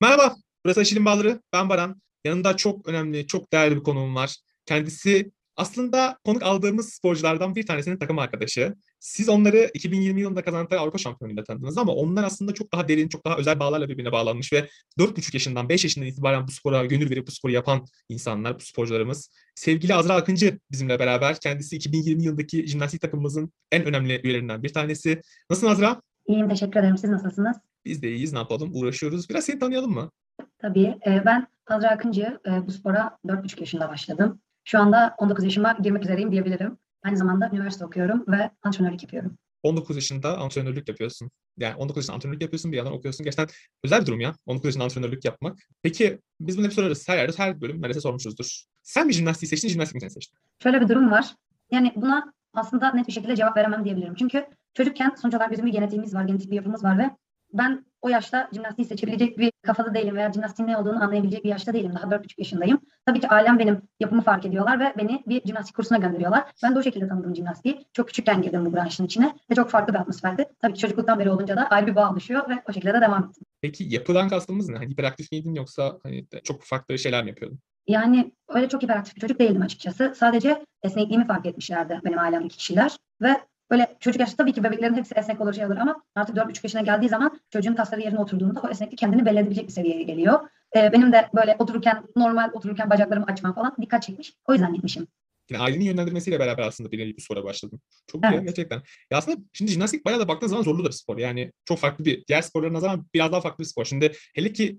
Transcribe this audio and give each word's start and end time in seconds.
Merhaba, 0.00 0.36
burası 0.64 0.80
Aşil'in 0.80 1.04
Bağları. 1.04 1.40
Ben 1.52 1.68
Baran. 1.68 2.02
Yanımda 2.24 2.56
çok 2.56 2.88
önemli, 2.88 3.26
çok 3.26 3.52
değerli 3.52 3.76
bir 3.76 3.82
konuğum 3.82 4.14
var. 4.14 4.36
Kendisi 4.66 5.30
aslında 5.56 6.18
konuk 6.24 6.42
aldığımız 6.42 6.88
sporculardan 6.88 7.54
bir 7.54 7.66
tanesinin 7.66 7.98
takım 7.98 8.18
arkadaşı. 8.18 8.74
Siz 9.00 9.28
onları 9.28 9.70
2020 9.74 10.20
yılında 10.20 10.44
kazandıkları 10.44 10.80
Avrupa 10.80 10.98
Şampiyonluğu'nda 10.98 11.44
tanıdınız 11.44 11.78
ama 11.78 11.92
onlar 11.92 12.24
aslında 12.24 12.54
çok 12.54 12.72
daha 12.72 12.88
derin, 12.88 13.08
çok 13.08 13.24
daha 13.24 13.36
özel 13.36 13.60
bağlarla 13.60 13.88
birbirine 13.88 14.12
bağlanmış 14.12 14.52
ve 14.52 14.68
4,5 14.98 15.34
yaşından, 15.34 15.68
5 15.68 15.84
yaşından 15.84 16.08
itibaren 16.08 16.46
bu 16.46 16.50
spora 16.50 16.84
gönül 16.84 17.10
verip 17.10 17.26
bu 17.26 17.30
sporu 17.30 17.52
yapan 17.52 17.86
insanlar, 18.08 18.54
bu 18.54 18.60
sporcularımız. 18.60 19.30
Sevgili 19.54 19.94
Azra 19.94 20.14
Akıncı 20.14 20.58
bizimle 20.70 20.98
beraber. 20.98 21.40
Kendisi 21.40 21.76
2020 21.76 22.24
yılındaki 22.24 22.66
jimnastik 22.66 23.00
takımımızın 23.00 23.52
en 23.72 23.84
önemli 23.84 24.20
üyelerinden 24.24 24.62
bir 24.62 24.72
tanesi. 24.72 25.20
Nasılsın 25.50 25.72
Azra? 25.72 26.02
İyiyim, 26.26 26.48
teşekkür 26.48 26.80
ederim. 26.80 26.98
Siz 26.98 27.10
nasılsınız? 27.10 27.56
Biz 27.86 28.02
de 28.02 28.08
iyiyiz, 28.08 28.32
ne 28.32 28.38
yapalım? 28.38 28.70
Uğraşıyoruz. 28.74 29.30
Biraz 29.30 29.44
seni 29.44 29.58
tanıyalım 29.58 29.92
mı? 29.92 30.10
Tabii. 30.58 30.98
E, 31.06 31.22
ben 31.26 31.46
Azra 31.66 31.90
Akıncı. 31.90 32.40
E, 32.46 32.66
bu 32.66 32.70
spora 32.70 33.18
4,5 33.26 33.60
yaşında 33.60 33.88
başladım. 33.88 34.40
Şu 34.64 34.78
anda 34.78 35.14
19 35.18 35.44
yaşıma 35.44 35.76
girmek 35.82 36.04
üzereyim 36.04 36.32
diyebilirim. 36.32 36.78
Aynı 37.02 37.16
zamanda 37.16 37.50
üniversite 37.52 37.84
okuyorum 37.84 38.24
ve 38.28 38.50
antrenörlük 38.62 39.02
yapıyorum. 39.02 39.38
19 39.62 39.96
yaşında 39.96 40.38
antrenörlük 40.38 40.88
yapıyorsun. 40.88 41.30
Yani 41.58 41.74
19 41.74 41.96
yaşında 41.96 42.14
antrenörlük 42.14 42.42
yapıyorsun 42.42 42.72
bir 42.72 42.76
yandan 42.76 42.92
okuyorsun. 42.92 43.24
Gerçekten 43.24 43.48
özel 43.84 44.00
bir 44.00 44.06
durum 44.06 44.20
ya. 44.20 44.34
19 44.46 44.64
yaşında 44.64 44.84
antrenörlük 44.84 45.24
yapmak. 45.24 45.58
Peki 45.82 46.20
biz 46.40 46.58
bunu 46.58 46.66
hep 46.66 46.72
sorarız. 46.72 47.08
Her 47.08 47.16
yerde 47.16 47.32
her 47.36 47.60
bölüm 47.60 47.76
neredeyse 47.76 48.00
sormuşuzdur. 48.00 48.62
Sen 48.82 49.06
mi 49.06 49.12
jimnastiği 49.12 49.48
seçtin, 49.48 49.68
jimnastik 49.68 49.94
mi 49.94 50.00
seni 50.00 50.10
seçti? 50.10 50.36
Şöyle 50.62 50.80
bir 50.80 50.88
durum 50.88 51.10
var. 51.10 51.34
Yani 51.70 51.92
buna 51.96 52.32
aslında 52.54 52.92
net 52.92 53.08
bir 53.08 53.12
şekilde 53.12 53.36
cevap 53.36 53.56
veremem 53.56 53.84
diyebilirim. 53.84 54.14
Çünkü 54.14 54.46
çocukken 54.74 55.14
sonuç 55.22 55.34
olarak 55.34 55.52
bizim 55.52 55.66
bir 55.66 55.72
genetiğimiz 55.72 56.14
var, 56.14 56.24
genetik 56.24 56.50
bir 56.50 56.56
yapımız 56.56 56.84
var 56.84 56.98
ve 56.98 57.10
ben 57.52 57.84
o 58.02 58.08
yaşta 58.08 58.48
jimnastiği 58.52 58.88
seçebilecek 58.88 59.38
bir 59.38 59.52
kafada 59.62 59.94
değilim 59.94 60.16
veya 60.16 60.32
jimnastiğin 60.32 60.68
ne 60.68 60.76
olduğunu 60.76 61.02
anlayabilecek 61.02 61.44
bir 61.44 61.48
yaşta 61.48 61.72
değilim. 61.72 61.92
Daha 61.94 62.10
4,5 62.10 62.34
yaşındayım. 62.38 62.80
Tabii 63.06 63.20
ki 63.20 63.28
ailem 63.28 63.58
benim 63.58 63.82
yapımı 64.00 64.22
fark 64.22 64.44
ediyorlar 64.46 64.80
ve 64.80 64.94
beni 64.98 65.22
bir 65.26 65.42
jimnastik 65.46 65.76
kursuna 65.76 65.98
gönderiyorlar. 65.98 66.44
Ben 66.62 66.74
de 66.74 66.78
o 66.78 66.82
şekilde 66.82 67.08
tanıdım 67.08 67.36
jimnastiği. 67.36 67.86
Çok 67.92 68.08
küçükken 68.08 68.42
girdim 68.42 68.66
bu 68.66 68.72
branşın 68.74 69.06
içine 69.06 69.36
ve 69.50 69.54
çok 69.54 69.70
farklı 69.70 69.94
bir 69.94 69.98
atmosferdi. 69.98 70.44
Tabii 70.62 70.74
ki 70.74 70.80
çocukluktan 70.80 71.18
beri 71.18 71.30
olunca 71.30 71.56
da 71.56 71.70
ayrı 71.70 71.86
bir 71.86 71.96
bağ 71.96 72.10
oluşuyor 72.10 72.48
ve 72.48 72.62
o 72.68 72.72
şekilde 72.72 72.94
de 72.94 73.00
devam 73.00 73.24
ettim. 73.24 73.44
Peki 73.60 73.84
yapılan 73.84 74.28
kastımız 74.28 74.68
ne? 74.68 74.76
Hani 74.76 74.90
hiperaktif 74.90 75.32
miydin 75.32 75.54
yoksa 75.54 75.98
hani 76.02 76.26
çok 76.44 76.62
farklı 76.62 76.98
şeyler 76.98 77.24
mi 77.24 77.28
yapıyordun? 77.30 77.58
Yani 77.86 78.32
öyle 78.48 78.68
çok 78.68 78.82
hiperaktif 78.82 79.16
bir 79.16 79.20
çocuk 79.20 79.40
değildim 79.40 79.62
açıkçası. 79.62 80.12
Sadece 80.16 80.64
esnekliğimi 80.82 81.26
fark 81.26 81.46
etmişlerdi 81.46 82.00
benim 82.04 82.18
ailemdeki 82.18 82.56
kişiler 82.56 82.96
ve 83.22 83.36
Böyle 83.70 83.96
çocuk 84.00 84.20
yaşta 84.20 84.36
tabii 84.36 84.52
ki 84.52 84.64
bebeklerin 84.64 84.94
hepsi 84.94 85.14
esnek 85.14 85.40
olur 85.40 85.52
şey 85.52 85.66
olur 85.66 85.76
ama 85.76 86.02
artık 86.14 86.36
4,5 86.36 86.60
yaşına 86.64 86.80
geldiği 86.80 87.08
zaman 87.08 87.40
çocuğun 87.50 87.74
kasları 87.74 88.00
yerine 88.00 88.18
oturduğunda 88.18 88.60
o 88.60 88.68
esneklik 88.68 88.98
kendini 88.98 89.26
belli 89.26 89.38
edebilecek 89.38 89.66
bir 89.66 89.72
seviyeye 89.72 90.02
geliyor. 90.02 90.40
Ee, 90.76 90.92
benim 90.92 91.12
de 91.12 91.28
böyle 91.34 91.56
otururken 91.58 92.02
normal 92.16 92.50
otururken 92.52 92.90
bacaklarımı 92.90 93.26
açmam 93.26 93.54
falan 93.54 93.76
dikkat 93.80 94.02
çekmiş. 94.02 94.34
O 94.48 94.52
yüzden 94.52 94.74
gitmişim. 94.74 95.06
Yani 95.50 95.62
ailenin 95.62 95.84
yönlendirmesiyle 95.84 96.40
beraber 96.40 96.62
aslında 96.62 96.92
bir 96.92 97.16
bir 97.16 97.22
spora 97.22 97.44
başladım. 97.44 97.80
Çok 98.06 98.22
güzel 98.22 98.34
Evet. 98.34 98.46
gerçekten. 98.46 98.82
Ya 99.10 99.18
aslında 99.18 99.38
şimdi 99.52 99.70
jimnastik 99.70 100.04
bayağı 100.04 100.20
da 100.20 100.28
baktığın 100.28 100.46
zaman 100.46 100.62
zorlu 100.62 100.84
da 100.84 100.88
bir 100.88 100.94
spor. 100.94 101.18
Yani 101.18 101.52
çok 101.64 101.78
farklı 101.78 102.04
bir, 102.04 102.24
diğer 102.26 102.42
sporlara 102.42 102.72
nazaran 102.72 103.06
biraz 103.14 103.32
daha 103.32 103.40
farklı 103.40 103.62
bir 103.62 103.68
spor. 103.68 103.84
Şimdi 103.84 104.12
hele 104.34 104.52
ki 104.52 104.78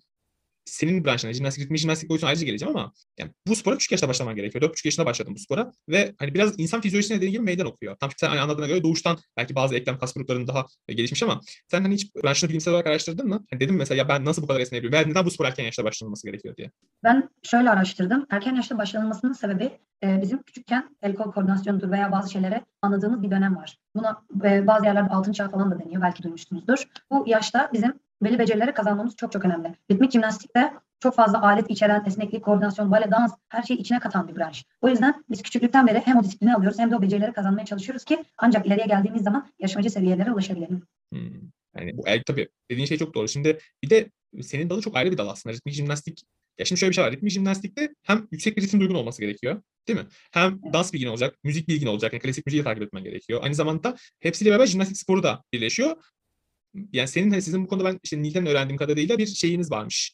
senin 0.68 1.06
branşına, 1.06 1.34
jimnastik, 1.34 1.64
ritmi 1.64 1.78
jimnastik 1.78 2.10
boyutuna 2.10 2.30
ayrıca 2.30 2.46
geleceğim 2.46 2.78
ama 2.78 2.94
yani 3.20 3.32
bu 3.48 3.56
spora 3.56 3.78
küçük 3.78 3.92
yaşta 3.92 4.08
başlaman 4.08 4.36
gerekiyor. 4.36 4.64
4,5 4.64 4.88
yaşında 4.88 5.06
başladım 5.06 5.34
bu 5.36 5.40
spora 5.40 5.72
ve 5.90 6.16
hani 6.20 6.34
biraz 6.34 6.60
insan 6.60 6.82
fizyolojisine 6.82 7.18
dediğin 7.18 7.32
gibi 7.32 7.44
meydan 7.44 7.68
okuyor. 7.68 7.96
Tam 7.96 8.10
sen 8.18 8.30
hani 8.30 8.40
anladığına 8.40 8.68
göre 8.68 8.84
doğuştan 8.84 9.18
belki 9.38 9.56
bazı 9.56 9.76
eklem 9.76 9.98
kas 9.98 10.14
grupların 10.14 10.48
daha 10.48 10.66
e, 10.88 10.94
gelişmiş 10.94 11.24
ama 11.24 11.42
sen 11.68 11.82
hani 11.82 11.94
hiç 11.94 12.16
branşını 12.16 12.50
bilimsel 12.50 12.74
olarak 12.74 12.88
araştırdın 12.88 13.28
mı? 13.28 13.46
Hani 13.52 13.60
dedim 13.60 13.76
mesela 13.76 13.98
ya 13.98 14.08
ben 14.10 14.26
nasıl 14.26 14.42
bu 14.42 14.48
kadar 14.48 14.60
esneyebiliyorum 14.60 14.94
veya 14.94 15.08
neden 15.08 15.26
bu 15.26 15.32
spor 15.32 15.46
erken 15.46 15.64
yaşta 15.64 15.84
başlanılması 15.84 16.28
gerekiyor 16.28 16.56
diye. 16.56 16.72
Ben 17.04 17.30
şöyle 17.44 17.70
araştırdım. 17.70 18.26
Erken 18.30 18.56
yaşta 18.56 18.78
başlanılmasının 18.78 19.34
sebebi 19.34 19.72
e, 20.04 20.22
bizim 20.22 20.44
küçükken 20.44 20.98
el 21.02 21.16
kol 21.16 21.32
koordinasyonudur 21.32 21.92
veya 21.92 22.12
bazı 22.12 22.32
şeylere 22.32 22.66
anladığımız 22.82 23.22
bir 23.22 23.32
dönem 23.32 23.56
var. 23.56 23.78
Buna 23.96 24.22
e, 24.44 24.68
bazı 24.68 24.86
yerlerde 24.86 25.10
altın 25.10 25.32
çağ 25.32 25.50
falan 25.50 25.72
da 25.72 25.80
deniyor. 25.80 26.02
Belki 26.02 26.24
duymuşsunuzdur. 26.24 26.84
Bu 27.12 27.24
yaşta 27.28 27.70
bizim 27.74 28.00
belli 28.22 28.40
becerileri 28.40 28.74
kazanmamız 28.74 29.16
çok 29.16 29.32
çok 29.32 29.46
önemli. 29.46 29.76
Ritmik 29.92 30.12
jimnastikte 30.12 30.74
çok 31.00 31.16
fazla 31.16 31.42
alet 31.42 31.70
içeren 31.70 32.04
esneklik, 32.06 32.44
koordinasyon, 32.44 32.92
bale, 32.92 33.12
dans 33.12 33.34
her 33.50 33.64
şeyi 33.64 33.78
içine 33.78 34.00
katan 34.00 34.28
bir 34.28 34.36
branş. 34.36 34.66
O 34.82 34.90
yüzden 34.90 35.24
biz 35.30 35.42
küçüklükten 35.42 35.88
beri 35.88 36.00
hem 36.00 36.18
o 36.18 36.24
disiplini 36.24 36.56
alıyoruz 36.56 36.80
hem 36.80 36.92
de 36.92 36.96
o 36.96 37.02
becerileri 37.02 37.34
kazanmaya 37.34 37.66
çalışıyoruz 37.66 38.04
ki 38.04 38.26
ancak 38.38 38.66
ileriye 38.66 38.86
geldiğimiz 38.86 39.24
zaman 39.24 39.48
yarışmacı 39.60 39.90
seviyelere 39.90 40.32
ulaşabilelim. 40.32 40.84
Hmm. 41.14 41.52
Yani 41.78 41.98
bu 41.98 42.08
el 42.08 42.24
tabii 42.26 42.50
dediğin 42.72 42.88
şey 42.88 42.98
çok 42.98 43.14
doğru. 43.14 43.28
Şimdi 43.28 43.60
bir 43.84 43.90
de 43.90 44.12
senin 44.42 44.70
dalı 44.70 44.82
çok 44.82 44.96
ayrı 44.96 45.12
bir 45.12 45.18
dal 45.18 45.28
aslında. 45.28 45.56
Ritmik 45.56 45.76
jimnastik. 45.76 46.24
Ya 46.60 46.66
şimdi 46.66 46.80
şöyle 46.80 46.90
bir 46.90 46.96
şey 46.96 47.04
var. 47.04 47.12
Ritmik 47.12 47.32
jimnastikte 47.32 47.94
hem 48.04 48.28
yüksek 48.32 48.58
bir 48.58 48.62
ritim 48.62 48.80
duygun 48.80 48.96
olması 48.96 49.22
gerekiyor. 49.22 49.62
Değil 49.88 50.00
mi? 50.00 50.06
Hem 50.32 50.60
dans 50.74 50.94
bilgin 50.94 51.08
olacak, 51.08 51.36
müzik 51.44 51.68
bilgin 51.68 51.88
olacak. 51.88 52.14
Yani 52.14 52.22
klasik 52.22 52.46
müziği 52.46 52.64
takip 52.64 52.84
etmen 52.84 53.04
gerekiyor. 53.04 53.40
Aynı 53.44 53.56
zamanda 53.56 53.96
hepsiyle 54.20 54.52
beraber 54.52 54.66
jimnastik 54.66 54.98
sporu 54.98 55.24
da 55.24 55.44
birleşiyor. 55.54 55.98
Yani 56.94 57.08
senin 57.08 57.40
sizin 57.40 57.64
bu 57.64 57.68
konuda 57.68 57.86
ben 57.86 58.00
işte 58.04 58.22
Nil'den 58.22 58.46
öğrendiğim 58.46 58.78
kadarıyla 58.78 59.18
bir 59.18 59.26
şeyiniz 59.26 59.72
varmış. 59.72 60.14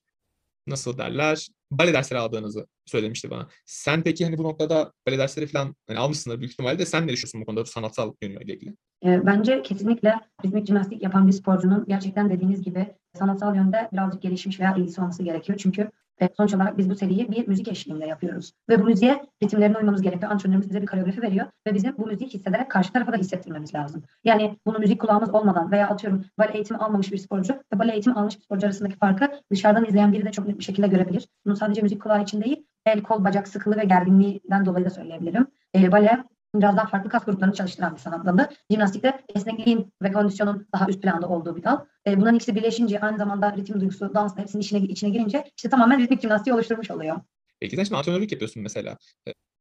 Nasıl 0.67 0.97
derler? 0.97 1.47
Bale 1.71 1.93
dersleri 1.93 2.19
aldığınızı 2.19 2.67
söylemişti 2.85 3.29
bana. 3.29 3.47
Sen 3.65 4.03
peki 4.03 4.25
hani 4.25 4.37
bu 4.37 4.43
noktada 4.43 4.93
bale 5.07 5.17
dersleri 5.17 5.47
falan 5.47 5.75
hani 5.87 5.99
almışsındır 5.99 6.39
büyük 6.39 6.51
ihtimalle. 6.51 6.85
Sen 6.85 7.07
ne 7.07 7.11
düşünüyorsun 7.11 7.41
bu 7.41 7.45
konuda 7.45 7.65
sanatsal 7.65 8.13
yönüyle 8.21 8.53
ilgili? 8.53 8.75
E, 9.05 9.25
bence 9.25 9.61
kesinlikle 9.61 10.15
ritmik 10.45 10.67
jimnastik 10.67 11.03
yapan 11.03 11.27
bir 11.27 11.31
sporcunun 11.31 11.85
gerçekten 11.87 12.29
dediğiniz 12.29 12.61
gibi 12.61 12.95
sanatsal 13.13 13.55
yönde 13.55 13.89
birazcık 13.93 14.21
gelişmiş 14.21 14.59
veya 14.59 14.75
ilgisi 14.75 15.01
olması 15.01 15.23
gerekiyor. 15.23 15.59
Çünkü 15.61 15.91
e, 16.21 16.29
sonuç 16.37 16.53
olarak 16.53 16.77
biz 16.77 16.89
bu 16.89 16.95
seriyi 16.95 17.31
bir 17.31 17.47
müzik 17.47 17.67
eşliğinde 17.67 18.05
yapıyoruz. 18.05 18.53
Ve 18.69 18.81
bu 18.81 18.83
müziğe 18.83 19.25
ritimlerine 19.43 19.77
uymamız 19.77 20.01
gerekiyor. 20.01 20.31
Antrenörümüz 20.31 20.69
bize 20.69 20.81
bir 20.81 20.87
koreografi 20.87 21.21
veriyor 21.21 21.45
ve 21.67 21.73
bizim 21.73 21.97
bu 21.97 22.07
müziği 22.07 22.29
hissederek 22.29 22.71
karşı 22.71 22.93
tarafa 22.93 23.13
da 23.13 23.17
hissettirmemiz 23.17 23.75
lazım. 23.75 24.03
Yani 24.23 24.57
bunu 24.65 24.79
müzik 24.79 25.01
kulağımız 25.01 25.29
olmadan 25.33 25.71
veya 25.71 25.89
atıyorum 25.89 26.25
bale 26.37 26.53
eğitimi 26.53 26.79
almamış 26.79 27.11
bir 27.11 27.17
sporcu 27.17 27.53
ve 27.73 27.79
bale 27.79 27.91
eğitimi 27.91 28.15
almış 28.15 28.37
bir 28.37 28.43
sporcu 28.43 28.67
arasındaki 28.67 28.95
farkı 28.95 29.31
dışarıdan 29.51 29.85
izleyen 29.85 30.13
biri 30.13 30.25
de 30.25 30.31
çok 30.31 30.47
net 30.47 30.59
bir 30.59 30.63
şekilde 30.63 30.87
görebilir. 30.87 31.27
Bunu 31.45 31.55
sadece 31.55 31.81
müzik 31.81 32.01
kulağı 32.01 32.23
için 32.23 32.41
değil, 32.41 32.65
el, 32.85 33.01
kol, 33.01 33.23
bacak 33.23 33.47
sıkılığı 33.47 33.77
ve 33.77 33.85
gerginliğinden 33.85 34.65
dolayı 34.65 34.85
da 34.85 34.89
söyleyebilirim. 34.89 35.47
E, 35.75 35.91
bale 35.91 36.23
biraz 36.55 36.77
daha 36.77 36.87
farklı 36.87 37.09
kas 37.09 37.25
gruplarını 37.25 37.53
çalıştıran 37.53 37.95
bir 37.95 37.99
sanat 37.99 38.25
dalı. 38.25 38.49
Jimnastikte 38.71 39.21
esnekliğin 39.35 39.93
ve 40.01 40.11
kondisyonun 40.11 40.67
daha 40.73 40.87
üst 40.87 41.01
planda 41.01 41.29
olduğu 41.29 41.55
bir 41.55 41.63
dal. 41.63 41.77
E, 42.07 42.17
bunların 42.17 42.35
ikisi 42.35 42.55
birleşince 42.55 42.99
aynı 42.99 43.17
zamanda 43.17 43.55
ritim 43.57 43.81
duygusu, 43.81 44.13
dans 44.13 44.37
da 44.37 44.41
hepsinin 44.41 44.61
içine, 44.61 44.79
içine 44.79 45.09
girince 45.09 45.43
işte 45.57 45.69
tamamen 45.69 45.99
ritmik 45.99 46.21
jimnastiği 46.21 46.53
oluşturmuş 46.53 46.91
oluyor. 46.91 47.19
Peki 47.59 47.75
sen 47.75 47.83
şimdi 47.83 47.97
antrenörlük 47.97 48.31
yapıyorsun 48.31 48.63
mesela. 48.63 48.97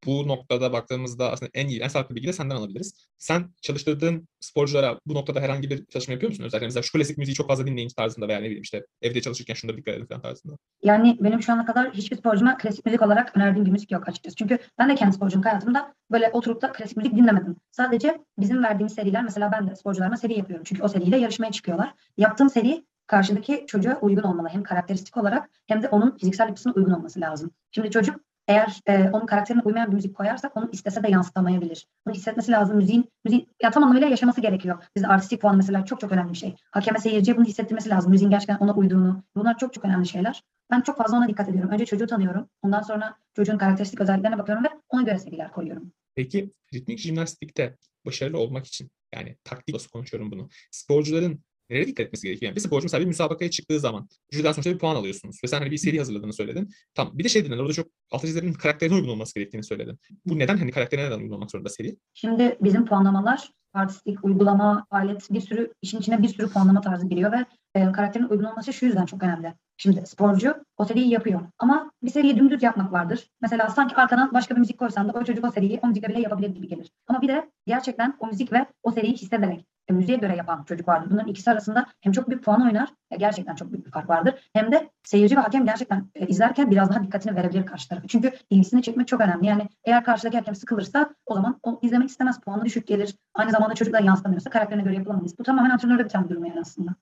Bu 0.07 0.29
noktada 0.29 0.73
baktığımızda 0.73 1.31
aslında 1.33 1.51
en 1.55 1.69
iyi, 1.69 1.81
en 1.81 1.89
sağlıklı 1.89 2.15
bilgiyi 2.15 2.29
de 2.29 2.33
senden 2.33 2.57
alabiliriz. 2.57 3.09
Sen 3.19 3.51
çalıştırdığın 3.63 4.29
sporculara 4.41 4.99
bu 5.07 5.15
noktada 5.15 5.41
herhangi 5.41 5.71
bir 5.71 5.87
çalışma 5.87 6.13
yapıyor 6.13 6.31
musun? 6.31 6.45
Özellikle 6.45 6.67
mesela 6.67 6.83
şu 6.83 6.93
klasik 6.93 7.19
müziği 7.19 7.35
çok 7.35 7.49
fazla 7.49 7.67
dinleyin 7.67 7.89
tarzında 7.97 8.29
veya 8.29 8.39
ne 8.39 8.45
bileyim 8.45 8.63
işte 8.63 8.87
evde 9.03 9.21
çalışırken 9.21 9.55
şunlara 9.55 9.77
dikkat 9.77 9.95
edin 9.95 10.07
falan 10.07 10.23
tarzında. 10.23 10.57
Yani 10.83 11.17
benim 11.21 11.43
şu 11.43 11.53
ana 11.53 11.67
kadar 11.67 11.93
hiçbir 11.93 12.17
sporcuma 12.17 12.57
klasik 12.57 12.87
müzik 12.87 13.03
olarak 13.03 13.37
önerdiğim 13.37 13.67
bir 13.67 13.71
müzik 13.71 13.91
yok 13.91 14.09
açıkçası. 14.09 14.37
Çünkü 14.37 14.59
ben 14.79 14.89
de 14.89 14.95
kendi 14.95 15.17
sporculuk 15.17 15.47
hayatımda 15.47 15.95
böyle 16.11 16.31
oturup 16.33 16.63
da 16.63 16.73
klasik 16.73 16.97
müzik 16.97 17.17
dinlemedim. 17.17 17.57
Sadece 17.71 18.19
bizim 18.39 18.63
verdiğimiz 18.63 18.95
seriler 18.95 19.25
mesela 19.25 19.53
ben 19.53 19.71
de 19.71 19.77
sporcularıma 19.77 20.17
seri 20.17 20.39
yapıyorum. 20.39 20.65
Çünkü 20.69 20.83
o 20.83 20.89
seriyle 20.89 21.17
yarışmaya 21.17 21.53
çıkıyorlar. 21.53 21.95
Yaptığım 22.17 22.51
seri 22.51 22.85
karşıdaki 23.07 23.65
çocuğa 23.67 23.99
uygun 24.01 24.23
olmalı. 24.23 24.49
Hem 24.49 24.63
karakteristik 24.63 25.17
olarak 25.17 25.51
hem 25.67 25.83
de 25.83 25.89
onun 25.89 26.17
fiziksel 26.17 26.49
yapısına 26.49 26.73
uygun 26.73 26.93
olması 26.93 27.21
lazım. 27.21 27.51
Şimdi 27.71 27.91
çocuk 27.91 28.21
eğer 28.53 28.81
e, 28.87 29.11
onun 29.11 29.27
karakterine 29.27 29.63
uymayan 29.65 29.89
bir 29.89 29.95
müzik 29.95 30.17
koyarsak 30.17 30.57
onu 30.57 30.69
istese 30.73 31.03
de 31.03 31.09
yansıtamayabilir. 31.11 31.87
Bunu 32.07 32.15
hissetmesi 32.15 32.53
lazım. 32.53 32.77
Müziğin, 32.77 33.09
müziğin 33.25 33.49
ya 33.63 33.71
tam 33.71 33.83
anlamıyla 33.83 34.09
yaşaması 34.09 34.41
gerekiyor. 34.41 34.85
Bizde 34.97 35.07
artistik 35.07 35.41
puan 35.41 35.57
mesela 35.57 35.85
çok 35.85 36.01
çok 36.01 36.13
önemli 36.13 36.33
bir 36.33 36.39
şey. 36.39 36.55
Hakeme 36.71 36.99
seyirciye 36.99 37.37
bunu 37.37 37.45
hissettirmesi 37.45 37.89
lazım. 37.89 38.11
Müziğin 38.11 38.31
gerçekten 38.31 38.57
ona 38.57 38.75
uyduğunu. 38.75 39.23
Bunlar 39.37 39.59
çok 39.59 39.75
çok 39.75 39.85
önemli 39.85 40.09
şeyler. 40.09 40.43
Ben 40.71 40.81
çok 40.81 40.97
fazla 40.97 41.17
ona 41.17 41.29
dikkat 41.29 41.49
ediyorum. 41.49 41.71
Önce 41.71 41.87
çocuğu 41.87 42.07
tanıyorum. 42.07 42.49
Ondan 42.63 42.83
sonra 42.83 43.17
çocuğun 43.37 43.59
karakteristik 43.59 44.01
özelliklerine 44.01 44.39
bakıyorum 44.39 44.65
ve 44.65 44.69
ona 44.89 45.03
göre 45.03 45.19
seriler 45.19 45.53
koyuyorum. 45.53 45.93
Peki 46.15 46.53
ritmik 46.75 46.99
jimnastikte 46.99 47.77
başarılı 48.07 48.39
olmak 48.39 48.67
için 48.67 48.91
yani 49.15 49.37
taktik 49.45 49.75
nasıl 49.75 49.91
konuşuyorum 49.91 50.31
bunu. 50.31 50.49
Sporcuların 50.71 51.41
nereye 51.73 51.87
dikkat 51.87 52.07
etmesi 52.07 52.27
gerekiyor? 52.27 52.49
Yani 52.49 52.57
bir 52.57 52.61
sporcu 52.61 52.85
mesela 52.85 53.01
bir 53.01 53.07
müsabakaya 53.07 53.51
çıktığı 53.51 53.81
zaman 53.81 54.09
jüriden 54.31 54.53
sonuçta 54.53 54.71
bir 54.71 54.79
puan 54.79 54.97
alıyorsunuz 54.97 55.37
ve 55.45 55.49
sen 55.49 55.59
hani 55.59 55.71
bir 55.71 55.77
seri 55.77 55.99
hazırladığını 55.99 56.33
söyledin. 56.33 56.71
Tamam 56.95 57.19
bir 57.19 57.25
de 57.25 57.29
şey 57.29 57.45
dedin 57.45 57.59
orada 57.59 57.73
çok 57.73 57.87
altı 58.11 58.27
çizgilerin 58.27 58.53
karakterine 58.53 58.95
uygun 58.95 59.09
olması 59.09 59.35
gerektiğini 59.35 59.65
söyledin. 59.65 59.99
Bu 60.27 60.39
neden 60.39 60.57
hani 60.57 60.71
karakterine 60.71 61.07
neden 61.07 61.19
uygun 61.19 61.35
olmak 61.35 61.51
zorunda 61.51 61.69
seri? 61.69 61.97
Şimdi 62.15 62.59
bizim 62.61 62.87
puanlamalar 62.87 63.51
artistik, 63.75 64.25
uygulama, 64.25 64.87
alet 64.91 65.31
bir 65.31 65.41
sürü 65.41 65.73
işin 65.83 65.99
içine 65.99 66.23
bir 66.23 66.29
sürü 66.29 66.49
puanlama 66.49 66.81
tarzı 66.81 67.07
giriyor 67.07 67.33
ve 67.33 67.45
e, 67.75 67.93
karakterin 67.93 68.25
uygun 68.25 68.45
olması 68.45 68.73
şu 68.73 68.87
yüzden 68.87 69.07
çok 69.07 69.23
önemli. 69.23 69.55
Şimdi 69.77 70.07
sporcu 70.07 70.55
o 70.77 70.85
seriyi 70.85 71.11
yapıyor 71.11 71.41
ama 71.59 71.91
bir 72.03 72.11
seriyi 72.11 72.37
dümdüz 72.37 72.63
yapmak 72.63 72.93
vardır. 72.93 73.29
Mesela 73.41 73.69
sanki 73.69 73.97
arkadan 73.97 74.35
başka 74.35 74.55
bir 74.55 74.61
müzik 74.61 74.79
koysan 74.79 75.09
da 75.09 75.13
o 75.13 75.25
çocuk 75.25 75.45
o 75.45 75.51
seriyi 75.51 75.81
o 75.83 75.87
müzikle 75.87 76.09
bile 76.09 76.21
yapabilir 76.21 76.49
gibi 76.49 76.69
gelir. 76.69 76.91
Ama 77.07 77.23
bir 77.23 77.29
de 77.29 77.51
gerçekten 77.67 78.17
o 78.21 78.27
müzik 78.27 78.53
ve 78.53 78.67
o 78.83 78.91
seriyi 78.91 79.15
hissederek 79.15 79.67
müziğe 79.91 80.19
göre 80.19 80.37
yapan 80.37 80.65
çocuk 80.65 80.89
vardır. 80.89 81.11
Bunların 81.11 81.31
ikisi 81.31 81.51
arasında 81.51 81.87
hem 82.01 82.13
çok 82.13 82.31
büyük 82.31 82.45
puan 82.45 82.63
oynar, 82.63 82.89
e, 83.11 83.17
gerçekten 83.17 83.55
çok 83.55 83.73
büyük 83.73 83.87
bir 83.87 83.91
fark 83.91 84.09
vardır. 84.09 84.35
Hem 84.53 84.73
de 84.73 84.91
seyirci 85.05 85.37
ve 85.37 85.41
hakem 85.41 85.65
gerçekten 85.65 86.11
e, 86.15 86.27
izlerken 86.27 86.71
biraz 86.71 86.91
daha 86.91 87.05
dikkatini 87.05 87.37
verebilir 87.37 87.67
karşı 87.67 87.89
tarafı. 87.89 88.09
Çünkü 88.09 88.33
ilgisini 88.51 88.83
çekmek 88.83 89.09
çok 89.09 89.21
önemli. 89.21 89.47
Yani 89.47 89.69
eğer 89.85 90.05
karşıdaki 90.05 90.39
hakem 90.39 90.55
sıkılırsa 90.55 91.15
o 91.27 91.35
zaman 91.35 91.61
o 91.63 91.81
izlemek 91.83 92.09
istemez, 92.09 92.41
puanı 92.41 92.65
düşük 92.65 92.87
gelir. 92.87 93.15
Aynı 93.35 93.51
zamanda 93.51 93.75
çocuklar 93.75 94.03
yansıtamıyorsa 94.03 94.51
karakterine 94.51 94.83
göre 94.83 94.95
yapılamayız. 94.95 95.39
Bu 95.39 95.43
tamamen 95.43 95.71
antrenörde 95.71 96.05
biten 96.05 96.25
bir 96.25 96.31
durum 96.31 96.45
yani 96.45 96.61
aslında. 96.61 96.95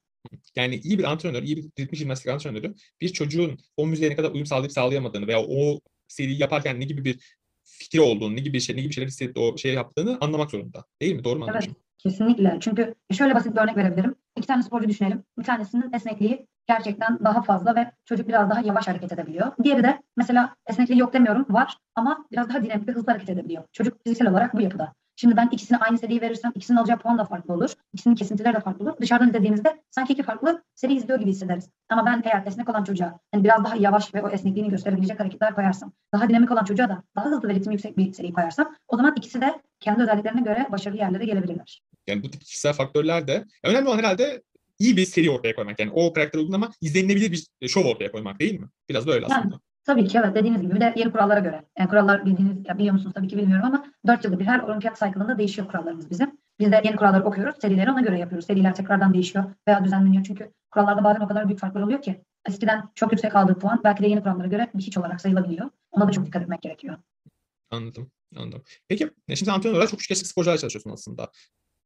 Yani 0.57 0.75
iyi 0.75 0.99
bir 0.99 1.05
antrenör, 1.05 1.43
iyi 1.43 1.57
bir 1.57 1.63
ritmi 1.63 1.99
jimnastik 1.99 2.29
antrenörü 2.33 2.75
bir 3.01 3.09
çocuğun 3.09 3.59
o 3.77 3.87
müziğe 3.87 4.11
ne 4.11 4.17
kadar 4.17 4.31
uyum 4.31 4.47
sağlayıp 4.47 4.73
sağlayamadığını 4.73 5.27
veya 5.27 5.41
o 5.43 5.81
seriyi 6.09 6.41
yaparken 6.41 6.81
ne 6.81 6.85
gibi 6.85 7.05
bir 7.05 7.39
fikri 7.63 8.01
olduğunu, 8.01 8.37
ne 8.37 8.41
gibi 8.41 8.55
bir 8.55 8.61
şey, 8.61 8.77
ne 8.77 8.81
gibi 8.81 8.93
şeyler 8.93 9.09
hissetti 9.09 9.41
o 9.41 9.57
şey 9.57 9.75
yaptığını 9.75 10.19
anlamak 10.21 10.51
zorunda. 10.51 10.85
Değil 11.03 11.17
mi? 11.17 11.25
Doğru 11.25 11.39
mu 11.39 11.45
Evet. 11.45 11.57
anlamışım? 11.57 11.77
Kesinlikle. 12.03 12.57
Çünkü 12.61 12.95
şöyle 13.13 13.35
basit 13.35 13.55
bir 13.57 13.61
örnek 13.61 13.77
verebilirim. 13.77 14.15
İki 14.37 14.47
tane 14.47 14.63
sporcu 14.63 14.89
düşünelim. 14.89 15.25
Bir 15.39 15.45
tanesinin 15.45 15.93
esnekliği 15.93 16.47
gerçekten 16.67 17.19
daha 17.25 17.43
fazla 17.43 17.77
ve 17.77 17.91
çocuk 18.05 18.29
biraz 18.29 18.51
daha 18.51 18.61
yavaş 18.61 18.89
hareket 18.89 19.13
edebiliyor. 19.13 19.53
Diğeri 19.63 19.83
de 19.83 20.03
mesela 20.17 20.55
esnekliği 20.67 21.01
yok 21.01 21.13
demiyorum 21.13 21.47
var 21.51 21.77
ama 21.95 22.25
biraz 22.33 22.49
daha 22.49 22.63
dinamik 22.63 22.89
ve 22.89 22.93
hızlı 22.93 23.13
hareket 23.13 23.29
edebiliyor. 23.29 23.65
Çocuk 23.73 24.05
fiziksel 24.05 24.29
olarak 24.29 24.55
bu 24.55 24.61
yapıda. 24.61 24.93
Şimdi 25.17 25.37
ben 25.37 25.49
ikisine 25.53 25.79
aynı 25.79 25.99
seriyi 25.99 26.21
verirsem 26.21 26.53
ikisinin 26.55 26.79
alacağı 26.79 26.99
puan 26.99 27.19
da 27.19 27.25
farklı 27.25 27.55
olur. 27.55 27.71
İkisinin 27.93 28.15
kesintileri 28.15 28.55
de 28.55 28.61
farklı 28.61 28.85
olur. 28.85 28.97
Dışarıdan 29.01 29.29
izlediğimizde 29.29 29.81
sanki 29.91 30.13
iki 30.13 30.23
farklı 30.23 30.63
seri 30.75 30.95
izliyor 30.95 31.19
gibi 31.21 31.31
hissederiz. 31.31 31.71
Ama 31.89 32.07
ben 32.07 32.23
eğer 32.25 32.47
esnek 32.47 32.69
olan 32.69 32.85
çocuğa 32.85 33.19
yani 33.35 33.45
biraz 33.45 33.65
daha 33.65 33.77
yavaş 33.77 34.15
ve 34.15 34.23
o 34.23 34.29
esnekliğini 34.29 34.71
gösterebilecek 34.71 35.21
hareketler 35.21 35.55
koyarsam, 35.55 35.93
daha 36.15 36.29
dinamik 36.29 36.51
olan 36.51 36.65
çocuğa 36.65 36.89
da 36.89 37.03
daha 37.17 37.25
hızlı 37.25 37.49
ve 37.49 37.55
ritmi 37.55 37.75
yüksek 37.75 37.97
bir 37.99 38.13
seri 38.13 38.33
koyarsam 38.33 38.75
o 38.89 38.97
zaman 38.97 39.15
ikisi 39.17 39.41
de 39.41 39.63
kendi 39.81 40.03
özelliklerine 40.03 40.41
göre 40.41 40.67
başarılı 40.71 40.99
yerlere 40.99 41.25
gelebilirler. 41.25 41.83
Yani 42.07 42.23
bu 42.23 42.31
tip 42.31 42.41
kişisel 42.41 42.73
faktörler 42.73 43.29
de 43.29 43.33
ya 43.33 43.71
önemli 43.71 43.89
olan 43.89 43.99
herhalde 43.99 44.43
iyi 44.79 44.97
bir 44.97 45.05
seri 45.05 45.31
ortaya 45.31 45.55
koymak. 45.55 45.81
Yani 45.81 45.91
o 45.95 46.13
karakter 46.13 46.39
uygun 46.39 46.53
ama 46.53 46.71
izlenilebilir 46.81 47.47
bir 47.61 47.69
şov 47.69 47.85
ortaya 47.85 48.13
koymak 48.13 48.41
değil 48.41 48.61
mi? 48.61 48.69
Biraz 48.89 49.07
da 49.07 49.13
öyle 49.13 49.27
Yani, 49.31 49.35
aslında. 49.35 49.61
Tabii 49.85 50.09
ki 50.09 50.19
evet 50.19 50.35
dediğiniz 50.35 50.63
gibi 50.63 50.75
bir 50.75 50.81
de 50.81 50.95
yeni 50.97 51.13
kurallara 51.13 51.41
göre. 51.41 51.65
Yani 51.79 51.89
kurallar 51.89 52.27
bildiğiniz 52.27 52.57
ya 52.69 52.79
biliyor 52.79 52.93
musunuz 52.93 53.15
tabii 53.15 53.29
ki 53.29 53.37
bilmiyorum 53.37 53.67
ama 53.67 53.87
4 54.07 54.25
yılda 54.25 54.39
bir 54.39 54.45
her 54.45 54.61
olimpiyat 54.61 54.99
cycle'ında 54.99 55.39
değişiyor 55.39 55.69
kurallarımız 55.69 56.11
bizim. 56.11 56.39
Biz 56.59 56.73
de 56.73 56.81
yeni 56.85 56.97
kuralları 56.97 57.25
okuyoruz. 57.25 57.55
Serileri 57.61 57.91
ona 57.91 58.01
göre 58.01 58.19
yapıyoruz. 58.19 58.47
Seriler 58.47 58.75
tekrardan 58.75 59.15
değişiyor 59.15 59.45
veya 59.69 59.85
düzenleniyor. 59.85 60.25
Çünkü 60.25 60.53
kurallarda 60.71 61.05
bazen 61.05 61.21
o 61.21 61.29
kadar 61.29 61.47
büyük 61.47 61.61
farklar 61.61 61.83
oluyor 61.83 62.03
ki 62.03 62.25
eskiden 62.49 62.89
çok 62.95 63.13
yüksek 63.13 63.37
aldığı 63.37 63.59
puan 63.59 63.81
belki 63.85 64.03
de 64.03 64.09
yeni 64.09 64.23
kurallara 64.23 64.49
göre 64.49 64.71
bir 64.75 64.83
hiç 64.83 64.99
olarak 64.99 65.21
sayılabiliyor. 65.21 65.71
Ona 65.91 66.09
da 66.09 66.13
çok 66.13 66.27
dikkat 66.27 66.43
etmek 66.43 66.63
gerekiyor. 66.63 66.97
Anladım. 67.71 68.11
Anladım. 68.37 68.63
Peki 68.89 69.11
ya 69.29 69.37
şimdi 69.37 69.53
antrenör 69.53 69.75
olarak 69.75 69.91
çok 69.91 69.99
küçük 69.99 70.11
yaşlı 70.11 70.27
sporcularla 70.27 70.59
çalışıyorsun 70.59 70.91
aslında. 70.91 71.31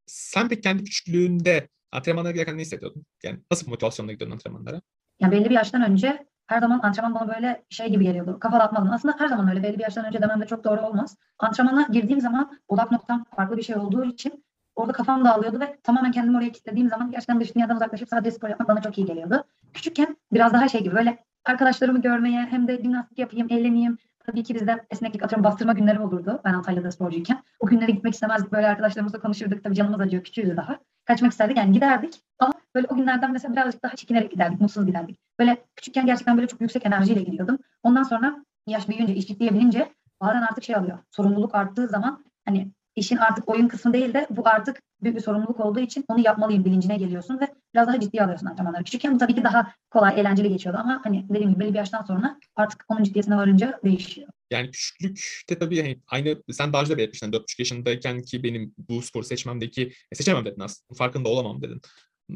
Sen 0.06 0.48
peki 0.48 0.60
kendi 0.60 0.84
küçüklüğünde 0.84 1.68
antrenmanlara 1.92 2.32
giderken 2.32 2.58
ne 2.58 2.60
hissediyordun? 2.60 3.04
Yani 3.22 3.40
nasıl 3.50 3.68
motivasyonla 3.68 4.12
gidiyordun 4.12 4.34
antrenmanlara? 4.34 4.80
Yani 5.20 5.32
belli 5.32 5.44
bir 5.44 5.54
yaştan 5.54 5.82
önce 5.82 6.26
her 6.46 6.60
zaman 6.60 6.80
antrenman 6.82 7.14
bana 7.14 7.34
böyle 7.34 7.64
şey 7.70 7.88
gibi 7.88 8.04
geliyordu. 8.04 8.38
Kafa 8.40 8.60
dağıtmadım. 8.60 8.90
Aslında 8.92 9.14
her 9.18 9.28
zaman 9.28 9.48
öyle. 9.48 9.62
Belli 9.62 9.78
bir 9.78 9.82
yaştan 9.82 10.04
önce 10.04 10.22
demem 10.22 10.40
de 10.40 10.46
çok 10.46 10.64
doğru 10.64 10.80
olmaz. 10.80 11.16
Antrenmana 11.38 11.88
girdiğim 11.90 12.20
zaman 12.20 12.58
odak 12.68 12.92
noktam 12.92 13.24
farklı 13.36 13.56
bir 13.56 13.62
şey 13.62 13.76
olduğu 13.76 14.04
için 14.04 14.44
orada 14.76 14.92
kafam 14.92 15.24
dağılıyordu 15.24 15.60
ve 15.60 15.78
tamamen 15.82 16.12
kendimi 16.12 16.36
oraya 16.36 16.52
kilitlediğim 16.52 16.88
zaman 16.88 17.10
gerçekten 17.10 17.40
dış 17.40 17.54
dünyadan 17.54 17.76
uzaklaşıp 17.76 18.08
sadece 18.08 18.30
spor 18.30 18.48
yapmak 18.48 18.68
bana 18.68 18.82
çok 18.82 18.98
iyi 18.98 19.06
geliyordu. 19.06 19.44
Küçükken 19.74 20.16
biraz 20.32 20.52
daha 20.52 20.68
şey 20.68 20.82
gibi 20.82 20.94
böyle 20.94 21.24
arkadaşlarımı 21.44 22.02
görmeye 22.02 22.46
hem 22.46 22.68
de 22.68 22.82
jimnastik 22.82 23.18
yapayım, 23.18 23.46
eğleneyim. 23.50 23.98
Tabii 24.26 24.42
ki 24.42 24.54
bizde 24.54 24.86
esneklik 24.90 25.22
atıyorum 25.22 25.44
bastırma 25.44 25.72
günleri 25.72 26.00
olurdu. 26.00 26.40
Ben 26.44 26.54
Antalya'da 26.54 26.92
sporcuyken. 26.92 27.42
O 27.60 27.66
günlere 27.66 27.92
gitmek 27.92 28.14
istemezdik. 28.14 28.52
Böyle 28.52 28.66
arkadaşlarımızla 28.66 29.20
konuşurduk. 29.20 29.64
Tabii 29.64 29.74
canımız 29.74 30.00
acıyor. 30.00 30.24
Küçüğüz 30.24 30.56
daha. 30.56 30.78
Kaçmak 31.04 31.32
isterdik. 31.32 31.56
Yani 31.56 31.72
giderdik. 31.72 32.20
Ama 32.38 32.52
böyle 32.74 32.86
o 32.90 32.96
günlerden 32.96 33.32
mesela 33.32 33.52
birazcık 33.52 33.82
daha 33.82 33.96
çekinerek 33.96 34.30
giderdik. 34.30 34.60
Mutsuz 34.60 34.86
giderdik. 34.86 35.18
Böyle 35.38 35.64
küçükken 35.76 36.06
gerçekten 36.06 36.36
böyle 36.36 36.48
çok 36.48 36.60
yüksek 36.60 36.86
enerjiyle 36.86 37.22
gidiyordum. 37.22 37.58
Ondan 37.82 38.02
sonra 38.02 38.44
yaş 38.66 38.88
büyüyünce, 38.88 39.14
iş 39.14 39.26
ciddiye 39.26 39.88
bazen 40.20 40.42
artık 40.42 40.64
şey 40.64 40.76
alıyor. 40.76 40.98
Sorumluluk 41.10 41.54
arttığı 41.54 41.88
zaman 41.88 42.24
hani 42.44 42.70
işin 42.96 43.16
artık 43.16 43.48
oyun 43.48 43.68
kısmı 43.68 43.92
değil 43.92 44.14
de 44.14 44.26
bu 44.30 44.48
artık 44.48 44.82
büyük 45.04 45.16
bir 45.16 45.22
sorumluluk 45.22 45.60
olduğu 45.60 45.80
için 45.80 46.04
onu 46.08 46.20
yapmalıyım 46.20 46.64
bilincine 46.64 46.96
geliyorsun 46.96 47.40
ve 47.40 47.48
biraz 47.74 47.88
daha 47.88 48.00
ciddiye 48.00 48.22
alıyorsun 48.22 48.46
antrenmanları. 48.46 48.84
Küçükken 48.84 49.14
bu 49.14 49.18
tabii 49.18 49.34
ki 49.34 49.44
daha 49.44 49.74
kolay, 49.90 50.20
eğlenceli 50.20 50.48
geçiyordu 50.48 50.80
ama 50.80 51.00
hani 51.04 51.28
dediğim 51.28 51.50
gibi 51.50 51.60
belli 51.60 51.72
bir 51.72 51.78
yaştan 51.78 52.04
sonra 52.04 52.38
artık 52.56 52.84
onun 52.88 53.04
ciddiyetine 53.04 53.36
varınca 53.36 53.80
değişiyor. 53.84 54.28
Yani 54.50 54.70
küçüklükte 54.70 55.58
tabii 55.58 55.82
hani 55.82 56.00
aynı 56.08 56.42
sen 56.52 56.72
daha 56.72 56.82
önce 56.82 56.92
de 56.92 56.98
belirtmiştin 56.98 57.32
4,5 57.32 57.54
yaşındayken 57.58 58.22
ki 58.22 58.42
benim 58.42 58.74
bu 58.88 59.02
sporu 59.02 59.24
seçmemdeki 59.24 59.92
e, 60.12 60.14
seçemem 60.14 60.44
dedin 60.44 60.60
aslında. 60.60 60.96
Farkında 60.98 61.28
olamam 61.28 61.62
dedin. 61.62 61.80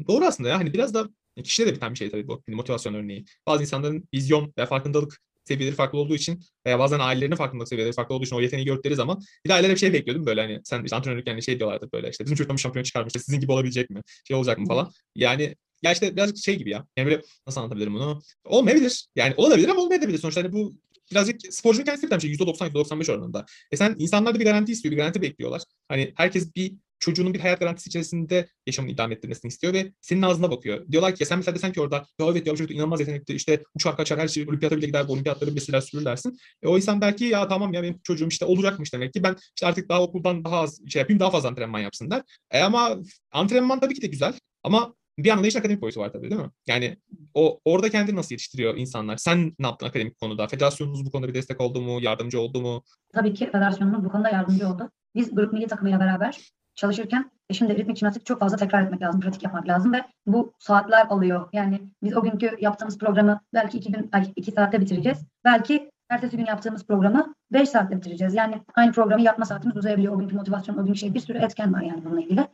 Doğru 0.07 0.25
aslında 0.25 0.49
ya 0.49 0.59
hani 0.59 0.73
biraz 0.73 0.93
da 0.93 1.09
kişide 1.43 1.67
de 1.67 1.75
biten 1.75 1.91
bir 1.91 1.97
şey 1.97 2.11
tabii 2.11 2.27
bu. 2.27 2.43
Hani 2.47 2.55
motivasyon 2.55 2.93
örneği. 2.93 3.25
Bazı 3.47 3.63
insanların 3.63 4.03
vizyon 4.13 4.53
ve 4.57 4.65
farkındalık 4.65 5.19
seviyeleri 5.43 5.75
farklı 5.75 5.99
olduğu 5.99 6.15
için 6.15 6.43
veya 6.65 6.79
bazen 6.79 6.99
ailelerinin 6.99 7.35
farkındalık 7.35 7.69
seviyeleri 7.69 7.93
farklı 7.93 8.15
olduğu 8.15 8.25
için 8.25 8.35
o 8.35 8.41
yeteneği 8.41 8.65
gördükleri 8.65 8.95
zaman 8.95 9.21
bir 9.45 9.49
de 9.49 9.53
aileler 9.53 9.75
bir 9.75 9.79
şey 9.79 9.93
bekliyordum 9.93 10.25
böyle 10.25 10.41
hani 10.41 10.61
sen 10.63 10.83
işte 10.83 10.95
antrenörlük 10.95 11.27
yani 11.27 11.43
şey 11.43 11.59
diyorlardı 11.59 11.89
böyle 11.93 12.09
işte 12.09 12.25
bizim 12.25 12.35
çocuktan 12.35 12.57
bir 12.57 12.61
şampiyon 12.61 12.83
çıkarmış 12.83 13.09
işte 13.09 13.19
sizin 13.19 13.39
gibi 13.39 13.51
olabilecek 13.51 13.89
mi? 13.89 14.01
Şey 14.27 14.37
olacak 14.37 14.57
mı 14.57 14.67
falan. 14.67 14.91
Yani 15.15 15.55
ya 15.81 15.91
işte 15.91 16.15
birazcık 16.15 16.37
şey 16.37 16.55
gibi 16.55 16.69
ya. 16.69 16.87
Yani 16.97 17.05
böyle 17.05 17.21
nasıl 17.47 17.61
anlatabilirim 17.61 17.93
bunu? 17.93 18.21
Olmayabilir. 18.45 19.07
Yani 19.15 19.33
olabilir 19.37 19.69
ama 19.69 19.81
olmayabilir. 19.81 20.17
Sonuçta 20.17 20.43
hani 20.43 20.53
bu 20.53 20.75
birazcık 21.11 21.53
sporcunun 21.53 21.85
kendisi 21.85 22.11
bir 22.11 22.19
şey. 22.19 22.31
%90, 22.31 22.71
%95 22.71 23.11
oranında. 23.11 23.45
E 23.71 23.77
sen 23.77 23.95
insanlar 23.99 24.35
da 24.35 24.39
bir 24.39 24.45
garanti 24.45 24.71
istiyor, 24.71 24.91
bir 24.91 24.97
garanti 24.97 25.21
bekliyorlar. 25.21 25.61
Hani 25.87 26.13
herkes 26.15 26.55
bir 26.55 26.73
çocuğunun 26.99 27.33
bir 27.33 27.39
hayat 27.39 27.59
garantisi 27.59 27.87
içerisinde 27.87 28.49
yaşamını 28.67 28.91
idame 28.91 29.13
ettirmesini 29.13 29.49
istiyor 29.49 29.73
ve 29.73 29.93
senin 30.01 30.21
ağzına 30.21 30.51
bakıyor. 30.51 30.87
Diyorlar 30.91 31.15
ki 31.15 31.23
ya 31.23 31.27
sen 31.27 31.37
mesela 31.37 31.55
desen 31.55 31.71
ki 31.71 31.81
orada 31.81 31.95
ya 31.95 32.27
evet 32.31 32.47
ya 32.47 32.55
çocuk 32.55 32.71
inanılmaz 32.71 32.99
yetenekli 32.99 33.33
işte 33.33 33.63
uçar 33.75 33.97
kaçar 33.97 34.19
her 34.19 34.27
şey 34.27 34.43
olimpiyata 34.49 34.77
bile 34.77 34.85
gider 34.85 35.07
bu 35.07 35.13
olimpiyatları 35.13 35.51
bile 35.51 35.59
siler 35.59 35.81
sürür 35.81 36.05
dersin. 36.05 36.37
E, 36.63 36.67
o 36.67 36.77
insan 36.77 37.01
belki 37.01 37.25
ya 37.25 37.47
tamam 37.47 37.73
ya 37.73 37.83
benim 37.83 37.99
çocuğum 38.03 38.27
işte 38.27 38.45
olacakmış 38.45 38.93
demek 38.93 39.13
ki 39.13 39.23
ben 39.23 39.35
işte 39.55 39.67
artık 39.67 39.89
daha 39.89 40.01
okuldan 40.01 40.45
daha 40.45 40.59
az 40.59 40.81
şey 40.87 40.99
yapayım 40.99 41.19
daha 41.19 41.31
fazla 41.31 41.49
antrenman 41.49 41.79
yapsın 41.79 42.11
der. 42.11 42.21
E, 42.51 42.61
ama 42.61 42.97
antrenman 43.31 43.79
tabii 43.79 43.93
ki 43.93 44.01
de 44.01 44.07
güzel 44.07 44.33
ama 44.63 44.93
bir 45.23 45.29
yandan 45.29 45.43
da 45.43 45.47
işin 45.47 45.59
akademik 45.59 45.81
boyutu 45.81 45.99
var 45.99 46.13
tabii 46.13 46.29
değil 46.29 46.41
mi? 46.41 46.49
Yani 46.67 46.97
o 47.33 47.59
orada 47.65 47.89
kendini 47.89 48.15
nasıl 48.15 48.35
yetiştiriyor 48.35 48.77
insanlar? 48.77 49.17
Sen 49.17 49.55
ne 49.59 49.67
yaptın 49.67 49.87
akademik 49.87 50.19
konuda? 50.19 50.47
Federasyonunuz 50.47 51.05
bu 51.05 51.11
konuda 51.11 51.27
bir 51.27 51.33
destek 51.33 51.61
oldu 51.61 51.81
mu? 51.81 51.99
Yardımcı 52.01 52.41
oldu 52.41 52.61
mu? 52.61 52.83
Tabii 53.13 53.33
ki 53.33 53.45
federasyonumuz 53.45 54.05
bu 54.05 54.09
konuda 54.09 54.29
yardımcı 54.29 54.67
oldu. 54.67 54.91
Biz 55.15 55.35
grup 55.35 55.53
milli 55.53 55.67
takımıyla 55.67 55.99
beraber 55.99 56.51
çalışırken 56.79 57.31
e 57.49 57.53
şimdi 57.53 57.75
ritmik 57.75 57.97
jimnastik 57.97 58.25
çok 58.25 58.39
fazla 58.39 58.57
tekrar 58.57 58.81
etmek 58.81 59.01
lazım, 59.01 59.21
pratik 59.21 59.43
yapmak 59.43 59.67
lazım 59.67 59.93
ve 59.93 60.03
bu 60.27 60.53
saatler 60.59 61.05
alıyor. 61.05 61.49
Yani 61.53 61.81
biz 62.03 62.17
o 62.17 62.21
günkü 62.21 62.57
yaptığımız 62.59 62.97
programı 62.97 63.39
belki 63.53 63.77
iki 63.77 63.91
gün, 63.91 64.09
ay, 64.11 64.33
iki 64.35 64.51
saatte 64.51 64.81
bitireceğiz. 64.81 65.25
Belki 65.45 65.91
ertesi 66.09 66.37
gün 66.37 66.45
yaptığımız 66.45 66.85
programı 66.85 67.33
beş 67.53 67.69
saatte 67.69 67.97
bitireceğiz. 67.97 68.33
Yani 68.33 68.61
aynı 68.75 68.91
programı 68.91 69.21
yapma 69.21 69.45
saatimiz 69.45 69.77
uzayabiliyor. 69.77 70.13
O 70.13 70.19
günkü 70.19 70.35
motivasyon, 70.35 70.77
o 70.77 70.85
günkü 70.85 70.99
şey 70.99 71.13
bir 71.13 71.19
sürü 71.19 71.37
etken 71.37 71.73
var 71.73 71.81
yani 71.81 72.05
bununla 72.05 72.21
ilgili. 72.21 72.47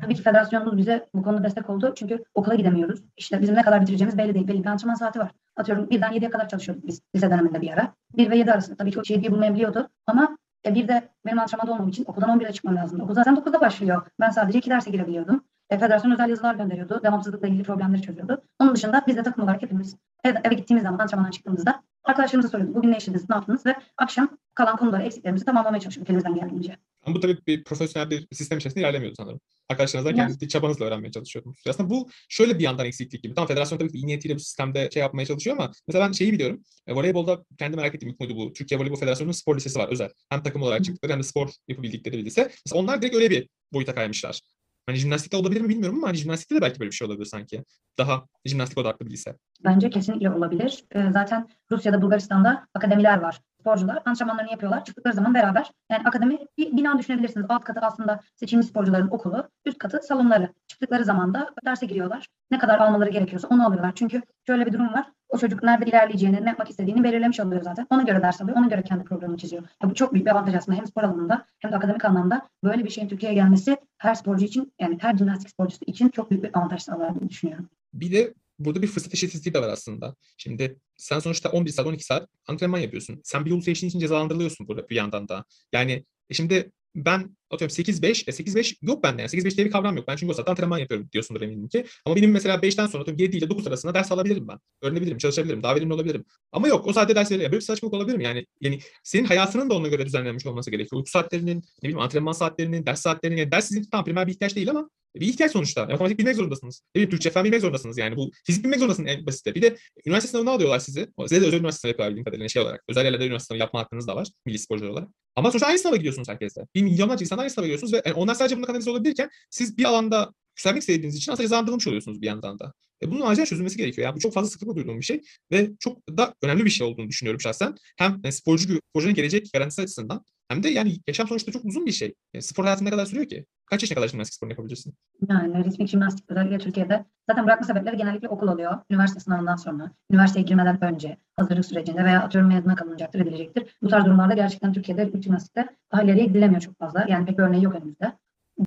Tabii 0.00 0.14
ki 0.14 0.22
federasyonumuz 0.22 0.76
bize 0.76 1.06
bu 1.14 1.22
konuda 1.22 1.44
destek 1.44 1.70
oldu. 1.70 1.92
Çünkü 1.96 2.24
okula 2.34 2.54
gidemiyoruz. 2.54 3.02
İşte 3.16 3.40
bizim 3.40 3.54
ne 3.54 3.62
kadar 3.62 3.80
bitireceğimiz 3.80 4.18
belli 4.18 4.34
değil. 4.34 4.48
Belli 4.48 4.62
bir 4.62 4.68
antrenman 4.68 4.94
saati 4.94 5.18
var. 5.18 5.30
Atıyorum 5.56 5.90
birden 5.90 6.12
yediye 6.12 6.30
kadar 6.30 6.48
çalışıyorduk 6.48 6.86
biz 6.86 7.00
lise 7.14 7.30
döneminde 7.30 7.60
bir 7.60 7.72
ara. 7.72 7.94
Bir 8.16 8.30
ve 8.30 8.36
yedi 8.36 8.52
arasında 8.52 8.76
tabii 8.76 8.90
ki 8.90 8.98
o 8.98 9.02
yediyi 9.08 9.32
bulmayabiliyordu. 9.32 9.88
Ama 10.06 10.38
e, 10.66 10.74
bir 10.74 10.88
de 10.88 11.08
benim 11.26 11.38
antrenmanda 11.38 11.72
olmam 11.72 11.88
için 11.88 12.04
okuldan 12.06 12.40
11'e 12.40 12.52
çıkmam 12.52 12.76
lazımdı. 12.76 13.04
Okul 13.04 13.14
zaten 13.14 13.34
9'da 13.34 13.60
başlıyor. 13.60 14.06
Ben 14.20 14.30
sadece 14.30 14.58
iki 14.58 14.70
derse 14.70 14.90
girebiliyordum. 14.90 15.44
E, 15.70 15.78
federasyon 15.78 16.12
özel 16.12 16.28
yazılar 16.28 16.54
gönderiyordu. 16.54 17.00
Devamsızlıkla 17.04 17.48
ilgili 17.48 17.62
problemleri 17.62 18.02
çözüyordu. 18.02 18.42
Onun 18.58 18.74
dışında 18.74 19.04
biz 19.06 19.16
de 19.16 19.22
takım 19.22 19.44
olarak 19.44 19.62
hepimiz 19.62 19.96
eve, 20.24 20.40
eve 20.44 20.54
gittiğimiz 20.54 20.82
zaman 20.84 20.98
antrenmandan 20.98 21.30
çıktığımızda 21.30 21.82
arkadaşlarımıza 22.04 22.48
soruyorduk. 22.48 22.76
Bugün 22.76 22.92
ne 22.92 22.96
işlediniz, 22.96 23.30
ne 23.30 23.36
yaptınız 23.36 23.66
ve 23.66 23.76
akşam 23.96 24.28
kalan 24.54 24.76
konuları, 24.76 25.02
eksiklerimizi 25.02 25.44
tamamlamaya 25.44 25.80
çalışıyorduk 25.80 26.10
elimizden 26.10 26.34
geldiğince. 26.34 26.76
Ama 27.06 27.16
bu 27.16 27.20
tabii 27.20 27.38
bir 27.46 27.64
profesyonel 27.64 28.10
bir 28.10 28.26
sistem 28.32 28.58
içerisinde 28.58 28.80
ilerlemiyordu 28.80 29.14
sanırım. 29.16 29.40
Arkadaşlarınızdan 29.68 30.14
Biraz. 30.14 30.32
kendi 30.32 30.48
çabanızla 30.48 30.84
öğrenmeye 30.84 31.12
çalışıyordunuz. 31.12 31.58
Aslında 31.68 31.90
bu 31.90 32.08
şöyle 32.28 32.58
bir 32.58 32.64
yandan 32.64 32.86
eksiklik 32.86 33.22
gibi. 33.22 33.34
Tamam 33.34 33.48
federasyon 33.48 33.78
tabii 33.78 33.92
ki 33.92 33.98
iyi 33.98 34.06
niyetiyle 34.06 34.34
bu 34.34 34.40
sistemde 34.40 34.90
şey 34.92 35.00
yapmaya 35.00 35.26
çalışıyor 35.26 35.56
ama 35.56 35.72
mesela 35.88 36.06
ben 36.06 36.12
şeyi 36.12 36.32
biliyorum. 36.32 36.62
E, 36.86 36.94
voleybolda 36.94 37.44
kendi 37.58 37.76
merak 37.76 37.94
ettiğim 37.94 38.12
ilk 38.12 38.20
muydu 38.20 38.36
bu? 38.36 38.52
Türkiye 38.52 38.80
Voleybol 38.80 38.96
Federasyonu'nun 38.96 39.32
spor 39.32 39.56
lisesi 39.56 39.78
var 39.78 39.88
özel. 39.88 40.10
Hem 40.30 40.42
takım 40.42 40.62
olarak 40.62 40.84
çıktıkları 40.84 41.12
hem 41.12 41.18
de 41.18 41.24
spor 41.24 41.50
yapabildikleri 41.68 42.18
bir 42.18 42.24
lise. 42.24 42.50
Mesela 42.66 42.82
onlar 42.82 43.02
direkt 43.02 43.16
öyle 43.16 43.30
bir 43.30 43.48
boyuta 43.72 43.94
kaymışlar. 43.94 44.40
Hani 44.86 44.98
jimnastikte 44.98 45.36
olabilir 45.36 45.60
mi 45.60 45.68
bilmiyorum 45.68 45.98
ama 45.98 46.08
hani 46.08 46.16
jimnastikte 46.16 46.54
de 46.54 46.60
belki 46.60 46.80
böyle 46.80 46.90
bir 46.90 46.96
şey 46.96 47.06
olabilir 47.06 47.26
sanki. 47.26 47.64
Daha 47.98 48.26
jimnastik 48.44 48.78
odaklı 48.78 49.06
bir 49.06 49.10
lise. 49.10 49.36
Bence 49.64 49.90
kesinlikle 49.90 50.30
olabilir. 50.30 50.84
Ee, 50.94 51.10
zaten 51.12 51.48
Rusya'da, 51.72 52.02
Bulgaristan'da 52.02 52.66
akademiler 52.74 53.18
var. 53.18 53.40
Sporcular 53.66 54.02
antrenmanlarını 54.04 54.50
yapıyorlar. 54.50 54.84
Çıktıkları 54.84 55.14
zaman 55.14 55.34
beraber. 55.34 55.70
Yani 55.90 56.02
akademi 56.04 56.38
bir 56.58 56.76
bina 56.76 56.98
düşünebilirsiniz. 56.98 57.46
Alt 57.48 57.64
katı 57.64 57.80
aslında 57.80 58.20
seçilmiş 58.36 58.66
sporcuların 58.66 59.08
okulu. 59.10 59.48
Üst 59.64 59.78
katı 59.78 60.00
salonları. 60.02 60.52
Çıktıkları 60.66 61.04
zaman 61.04 61.34
da 61.34 61.50
derse 61.64 61.86
giriyorlar. 61.86 62.26
Ne 62.50 62.58
kadar 62.58 62.78
almaları 62.78 63.10
gerekiyorsa 63.10 63.48
onu 63.48 63.66
alıyorlar. 63.66 63.92
Çünkü 63.94 64.22
şöyle 64.46 64.66
bir 64.66 64.72
durum 64.72 64.92
var. 64.92 65.06
o 65.28 65.38
çocuk 65.38 65.62
nerede 65.62 65.84
ilerleyeceğini, 65.90 66.44
ne 66.44 66.48
yapmak 66.48 66.70
istediğini 66.70 67.04
belirlemiş 67.04 67.40
oluyor 67.40 67.62
zaten. 67.62 67.86
Ona 67.90 68.02
göre 68.02 68.22
ders 68.22 68.42
alıyor, 68.42 68.56
ona 68.56 68.66
göre 68.66 68.82
kendi 68.82 69.04
programını 69.04 69.38
çiziyor. 69.38 69.62
Ya 69.82 69.90
bu 69.90 69.94
çok 69.94 70.12
büyük 70.12 70.26
bir 70.26 70.30
avantaj 70.30 70.54
aslında 70.54 70.78
hem 70.78 70.86
spor 70.86 71.02
alanında 71.02 71.44
hem 71.58 71.72
de 71.72 71.76
akademik 71.76 72.04
anlamda 72.04 72.42
böyle 72.64 72.84
bir 72.84 72.90
şeyin 72.90 73.08
Türkiye'ye 73.08 73.34
gelmesi 73.34 73.76
her 73.98 74.14
sporcu 74.14 74.44
için 74.44 74.72
yani 74.80 74.98
her 75.00 75.16
jimnastik 75.16 75.50
sporcusu 75.50 75.84
için 75.86 76.08
çok 76.08 76.30
büyük 76.30 76.44
bir 76.44 76.58
avantaj 76.58 76.82
sağlar 76.82 77.20
diye 77.20 77.30
düşünüyorum. 77.30 77.68
Bir 77.94 78.12
de 78.12 78.34
burada 78.58 78.82
bir 78.82 78.86
fırsat 78.86 79.14
eşitsizliği 79.14 79.54
de 79.54 79.62
var 79.62 79.68
aslında. 79.68 80.16
Şimdi 80.36 80.78
sen 80.96 81.18
sonuçta 81.18 81.50
11 81.50 81.70
saat 81.70 81.86
12 81.86 82.04
saat 82.04 82.28
antrenman 82.46 82.78
yapıyorsun. 82.78 83.20
Sen 83.24 83.44
bir 83.44 83.50
yolu 83.50 83.62
seçtiğin 83.62 83.90
için 83.90 83.98
cezalandırılıyorsun 83.98 84.68
burada 84.68 84.88
bir 84.88 84.96
yandan 84.96 85.28
da. 85.28 85.44
Yani 85.72 86.04
e 86.30 86.34
şimdi 86.34 86.72
ben 86.96 87.36
atıyorum 87.50 87.74
8-5, 87.74 88.28
e 88.28 88.32
8-5 88.32 88.76
yok 88.82 89.02
bende 89.02 89.22
yani 89.22 89.30
8-5 89.30 89.56
diye 89.56 89.66
bir 89.66 89.72
kavram 89.72 89.96
yok. 89.96 90.08
Ben 90.08 90.16
çünkü 90.16 90.30
o 90.30 90.34
saatte 90.34 90.50
antrenman 90.50 90.78
yapıyorum 90.78 91.08
diyorsundur 91.12 91.42
eminim 91.42 91.68
ki. 91.68 91.86
Ama 92.04 92.16
benim 92.16 92.30
mesela 92.30 92.56
5'ten 92.56 92.86
sonra 92.86 93.02
atıyorum 93.02 93.22
7 93.24 93.36
ile 93.36 93.50
9 93.50 93.66
arasında 93.66 93.94
ders 93.94 94.12
alabilirim 94.12 94.48
ben. 94.48 94.58
Öğrenebilirim, 94.82 95.18
çalışabilirim, 95.18 95.62
daha 95.62 95.74
verimli 95.74 95.94
olabilirim. 95.94 96.24
Ama 96.52 96.68
yok 96.68 96.86
o 96.86 96.92
saatte 96.92 97.14
ders 97.14 97.30
veriyor. 97.30 97.50
Böyle 97.52 97.60
bir 97.60 97.66
saçmalık 97.66 97.94
olabilir 97.94 98.16
mi? 98.16 98.24
Yani, 98.24 98.46
yani 98.60 98.80
senin 99.04 99.24
hayatının 99.24 99.70
da 99.70 99.74
ona 99.74 99.88
göre 99.88 100.06
düzenlenmiş 100.06 100.46
olması 100.46 100.70
gerekiyor. 100.70 100.98
Uyku 100.98 101.10
saatlerinin, 101.10 101.56
ne 101.56 101.62
bileyim 101.82 101.98
antrenman 101.98 102.32
saatlerinin, 102.32 102.86
ders 102.86 103.00
saatlerinin. 103.00 103.38
Yani 103.38 103.52
ders 103.52 103.68
sizin 103.68 103.84
tam 103.84 104.04
primer 104.04 104.26
bir 104.26 104.32
ihtiyaç 104.32 104.56
değil 104.56 104.70
ama 104.70 104.90
bir 105.20 105.26
ihtiyaç 105.26 105.52
sonuçta. 105.52 105.86
Matematik 105.86 106.18
bilmek 106.18 106.36
zorundasınız. 106.36 106.82
Ne 106.94 106.98
bileyim 106.98 107.10
Türkçe 107.10 107.30
fen 107.30 107.44
bilmek 107.44 107.60
zorundasınız 107.60 107.98
yani. 107.98 108.16
Bu 108.16 108.30
fizik 108.44 108.64
bilmek 108.64 108.78
zorundasınız 108.78 109.10
en 109.10 109.26
basiti. 109.26 109.54
Bir 109.54 109.62
de 109.62 109.76
üniversite 110.06 110.30
sınavına 110.30 110.50
alıyorlar 110.50 110.78
sizi. 110.78 111.08
Size 111.28 111.40
de 111.40 111.46
özel 111.46 111.58
üniversite 111.58 111.80
sınavı 111.80 111.92
yapıyorlar 111.92 112.24
kadarıyla 112.24 112.48
şey 112.48 112.62
olarak. 112.62 112.84
Özel 112.88 113.04
yerlerde 113.04 113.26
üniversite 113.26 113.46
sınavı 113.46 113.60
yapma 113.60 113.80
hakkınız 113.80 114.06
da 114.06 114.16
var. 114.16 114.28
Milli 114.46 114.58
sporcular 114.58 114.88
olarak. 114.88 115.08
Ama 115.36 115.50
sonuçta 115.50 115.66
aynı 115.66 115.78
sınava 115.78 115.96
gidiyorsunuz 115.96 116.28
herkesle. 116.28 116.62
Bir 116.74 116.82
milyonlarca 116.82 117.24
insanlar 117.24 117.42
aynı 117.42 117.50
sınava 117.50 117.66
giriyorsunuz 117.66 117.92
ve 117.92 118.02
yani 118.06 118.14
onlar 118.14 118.34
sadece 118.34 118.56
bunu 118.56 118.66
kanalize 118.66 118.90
olabilirken 118.90 119.30
siz 119.50 119.78
bir 119.78 119.84
alanda 119.84 120.32
yükselmek 120.56 120.80
istediğiniz 120.80 121.16
için 121.16 121.32
aslında 121.32 121.44
cezalandırılmış 121.44 121.86
oluyorsunuz 121.86 122.22
bir 122.22 122.26
yandan 122.26 122.58
da. 122.58 122.72
E 123.02 123.10
bunun 123.10 123.20
acilen 123.20 123.44
çözülmesi 123.44 123.76
gerekiyor. 123.76 124.04
Yani 124.06 124.16
bu 124.16 124.20
çok 124.20 124.34
fazla 124.34 124.50
sıklıkla 124.50 124.76
duyduğum 124.76 125.00
bir 125.00 125.04
şey 125.04 125.20
ve 125.52 125.70
çok 125.80 126.08
da 126.08 126.34
önemli 126.42 126.64
bir 126.64 126.70
şey 126.70 126.86
olduğunu 126.86 127.08
düşünüyorum 127.08 127.40
şahsen. 127.40 127.74
Hem 127.96 128.20
yani 128.24 128.32
sporcu, 128.32 128.80
sporcunun 128.90 129.14
gelecek 129.14 129.52
garantisi 129.52 129.82
açısından 129.82 130.24
hem 130.48 130.62
de 130.62 130.68
yani 130.68 130.98
yaşam 131.06 131.28
sonuçta 131.28 131.52
çok 131.52 131.64
uzun 131.64 131.86
bir 131.86 131.92
şey. 131.92 132.14
Yani 132.34 132.42
spor 132.42 132.64
hayatın 132.64 132.84
ne 132.84 132.90
kadar 132.90 133.06
sürüyor 133.06 133.28
ki? 133.28 133.46
Kaç 133.66 133.82
yaşına 133.82 133.94
kadar 133.96 134.08
jimnastik 134.08 134.34
sporunu 134.34 134.52
yapabilirsin? 134.52 134.94
Yani 135.28 135.64
ritmik 135.64 135.88
jimnastik 135.88 136.30
özellikle 136.30 136.58
Türkiye'de 136.58 137.04
zaten 137.30 137.46
bırakma 137.46 137.66
sebepleri 137.66 137.96
genellikle 137.96 138.28
okul 138.28 138.48
oluyor. 138.48 138.78
Üniversite 138.90 139.20
sınavından 139.20 139.56
sonra, 139.56 139.90
üniversiteye 140.10 140.44
girmeden 140.46 140.84
önce, 140.84 141.16
hazırlık 141.36 141.66
sürecinde 141.66 142.04
veya 142.04 142.22
atıyorum 142.22 142.50
mezuna 142.50 142.74
kalınacaktır, 142.74 143.20
edilecektir. 143.20 143.76
Bu 143.82 143.88
tarz 143.88 144.04
durumlarda 144.04 144.34
gerçekten 144.34 144.72
Türkiye'de 144.72 145.06
ritmik 145.06 145.24
jimnastikte 145.24 145.68
daha 145.92 146.02
ileriye 146.02 146.26
gidilemiyor 146.26 146.60
çok 146.60 146.78
fazla. 146.78 147.06
Yani 147.08 147.26
pek 147.26 147.38
bir 147.38 147.42
örneği 147.42 147.64
yok 147.64 147.74
önümüzde. 147.74 148.12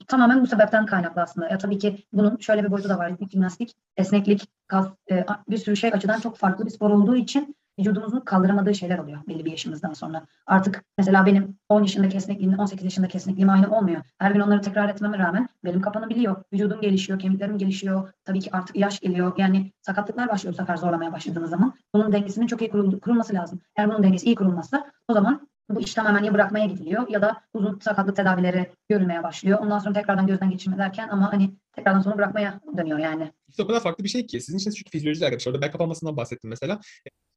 Tamamen 0.08 0.42
bu 0.42 0.48
sebepten 0.48 0.86
kaynaklı 0.86 1.22
aslında. 1.22 1.50
Ya 1.50 1.58
tabii 1.58 1.78
ki 1.78 2.06
bunun 2.13 2.38
şöyle 2.38 2.63
bir 2.63 2.72
boyutu 2.72 2.89
da 2.89 2.98
var. 2.98 3.12
Jimnastik, 3.32 3.75
esneklik, 3.98 4.48
kas, 4.68 4.88
e, 5.12 5.25
bir 5.50 5.58
sürü 5.58 5.78
şey 5.78 5.92
açıdan 5.94 6.20
çok 6.20 6.38
farklı 6.38 6.66
bir 6.66 6.70
spor 6.70 6.89
olduğu 6.89 7.16
için 7.16 7.56
vücudumuzun 7.80 8.20
kaldıramadığı 8.20 8.76
şeyler 8.76 8.98
oluyor 8.98 9.20
belli 9.28 9.46
bir 9.46 9.52
yaşımızdan 9.52 9.94
sonra. 9.94 10.26
Artık 10.48 10.84
mesela 10.98 11.26
benim 11.26 11.58
10 11.70 11.82
yaşındaki 11.82 12.18
esnekliğimle 12.18 12.58
18 12.58 12.84
yaşındaki 12.86 13.18
esnekliğim 13.18 13.50
aynı 13.50 13.78
olmuyor. 13.78 14.02
Her 14.20 14.32
gün 14.32 14.40
onları 14.40 14.62
tekrar 14.62 14.90
etmeme 14.90 15.18
rağmen 15.18 15.50
belim 15.66 15.82
kapanabiliyor. 15.82 16.44
Vücudum 16.54 16.82
gelişiyor, 16.82 17.20
kemiklerim 17.20 17.58
gelişiyor. 17.58 18.14
Tabii 18.26 18.40
ki 18.40 18.50
artık 18.52 18.76
yaş 18.76 19.00
geliyor. 19.00 19.34
Yani 19.38 19.72
sakatlıklar 19.82 20.30
başlıyor 20.30 20.54
bu 20.54 20.58
sefer 20.58 20.78
zorlamaya 20.78 21.14
başladığınız 21.14 21.50
zaman. 21.50 21.74
Bunun 21.94 22.12
dengesinin 22.12 22.48
çok 22.48 22.62
iyi 22.62 22.72
kurul- 22.72 23.00
kurulması 23.00 23.34
lazım. 23.34 23.60
Eğer 23.76 23.90
bunun 23.90 24.04
dengesi 24.04 24.26
iyi 24.26 24.36
kurulmazsa 24.36 24.92
o 25.08 25.14
zaman 25.14 25.49
bu 25.70 25.82
iş 25.82 25.94
tamamen 25.94 26.24
ya 26.24 26.34
bırakmaya 26.34 26.66
gidiliyor 26.66 27.10
ya 27.10 27.22
da 27.22 27.42
uzun 27.54 27.80
sakatlık 27.80 28.16
tedavileri 28.16 28.72
görülmeye 28.90 29.24
başlıyor. 29.24 29.60
Ondan 29.62 29.80
sonra 29.80 29.94
tekrardan 29.94 30.28
gözden 30.28 30.52
geçirme 30.52 30.78
derken 30.78 31.10
ama 31.10 31.34
hani 31.34 31.52
tekrardan 31.76 32.02
sonra 32.02 32.18
bırakmaya 32.18 32.60
dönüyor 32.78 33.00
yani. 33.00 33.32
İşte 33.48 33.64
o 33.64 33.68
kadar 33.68 33.80
farklı 33.80 34.04
bir 34.04 34.10
şey 34.10 34.26
ki. 34.26 34.42
Sizin 34.42 34.58
için 34.58 34.72
çünkü 34.72 34.92
fizyoloji 34.92 35.26
arkadaşlar. 35.26 35.52
Orada 35.52 35.62
bel 35.62 35.72
kapanmasından 35.72 36.18
bahsettim 36.18 36.50
mesela. 36.50 36.80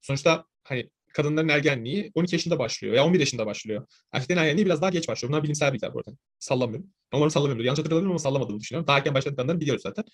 Sonuçta 0.01 0.45
hani 0.65 0.91
kadınların 1.15 1.49
ergenliği 1.49 2.12
12 2.15 2.35
yaşında 2.35 2.59
başlıyor 2.59 2.95
ya 2.95 3.05
11 3.05 3.21
yaşında 3.21 3.47
başlıyor. 3.47 3.87
Erkeklerin 4.12 4.41
ergenliği 4.41 4.67
biraz 4.67 4.83
daha 4.83 4.91
geç 4.91 5.09
başlıyor. 5.09 5.33
Bunlar 5.33 5.43
bilimsel 5.43 5.73
bilgiler 5.73 5.95
bu 5.95 5.99
arada. 5.99 6.11
Sallamıyorum. 6.39 6.87
Umarım 7.15 7.31
sallamıyorum. 7.31 7.65
Yanlış 7.65 7.79
hatırlamıyorum 7.79 8.11
ama 8.11 8.19
sallamadığımı 8.19 8.61
düşünüyorum. 8.61 8.87
Daha 8.87 8.99
erken 8.99 9.15
başladıklarını 9.15 9.61
biliyoruz 9.61 9.83
zaten. 9.83 10.05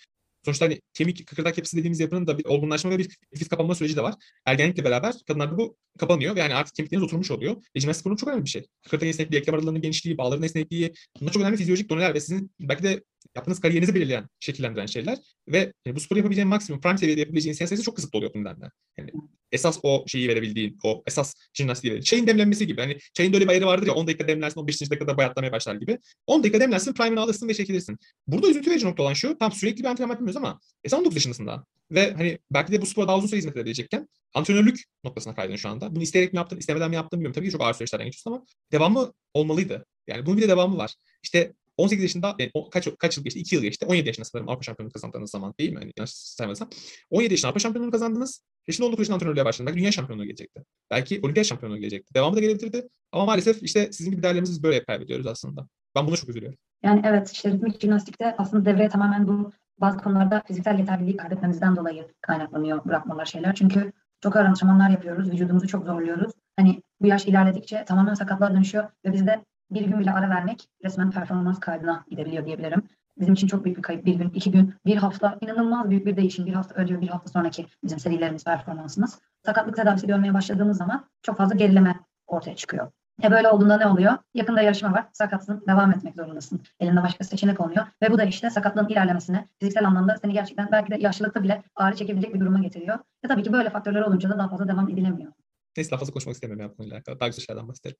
Sonuçta 0.44 0.66
hani 0.66 0.80
kemik 0.94 1.26
kıkırdak 1.26 1.58
yapısı 1.58 1.76
dediğimiz 1.76 2.00
yapının 2.00 2.26
da 2.26 2.38
bir 2.38 2.44
olgunlaşma 2.44 2.90
ve 2.90 2.98
bir 2.98 3.18
nefis 3.32 3.48
kapanma 3.48 3.74
süreci 3.74 3.96
de 3.96 4.02
var. 4.02 4.14
Ergenlikle 4.46 4.84
beraber 4.84 5.14
kadınlarda 5.26 5.58
bu 5.58 5.76
kapanıyor 5.98 6.36
ve 6.36 6.40
yani 6.40 6.54
artık 6.54 6.74
kemikleriniz 6.74 7.06
oturmuş 7.06 7.30
oluyor. 7.30 7.56
Jimnastik 7.74 8.00
sporun 8.00 8.16
çok 8.16 8.28
önemli 8.28 8.44
bir 8.44 8.50
şey. 8.50 8.66
Kıkırdak 8.82 9.08
esnekliği, 9.08 9.40
eklem 9.40 9.54
aralarının 9.54 9.80
genişliği, 9.80 10.18
bağların 10.18 10.42
esnekliği 10.42 10.92
bunlar 11.20 11.32
çok 11.32 11.42
önemli 11.42 11.56
fizyolojik 11.56 11.90
doneler 11.90 12.14
ve 12.14 12.20
sizin 12.20 12.50
belki 12.60 12.82
de 12.82 13.02
yaptığınız 13.36 13.60
kariyerinizi 13.60 13.94
belirleyen, 13.94 14.28
şekillendiren 14.40 14.86
şeyler. 14.86 15.18
Ve 15.48 15.72
yani 15.86 15.96
bu 15.96 16.00
sporu 16.00 16.18
yapabileceğin 16.18 16.48
maksimum 16.48 16.80
prime 16.80 16.98
seviyede 16.98 17.20
yapabileceğin 17.20 17.54
insan 17.54 17.66
sayısı 17.66 17.84
çok 17.84 17.96
kısıtlı 17.96 18.18
oluyor 18.18 18.34
bundan 18.34 18.60
da. 18.60 18.70
Yani 18.98 19.10
esas 19.52 19.78
o 19.82 20.04
şeyi 20.06 20.28
verebildiğin, 20.28 20.78
o 20.84 21.02
esas 21.06 21.34
jimnastiği 21.54 21.90
verebildiğin. 21.90 22.04
Çayın 22.04 22.26
demlenmesi 22.26 22.66
gibi. 22.66 22.80
Hani 22.80 22.98
çayın 23.14 23.32
böyle 23.32 23.44
bir 23.44 23.50
ayarı 23.50 23.66
vardır 23.66 23.86
ya 23.86 23.94
10 23.94 24.06
dakika 24.06 24.28
demlersin, 24.28 24.60
15. 24.60 24.80
dakikada 24.80 25.16
bayatlamaya 25.16 25.52
başlar 25.52 25.74
gibi. 25.74 25.98
10 26.26 26.42
dakika 26.42 26.60
demlersin, 26.60 26.92
prime'ını 26.92 27.20
alırsın 27.20 27.48
ve 27.48 27.54
çekilirsin. 27.54 27.98
Burada 28.26 28.48
üzüntü 28.48 28.70
verici 28.70 28.86
nokta 28.86 29.02
olan 29.02 29.12
şu, 29.12 29.38
tam 29.38 29.52
sürekli 29.52 29.82
bir 29.82 29.88
antrenman 29.88 30.14
yapmıyoruz 30.14 30.36
ama 30.36 30.60
e 30.84 30.88
sen 30.88 30.98
19 30.98 31.16
yaşındasın 31.16 31.46
daha. 31.46 31.64
Ve 31.90 32.12
hani 32.12 32.38
belki 32.50 32.72
de 32.72 32.82
bu 32.82 32.86
spora 32.86 33.08
daha 33.08 33.16
uzun 33.18 33.26
süre 33.28 33.38
hizmet 33.38 33.56
edebilecekken 33.56 34.08
antrenörlük 34.34 34.84
noktasına 35.04 35.34
kaydın 35.34 35.56
şu 35.56 35.68
anda. 35.68 35.94
Bunu 35.94 36.02
isteyerek 36.02 36.32
mi 36.32 36.36
yaptın, 36.36 36.58
istemeden 36.58 36.90
mi 36.90 36.96
yaptın 36.96 37.18
bilmiyorum. 37.18 37.34
Tabii 37.34 37.46
ki 37.46 37.52
çok 37.52 37.62
ağır 37.62 37.74
süreçlerden 37.74 38.06
geçiyorsun 38.06 38.30
ama 38.30 38.44
devamı 38.72 39.12
olmalıydı. 39.34 39.86
Yani 40.06 40.26
bunun 40.26 40.36
bir 40.36 40.42
de 40.42 40.48
devamı 40.48 40.78
var. 40.78 40.94
İşte 41.22 41.52
18 41.78 42.02
yaşında 42.02 42.34
yani 42.38 42.50
o, 42.54 42.70
kaç, 42.70 42.88
kaç 42.98 43.16
yıl 43.16 43.24
geçti? 43.24 43.40
2 43.40 43.54
yıl 43.54 43.62
geçti. 43.62 43.86
17 43.86 44.08
yaşında 44.08 44.24
sanırım 44.24 44.48
Avrupa 44.48 44.62
şampiyonluğu 44.62 44.92
kazandığınız 44.92 45.30
zaman 45.30 45.54
değil 45.60 45.70
mi? 45.70 45.78
Yani 45.80 45.92
yanlış 45.96 46.12
saymadıysam. 46.12 46.68
17 47.10 47.32
yaşında 47.32 47.48
Avrupa 47.48 47.60
şampiyonluğu 47.60 47.90
kazandınız. 47.90 48.42
Ve 48.68 48.72
şimdi 48.72 48.86
19 48.86 49.00
yaşında 49.00 49.14
antrenörlüğe 49.14 49.44
başladınız. 49.44 49.66
Belki 49.66 49.80
dünya 49.80 49.92
şampiyonluğu 49.92 50.24
gelecekti. 50.24 50.64
Belki 50.90 51.20
olimpiyat 51.22 51.46
şampiyonluğu 51.46 51.78
gelecekti. 51.78 52.14
Devamı 52.14 52.36
da 52.36 52.40
gelebilirdi. 52.40 52.88
Ama 53.12 53.24
maalesef 53.24 53.62
işte 53.62 53.92
sizin 53.92 54.10
gibi 54.10 54.22
değerlerimizi 54.22 54.62
böyle 54.62 54.84
kaybediyoruz 54.84 55.26
aslında. 55.26 55.68
Ben 55.94 56.06
buna 56.06 56.16
çok 56.16 56.28
üzülüyorum. 56.28 56.58
Yani 56.82 57.02
evet 57.04 57.32
işte 57.32 57.50
ritmik 57.50 57.80
jimnastikte 57.80 58.34
aslında 58.38 58.64
devreye 58.64 58.88
tamamen 58.88 59.28
bu 59.28 59.52
bazı 59.78 59.98
konularda 59.98 60.42
fiziksel 60.46 60.78
yeterliliği 60.78 61.16
kaybetmemizden 61.16 61.76
dolayı 61.76 62.08
kaynaklanıyor 62.20 62.84
bırakmalar 62.84 63.26
şeyler. 63.26 63.54
Çünkü 63.54 63.92
çok 64.20 64.36
ağır 64.36 64.44
antrenmanlar 64.44 64.90
yapıyoruz, 64.90 65.30
vücudumuzu 65.30 65.68
çok 65.68 65.86
zorluyoruz. 65.86 66.32
Hani 66.56 66.82
bu 67.00 67.06
yaş 67.06 67.26
ilerledikçe 67.26 67.84
tamamen 67.84 68.14
sakatlığa 68.14 68.50
dönüşüyor 68.54 68.90
ve 69.04 69.12
bizde 69.12 69.44
bir 69.70 69.84
gün 69.84 70.00
bile 70.00 70.12
ara 70.12 70.30
vermek 70.30 70.68
resmen 70.84 71.10
performans 71.10 71.60
kaybına 71.60 72.04
gidebiliyor 72.10 72.46
diyebilirim. 72.46 72.82
Bizim 73.20 73.34
için 73.34 73.46
çok 73.46 73.64
büyük 73.64 73.78
bir 73.78 73.82
kayıp. 73.82 74.04
Bir 74.04 74.14
gün, 74.14 74.30
iki 74.30 74.50
gün, 74.50 74.74
bir 74.86 74.96
hafta 74.96 75.38
inanılmaz 75.40 75.90
büyük 75.90 76.06
bir 76.06 76.16
değişim. 76.16 76.46
Bir 76.46 76.52
hafta 76.52 76.74
önce, 76.74 77.00
bir 77.00 77.08
hafta 77.08 77.30
sonraki 77.30 77.66
bizim 77.84 77.98
serilerimiz, 77.98 78.44
performansımız. 78.44 79.18
Sakatlık 79.46 79.76
tedavisi 79.76 80.06
görmeye 80.06 80.34
başladığımız 80.34 80.78
zaman 80.78 81.04
çok 81.22 81.36
fazla 81.36 81.54
gerileme 81.54 82.00
ortaya 82.26 82.56
çıkıyor. 82.56 82.90
E 83.22 83.30
böyle 83.30 83.48
olduğunda 83.48 83.78
ne 83.78 83.86
oluyor? 83.86 84.12
Yakında 84.34 84.62
yarışma 84.62 84.92
var. 84.92 85.06
Sakatsın. 85.12 85.64
Devam 85.68 85.92
etmek 85.92 86.14
zorundasın. 86.14 86.60
Elinde 86.80 87.02
başka 87.02 87.24
seçenek 87.24 87.60
olmuyor. 87.60 87.86
Ve 88.02 88.10
bu 88.10 88.18
da 88.18 88.24
işte 88.24 88.50
sakatlığın 88.50 88.88
ilerlemesine, 88.88 89.48
fiziksel 89.58 89.86
anlamda 89.86 90.16
seni 90.22 90.32
gerçekten 90.32 90.68
belki 90.72 90.90
de 90.90 90.96
yaşlılıkta 91.00 91.42
bile 91.42 91.62
ağrı 91.76 91.96
çekebilecek 91.96 92.34
bir 92.34 92.40
duruma 92.40 92.58
getiriyor. 92.58 92.98
Ve 93.24 93.28
tabii 93.28 93.42
ki 93.42 93.52
böyle 93.52 93.70
faktörler 93.70 94.00
olunca 94.00 94.30
da 94.30 94.38
daha 94.38 94.48
fazla 94.48 94.68
devam 94.68 94.88
edilemiyor. 94.88 95.32
Neyse 95.76 95.90
daha 95.90 95.98
fazla 95.98 96.12
konuşmak 96.12 96.34
istemiyorum 96.34 96.62
ya 96.62 96.70
bu 96.70 96.76
konuyla 96.76 96.96
alakalı. 96.96 97.20
Daha 97.20 97.28
güzel 97.28 97.44
şeylerden 97.44 97.68
bahsedelim. 97.68 97.96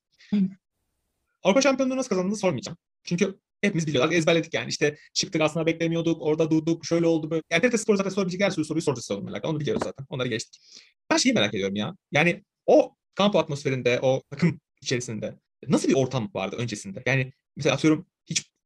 Avrupa 1.43 1.61
şampiyonluğu 1.61 1.97
nasıl 1.97 2.09
kazandığını 2.09 2.37
sormayacağım. 2.37 2.79
Çünkü 3.05 3.39
hepimiz 3.61 3.87
biliyorlar. 3.87 4.13
Ezberledik 4.13 4.55
yani. 4.55 4.69
İşte 4.69 4.97
çıktık 5.15 5.43
aslında 5.43 5.67
beklemiyorduk. 5.67 6.23
Orada 6.23 6.51
durduk. 6.51 6.87
Şöyle 6.87 7.07
oldu 7.07 7.31
böyle. 7.31 7.43
Yani 7.51 7.63
TRT 7.63 7.81
Spor 7.81 7.97
zaten 7.97 8.11
sorabilecek 8.11 8.41
her 8.41 8.51
soruyu 8.51 8.83
soracağız 8.83 9.11
onunla 9.11 9.31
alakalı. 9.31 9.53
Onu 9.53 9.61
biliyoruz 9.61 9.83
zaten. 9.85 10.07
Onları 10.09 10.29
geçtik. 10.29 10.63
Ben 11.11 11.17
şeyi 11.17 11.33
merak 11.33 11.55
ediyorum 11.55 11.77
ya. 11.77 11.95
Yani 12.13 12.45
o 12.67 12.95
kampo 13.15 13.39
atmosferinde, 13.39 14.01
o 14.03 14.23
takım 14.31 14.61
içerisinde 14.83 15.39
nasıl 15.69 15.89
bir 15.89 15.95
ortam 15.95 16.31
vardı 16.35 16.57
öncesinde? 16.57 17.03
Yani 17.07 17.33
mesela 17.57 17.75
atıyorum 17.75 18.07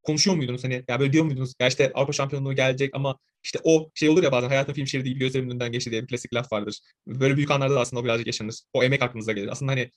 konuşuyor 0.02 0.36
muydunuz 0.36 0.64
hani 0.64 0.84
ya 0.88 1.00
böyle 1.00 1.12
diyor 1.12 1.24
muydunuz 1.24 1.54
ya 1.60 1.68
işte 1.68 1.92
Avrupa 1.94 2.12
şampiyonluğu 2.12 2.54
gelecek 2.54 2.90
ama 2.94 3.18
işte 3.44 3.58
o 3.64 3.90
şey 3.94 4.08
olur 4.08 4.22
ya 4.22 4.32
bazen 4.32 4.48
hayatın 4.48 4.72
film 4.72 4.86
şeridi 4.86 5.08
gibi 5.08 5.18
gözlerimin 5.18 5.50
önünden 5.50 5.72
geçti 5.72 5.90
diye 5.90 6.02
bir 6.02 6.06
klasik 6.08 6.34
laf 6.34 6.52
vardır. 6.52 6.80
Böyle 7.06 7.36
büyük 7.36 7.50
anlarda 7.50 7.74
da 7.74 7.80
aslında 7.80 8.00
o 8.00 8.04
birazcık 8.04 8.26
yaşanır. 8.26 8.60
O 8.72 8.82
emek 8.82 9.02
aklınıza 9.02 9.32
gelir. 9.32 9.48
Aslında 9.48 9.72
hani 9.72 9.90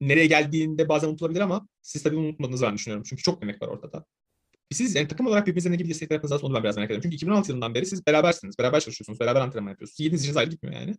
nereye 0.00 0.26
geldiğinde 0.26 0.88
bazen 0.88 1.08
unutulabilir 1.08 1.40
ama 1.40 1.68
siz 1.82 2.02
tabii 2.02 2.16
unutmadığınızı 2.16 2.66
ben 2.66 2.74
düşünüyorum. 2.74 3.04
Çünkü 3.08 3.22
çok 3.22 3.42
emek 3.42 3.62
var 3.62 3.68
ortada. 3.68 4.04
Siz 4.72 4.94
yani 4.94 5.08
takım 5.08 5.26
olarak 5.26 5.46
birbirinizle 5.46 5.70
ne 5.70 5.76
gibi 5.76 5.88
destekler 5.88 6.14
yaptınız 6.14 6.32
aslında 6.32 6.46
onu 6.46 6.54
ben 6.54 6.62
biraz 6.62 6.76
merak 6.76 6.90
ediyorum. 6.90 7.02
Çünkü 7.02 7.16
2016 7.16 7.50
yılından 7.50 7.74
beri 7.74 7.86
siz 7.86 8.06
berabersiniz. 8.06 8.58
Beraber 8.58 8.80
çalışıyorsunuz. 8.80 9.20
Beraber 9.20 9.40
antrenman 9.40 9.70
yapıyorsunuz. 9.70 10.00
Yediğiniz 10.00 10.22
işiniz 10.22 10.36
ayrı 10.36 10.50
gitmiyor 10.50 10.80
yani. 10.80 10.96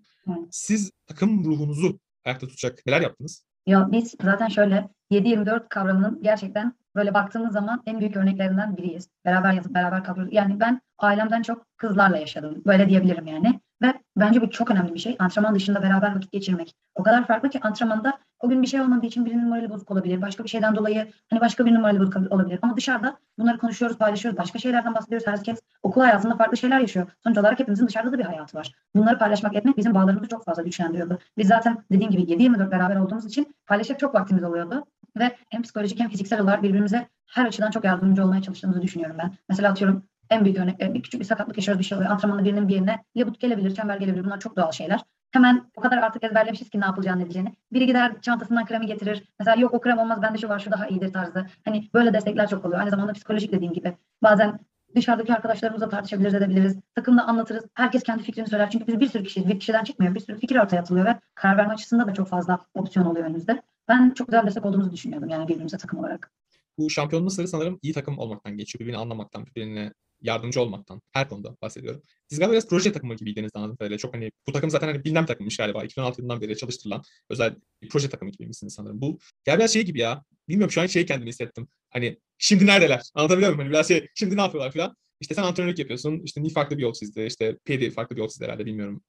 Siz 0.51 0.91
takım 1.07 1.45
ruhunuzu 1.45 1.99
ayakta 2.25 2.47
tutacak 2.47 2.85
neler 2.85 3.01
yaptınız? 3.01 3.45
Ya 3.65 3.91
biz 3.91 4.15
zaten 4.23 4.47
şöyle 4.47 4.89
7-24 5.11 5.69
kavramının 5.69 6.19
gerçekten 6.23 6.73
böyle 6.95 7.13
baktığımız 7.13 7.53
zaman 7.53 7.83
en 7.85 7.99
büyük 7.99 8.17
örneklerinden 8.17 8.77
biriyiz. 8.77 9.09
Beraber 9.25 9.53
yatıp 9.53 9.73
beraber 9.73 10.03
kalkıyoruz. 10.03 10.33
Yani 10.33 10.59
ben 10.59 10.81
ailemden 10.99 11.41
çok 11.41 11.65
kızlarla 11.77 12.17
yaşadım. 12.17 12.61
Böyle 12.65 12.89
diyebilirim 12.89 13.27
yani. 13.27 13.59
Ve 13.81 13.93
bence 14.17 14.41
bu 14.41 14.49
çok 14.49 14.71
önemli 14.71 14.93
bir 14.93 14.99
şey. 14.99 15.15
Antrenman 15.19 15.55
dışında 15.55 15.81
beraber 15.81 16.15
vakit 16.15 16.31
geçirmek. 16.31 16.75
O 16.95 17.03
kadar 17.03 17.27
farklı 17.27 17.49
ki 17.49 17.59
antrenmanda 17.61 18.19
O 18.45 18.49
gün 18.49 18.61
bir 18.61 18.67
şey 18.67 18.81
olmadığı 18.81 19.05
için 19.05 19.25
birinin 19.25 19.47
morali 19.47 19.69
bozuk 19.69 19.91
olabilir. 19.91 20.21
Başka 20.21 20.43
bir 20.43 20.49
şeyden 20.49 20.75
dolayı 20.75 21.07
hani 21.29 21.41
başka 21.41 21.65
birinin 21.65 21.81
morali 21.81 21.99
bozuk 21.99 22.31
olabilir. 22.31 22.59
Ama 22.61 22.77
dışarıda 22.77 23.17
bunları 23.39 23.57
konuşuyoruz, 23.57 23.97
paylaşıyoruz. 23.97 24.39
Başka 24.39 24.59
şeylerden 24.59 24.95
bahsediyoruz. 24.95 25.27
Herkes 25.27 25.59
okul 25.83 26.01
hayatında 26.01 26.35
farklı 26.35 26.57
şeyler 26.57 26.79
yaşıyor. 26.79 27.07
Sonuç 27.23 27.37
olarak 27.37 27.59
hepimizin 27.59 27.87
dışarıda 27.87 28.11
da 28.11 28.17
bir 28.17 28.23
hayatı 28.23 28.57
var. 28.57 28.71
Bunları 28.95 29.17
paylaşmak 29.17 29.55
etmek 29.55 29.77
bizim 29.77 29.95
bağlarımızı 29.95 30.27
çok 30.27 30.45
fazla 30.45 30.63
güçlendiriyordu. 30.63 31.19
Biz 31.37 31.47
zaten 31.47 31.77
dediğim 31.91 32.11
gibi 32.11 32.21
7-24 32.21 32.71
beraber 32.71 32.95
olduğumuz 32.95 33.25
için 33.25 33.55
paylaşacak 33.67 33.99
çok 33.99 34.15
vaktimiz 34.15 34.43
oluyordu. 34.43 34.85
Ve 35.17 35.35
hem 35.49 35.61
psikolojik 35.61 35.99
hem 35.99 36.09
fiziksel 36.09 36.41
olarak 36.41 36.63
birbirimize 36.63 37.07
her 37.27 37.45
açıdan 37.45 37.71
çok 37.71 37.83
yardımcı 37.83 38.23
olmaya 38.23 38.41
çalıştığımızı 38.41 38.81
düşünüyorum 38.81 39.17
ben. 39.19 39.31
Mesela 39.49 39.71
atıyorum 39.71 40.03
en 40.29 40.45
büyük 40.45 40.57
örnek 40.57 40.79
bir 40.79 41.03
küçük 41.03 41.21
bir 41.21 41.25
sakatlık 41.25 41.57
yaşıyoruz 41.57 41.79
bir 41.79 41.85
şey 41.85 41.97
oluyor. 41.97 42.11
Antrenmanda 42.11 42.45
birinin 42.45 42.67
bir 42.67 42.73
yerine 42.73 43.03
labut 43.17 43.39
gelebilir, 43.39 43.75
çember 43.75 43.97
gelebilir. 43.97 44.25
Bunlar 44.25 44.39
çok 44.39 44.55
doğal 44.55 44.71
şeyler. 44.71 44.99
Hemen 45.35 45.71
o 45.75 45.81
kadar 45.81 45.97
artık 45.97 46.23
ezberlemişiz 46.23 46.69
ki 46.69 46.81
ne 46.81 46.85
yapılacağını 46.85 47.19
ne 47.19 47.23
diyeceğini. 47.23 47.53
Biri 47.73 47.85
gider 47.85 48.21
çantasından 48.21 48.65
kremi 48.65 48.85
getirir. 48.85 49.23
Mesela 49.39 49.61
yok 49.61 49.73
o 49.73 49.81
krem 49.81 49.97
olmaz 49.97 50.21
bende 50.21 50.37
şu 50.37 50.49
var 50.49 50.59
şu 50.59 50.71
daha 50.71 50.87
iyidir 50.87 51.13
tarzı. 51.13 51.45
Hani 51.65 51.89
böyle 51.93 52.13
destekler 52.13 52.49
çok 52.49 52.65
oluyor. 52.65 52.79
Aynı 52.79 52.89
zamanda 52.89 53.13
psikolojik 53.13 53.51
dediğim 53.51 53.73
gibi. 53.73 53.97
Bazen 54.23 54.59
dışarıdaki 54.95 55.33
arkadaşlarımızla 55.33 55.89
tartışabiliriz 55.89 56.33
edebiliriz. 56.33 56.79
Takımda 56.95 57.27
anlatırız. 57.27 57.65
Herkes 57.73 58.03
kendi 58.03 58.23
fikrini 58.23 58.47
söyler. 58.47 58.69
Çünkü 58.69 58.87
biz 58.87 58.99
bir 58.99 59.07
sürü 59.07 59.23
kişiyiz. 59.23 59.49
Bir 59.49 59.59
kişiden 59.59 59.83
çıkmıyor. 59.83 60.15
Bir 60.15 60.19
sürü 60.19 60.39
fikir 60.39 60.55
ortaya 60.55 60.79
atılıyor 60.79 61.05
ve 61.05 61.19
karar 61.35 61.57
verme 61.57 61.73
açısında 61.73 62.07
da 62.07 62.13
çok 62.13 62.27
fazla 62.27 62.59
opsiyon 62.73 63.05
oluyor 63.05 63.25
önümüzde. 63.25 63.61
Ben 63.87 64.09
çok 64.09 64.27
güzel 64.27 64.47
destek 64.47 64.65
olduğumuzu 64.65 64.91
düşünüyordum 64.91 65.29
yani 65.29 65.47
birbirimize 65.47 65.77
takım 65.77 65.99
olarak. 65.99 66.31
Bu 66.77 66.89
şampiyonluğun 66.89 67.29
sırrı 67.29 67.47
sanırım 67.47 67.79
iyi 67.81 67.93
takım 67.93 68.17
olmaktan 68.19 68.57
geçiyor. 68.57 68.79
Birbirini 68.79 68.97
anlamaktan, 68.97 69.45
birbirine 69.45 69.93
yardımcı 70.25 70.61
olmaktan. 70.61 71.01
Her 71.11 71.29
konuda 71.29 71.55
bahsediyorum. 71.61 72.01
Siz 72.29 72.39
galiba 72.39 72.53
biraz 72.53 72.69
proje 72.69 72.91
takımı 72.91 73.15
gibiydiniz 73.15 73.51
anladığım 73.53 73.75
kadarıyla. 73.75 73.97
Çok 73.97 74.13
hani 74.13 74.31
bu 74.47 74.51
takım 74.51 74.69
zaten 74.69 74.87
hani 74.87 75.03
bilinen 75.03 75.25
takımmış 75.25 75.57
galiba. 75.57 75.83
2016 75.83 76.21
yılından 76.21 76.41
beri 76.41 76.57
çalıştırılan 76.57 77.03
özel 77.29 77.55
bir 77.81 77.89
proje 77.89 78.09
takımı 78.09 78.31
gibiymişsiniz 78.31 78.73
sanırım. 78.73 79.01
Bu 79.01 79.19
galiba 79.45 79.59
biraz 79.59 79.73
şey 79.73 79.85
gibi 79.85 79.99
ya. 79.99 80.23
Bilmiyorum 80.49 80.71
şu 80.71 80.81
an 80.81 80.85
şey 80.85 81.05
kendimi 81.05 81.29
hissettim. 81.29 81.67
Hani 81.89 82.19
şimdi 82.37 82.65
neredeler? 82.65 83.01
Anlatabiliyor 83.13 83.49
muyum? 83.49 83.59
Hani 83.59 83.69
biraz 83.69 83.87
şey 83.87 84.07
şimdi 84.15 84.37
ne 84.37 84.41
yapıyorlar 84.41 84.71
falan. 84.71 84.95
İşte 85.19 85.35
sen 85.35 85.43
antrenörlük 85.43 85.79
yapıyorsun. 85.79 86.21
İşte 86.23 86.43
Nil 86.43 86.53
farklı 86.53 86.77
bir 86.77 86.81
yol 86.81 86.93
çizdi. 86.93 87.21
İşte 87.21 87.57
Pedi 87.65 87.91
farklı 87.91 88.15
bir 88.15 88.21
yol 88.21 88.29
çizdi 88.29 88.45
herhalde 88.45 88.65
bilmiyorum. 88.65 89.01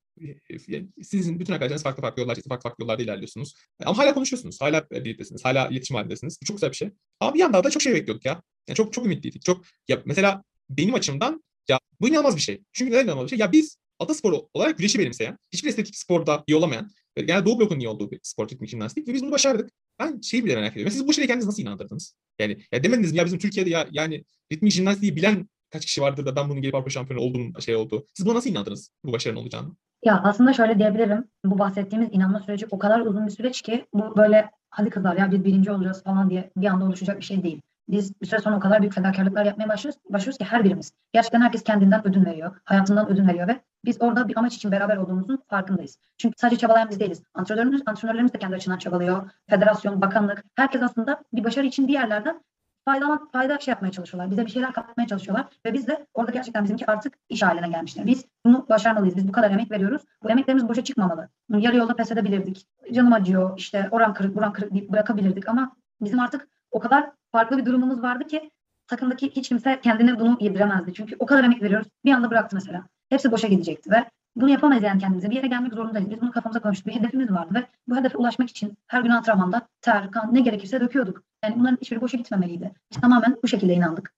Sizin 1.02 1.40
bütün 1.40 1.52
arkadaşlarınız 1.52 1.82
farklı 1.82 2.02
farklı 2.02 2.22
yollar 2.22 2.34
çizdi. 2.34 2.48
Farklı 2.48 2.62
farklı 2.68 2.84
yollarda 2.84 3.02
ilerliyorsunuz. 3.02 3.54
Ama 3.84 3.98
hala 3.98 4.14
konuşuyorsunuz. 4.14 4.60
Hala 4.60 4.90
birliktesiniz. 4.90 5.44
Hala 5.44 5.68
iletişim 5.68 5.96
halindesiniz. 5.96 6.38
Bu 6.42 6.46
çok 6.46 6.56
güzel 6.56 6.70
bir 6.70 6.76
şey. 6.76 6.90
Ama 7.20 7.34
bir 7.34 7.38
yandan 7.38 7.64
da 7.64 7.70
çok 7.70 7.82
şey 7.82 7.94
bekliyorduk 7.94 8.24
ya. 8.24 8.42
Yani 8.68 8.76
çok 8.76 8.92
çok 8.92 9.04
ümitliydik. 9.06 9.42
Çok 9.42 9.64
ya 9.88 10.02
mesela 10.04 10.44
benim 10.70 10.94
açımdan 10.94 11.44
ya 11.68 11.80
bu 12.00 12.08
inanılmaz 12.08 12.36
bir 12.36 12.40
şey. 12.40 12.62
Çünkü 12.72 12.92
neden 12.92 13.04
inanılmaz 13.04 13.24
bir 13.24 13.30
şey? 13.30 13.38
Ya 13.38 13.52
biz 13.52 13.78
atasporu 13.98 14.48
olarak 14.54 14.78
güreşi 14.78 14.98
benimseyen, 14.98 15.38
hiçbir 15.52 15.68
estetik 15.68 15.96
sporda 15.96 16.44
iyi 16.46 16.56
olamayan, 16.56 16.90
yani 17.16 17.46
Doğu 17.46 17.60
Blok'un 17.60 17.78
iyi 17.78 17.88
olduğu 17.88 18.10
bir 18.10 18.20
spor 18.22 18.48
ritmik 18.48 18.70
jimnastik 18.70 19.08
ve 19.08 19.14
biz 19.14 19.22
bunu 19.22 19.30
başardık. 19.30 19.70
Ben 19.98 20.20
şeyi 20.20 20.44
bile 20.44 20.54
merak 20.54 20.72
ediyorum. 20.72 20.92
Siz 20.92 21.08
bu 21.08 21.12
şeyi 21.12 21.26
kendiniz 21.26 21.46
nasıl 21.46 21.62
inandırdınız? 21.62 22.14
Yani 22.38 22.58
ya 22.72 22.84
demediniz 22.84 23.12
mi 23.12 23.18
ya 23.18 23.24
bizim 23.24 23.38
Türkiye'de 23.38 23.70
ya 23.70 23.88
yani 23.90 24.24
ritmik 24.52 24.72
jimnastiği 24.72 25.16
bilen 25.16 25.48
kaç 25.70 25.86
kişi 25.86 26.02
vardır 26.02 26.26
da 26.26 26.36
ben 26.36 26.48
bunun 26.48 26.62
gelip 26.62 26.74
Avrupa 26.74 26.90
şampiyonu 26.90 27.22
olduğum 27.22 27.60
şey 27.60 27.76
oldu. 27.76 28.06
Siz 28.14 28.26
buna 28.26 28.34
nasıl 28.34 28.50
inandınız 28.50 28.90
bu 29.04 29.12
başarının 29.12 29.40
olacağını? 29.40 29.76
Ya 30.04 30.20
aslında 30.24 30.52
şöyle 30.52 30.78
diyebilirim. 30.78 31.24
Bu 31.44 31.58
bahsettiğimiz 31.58 32.08
inanma 32.12 32.40
süreci 32.40 32.66
o 32.70 32.78
kadar 32.78 33.00
uzun 33.00 33.26
bir 33.26 33.32
süreç 33.32 33.62
ki 33.62 33.86
bu 33.94 34.16
böyle 34.16 34.50
hadi 34.70 34.90
kızlar 34.90 35.16
ya 35.16 35.32
biz 35.32 35.44
birinci 35.44 35.72
olacağız 35.72 36.02
falan 36.02 36.30
diye 36.30 36.50
bir 36.56 36.66
anda 36.66 36.84
oluşacak 36.84 37.18
bir 37.18 37.24
şey 37.24 37.42
değil. 37.42 37.62
Biz 37.88 38.20
bir 38.20 38.26
süre 38.26 38.40
sonra 38.40 38.56
o 38.56 38.60
kadar 38.60 38.80
büyük 38.80 38.94
fedakarlıklar 38.94 39.44
yapmaya 39.44 39.68
başlıyoruz, 39.68 40.00
başlıyoruz 40.10 40.38
ki 40.38 40.44
her 40.44 40.64
birimiz. 40.64 40.92
Gerçekten 41.12 41.40
herkes 41.40 41.62
kendinden 41.62 42.08
ödün 42.08 42.24
veriyor, 42.24 42.56
hayatından 42.64 43.08
ödün 43.08 43.28
veriyor 43.28 43.48
ve 43.48 43.60
biz 43.84 43.96
orada 44.00 44.28
bir 44.28 44.38
amaç 44.38 44.54
için 44.54 44.72
beraber 44.72 44.96
olduğumuzun 44.96 45.42
farkındayız. 45.48 45.98
Çünkü 46.18 46.34
sadece 46.38 46.58
çabalayan 46.58 46.90
biz 46.90 47.00
değiliz. 47.00 47.22
Antrenörlerimiz, 47.34 47.82
antrenörlerimiz 47.86 48.32
de 48.32 48.38
kendi 48.38 48.54
açısından 48.54 48.78
çabalıyor. 48.78 49.30
Federasyon, 49.50 50.00
bakanlık, 50.00 50.44
herkes 50.56 50.82
aslında 50.82 51.22
bir 51.32 51.44
başarı 51.44 51.66
için 51.66 51.88
bir 51.88 51.92
yerlerden 51.92 52.40
faydalan, 52.84 53.28
fayda 53.32 53.58
şey 53.58 53.72
yapmaya 53.72 53.90
çalışıyorlar. 53.90 54.30
Bize 54.30 54.46
bir 54.46 54.50
şeyler 54.50 54.72
katmaya 54.72 55.06
çalışıyorlar 55.06 55.46
ve 55.66 55.72
biz 55.72 55.86
de 55.86 56.06
orada 56.14 56.32
gerçekten 56.32 56.64
bizimki 56.64 56.90
artık 56.90 57.14
iş 57.28 57.42
haline 57.42 57.68
gelmişler. 57.68 58.06
Biz 58.06 58.24
bunu 58.44 58.66
başarmalıyız. 58.68 59.16
Biz 59.16 59.28
bu 59.28 59.32
kadar 59.32 59.50
emek 59.50 59.70
veriyoruz. 59.70 60.02
Bu 60.22 60.30
emeklerimiz 60.30 60.68
boşa 60.68 60.84
çıkmamalı. 60.84 61.28
Yarı 61.48 61.76
yolda 61.76 61.96
pes 61.96 62.12
edebilirdik. 62.12 62.66
Canım 62.92 63.12
acıyor, 63.12 63.58
işte 63.58 63.88
oran 63.90 64.14
kırık, 64.14 64.36
buran 64.36 64.52
kırık 64.52 64.74
deyip 64.74 64.92
bırakabilirdik 64.92 65.48
ama 65.48 65.76
bizim 66.00 66.20
artık 66.20 66.48
o 66.70 66.80
kadar 66.80 67.10
farklı 67.32 67.58
bir 67.58 67.66
durumumuz 67.66 68.02
vardı 68.02 68.26
ki 68.26 68.50
takımdaki 68.86 69.30
hiç 69.30 69.48
kimse 69.48 69.80
kendine 69.80 70.20
bunu 70.20 70.36
yediremezdi. 70.40 70.94
Çünkü 70.94 71.16
o 71.18 71.26
kadar 71.26 71.44
emek 71.44 71.62
veriyoruz. 71.62 71.88
Bir 72.04 72.12
anda 72.12 72.30
bıraktı 72.30 72.56
mesela. 72.56 72.86
Hepsi 73.08 73.32
boşa 73.32 73.48
gidecekti 73.48 73.90
ve 73.90 74.04
bunu 74.36 74.50
yapamayız 74.50 74.84
yani 74.84 75.00
kendimize. 75.00 75.30
Bir 75.30 75.36
yere 75.36 75.46
gelmek 75.46 75.74
zorundayız. 75.74 76.10
Biz 76.10 76.20
bunu 76.20 76.32
kafamıza 76.32 76.60
koymuştuk. 76.60 76.86
Bir 76.86 76.92
hedefimiz 76.92 77.30
vardı 77.30 77.54
ve 77.54 77.66
bu 77.88 77.96
hedefe 77.96 78.18
ulaşmak 78.18 78.50
için 78.50 78.78
her 78.86 79.02
gün 79.02 79.10
antrenmanda 79.10 79.68
ter, 79.80 80.10
kan 80.10 80.34
ne 80.34 80.40
gerekirse 80.40 80.80
döküyorduk. 80.80 81.22
Yani 81.44 81.54
bunların 81.58 81.78
hiçbiri 81.80 82.00
boşa 82.00 82.16
gitmemeliydi. 82.16 82.72
Biz 82.92 83.00
tamamen 83.00 83.36
bu 83.42 83.48
şekilde 83.48 83.74
inandık. 83.74 84.14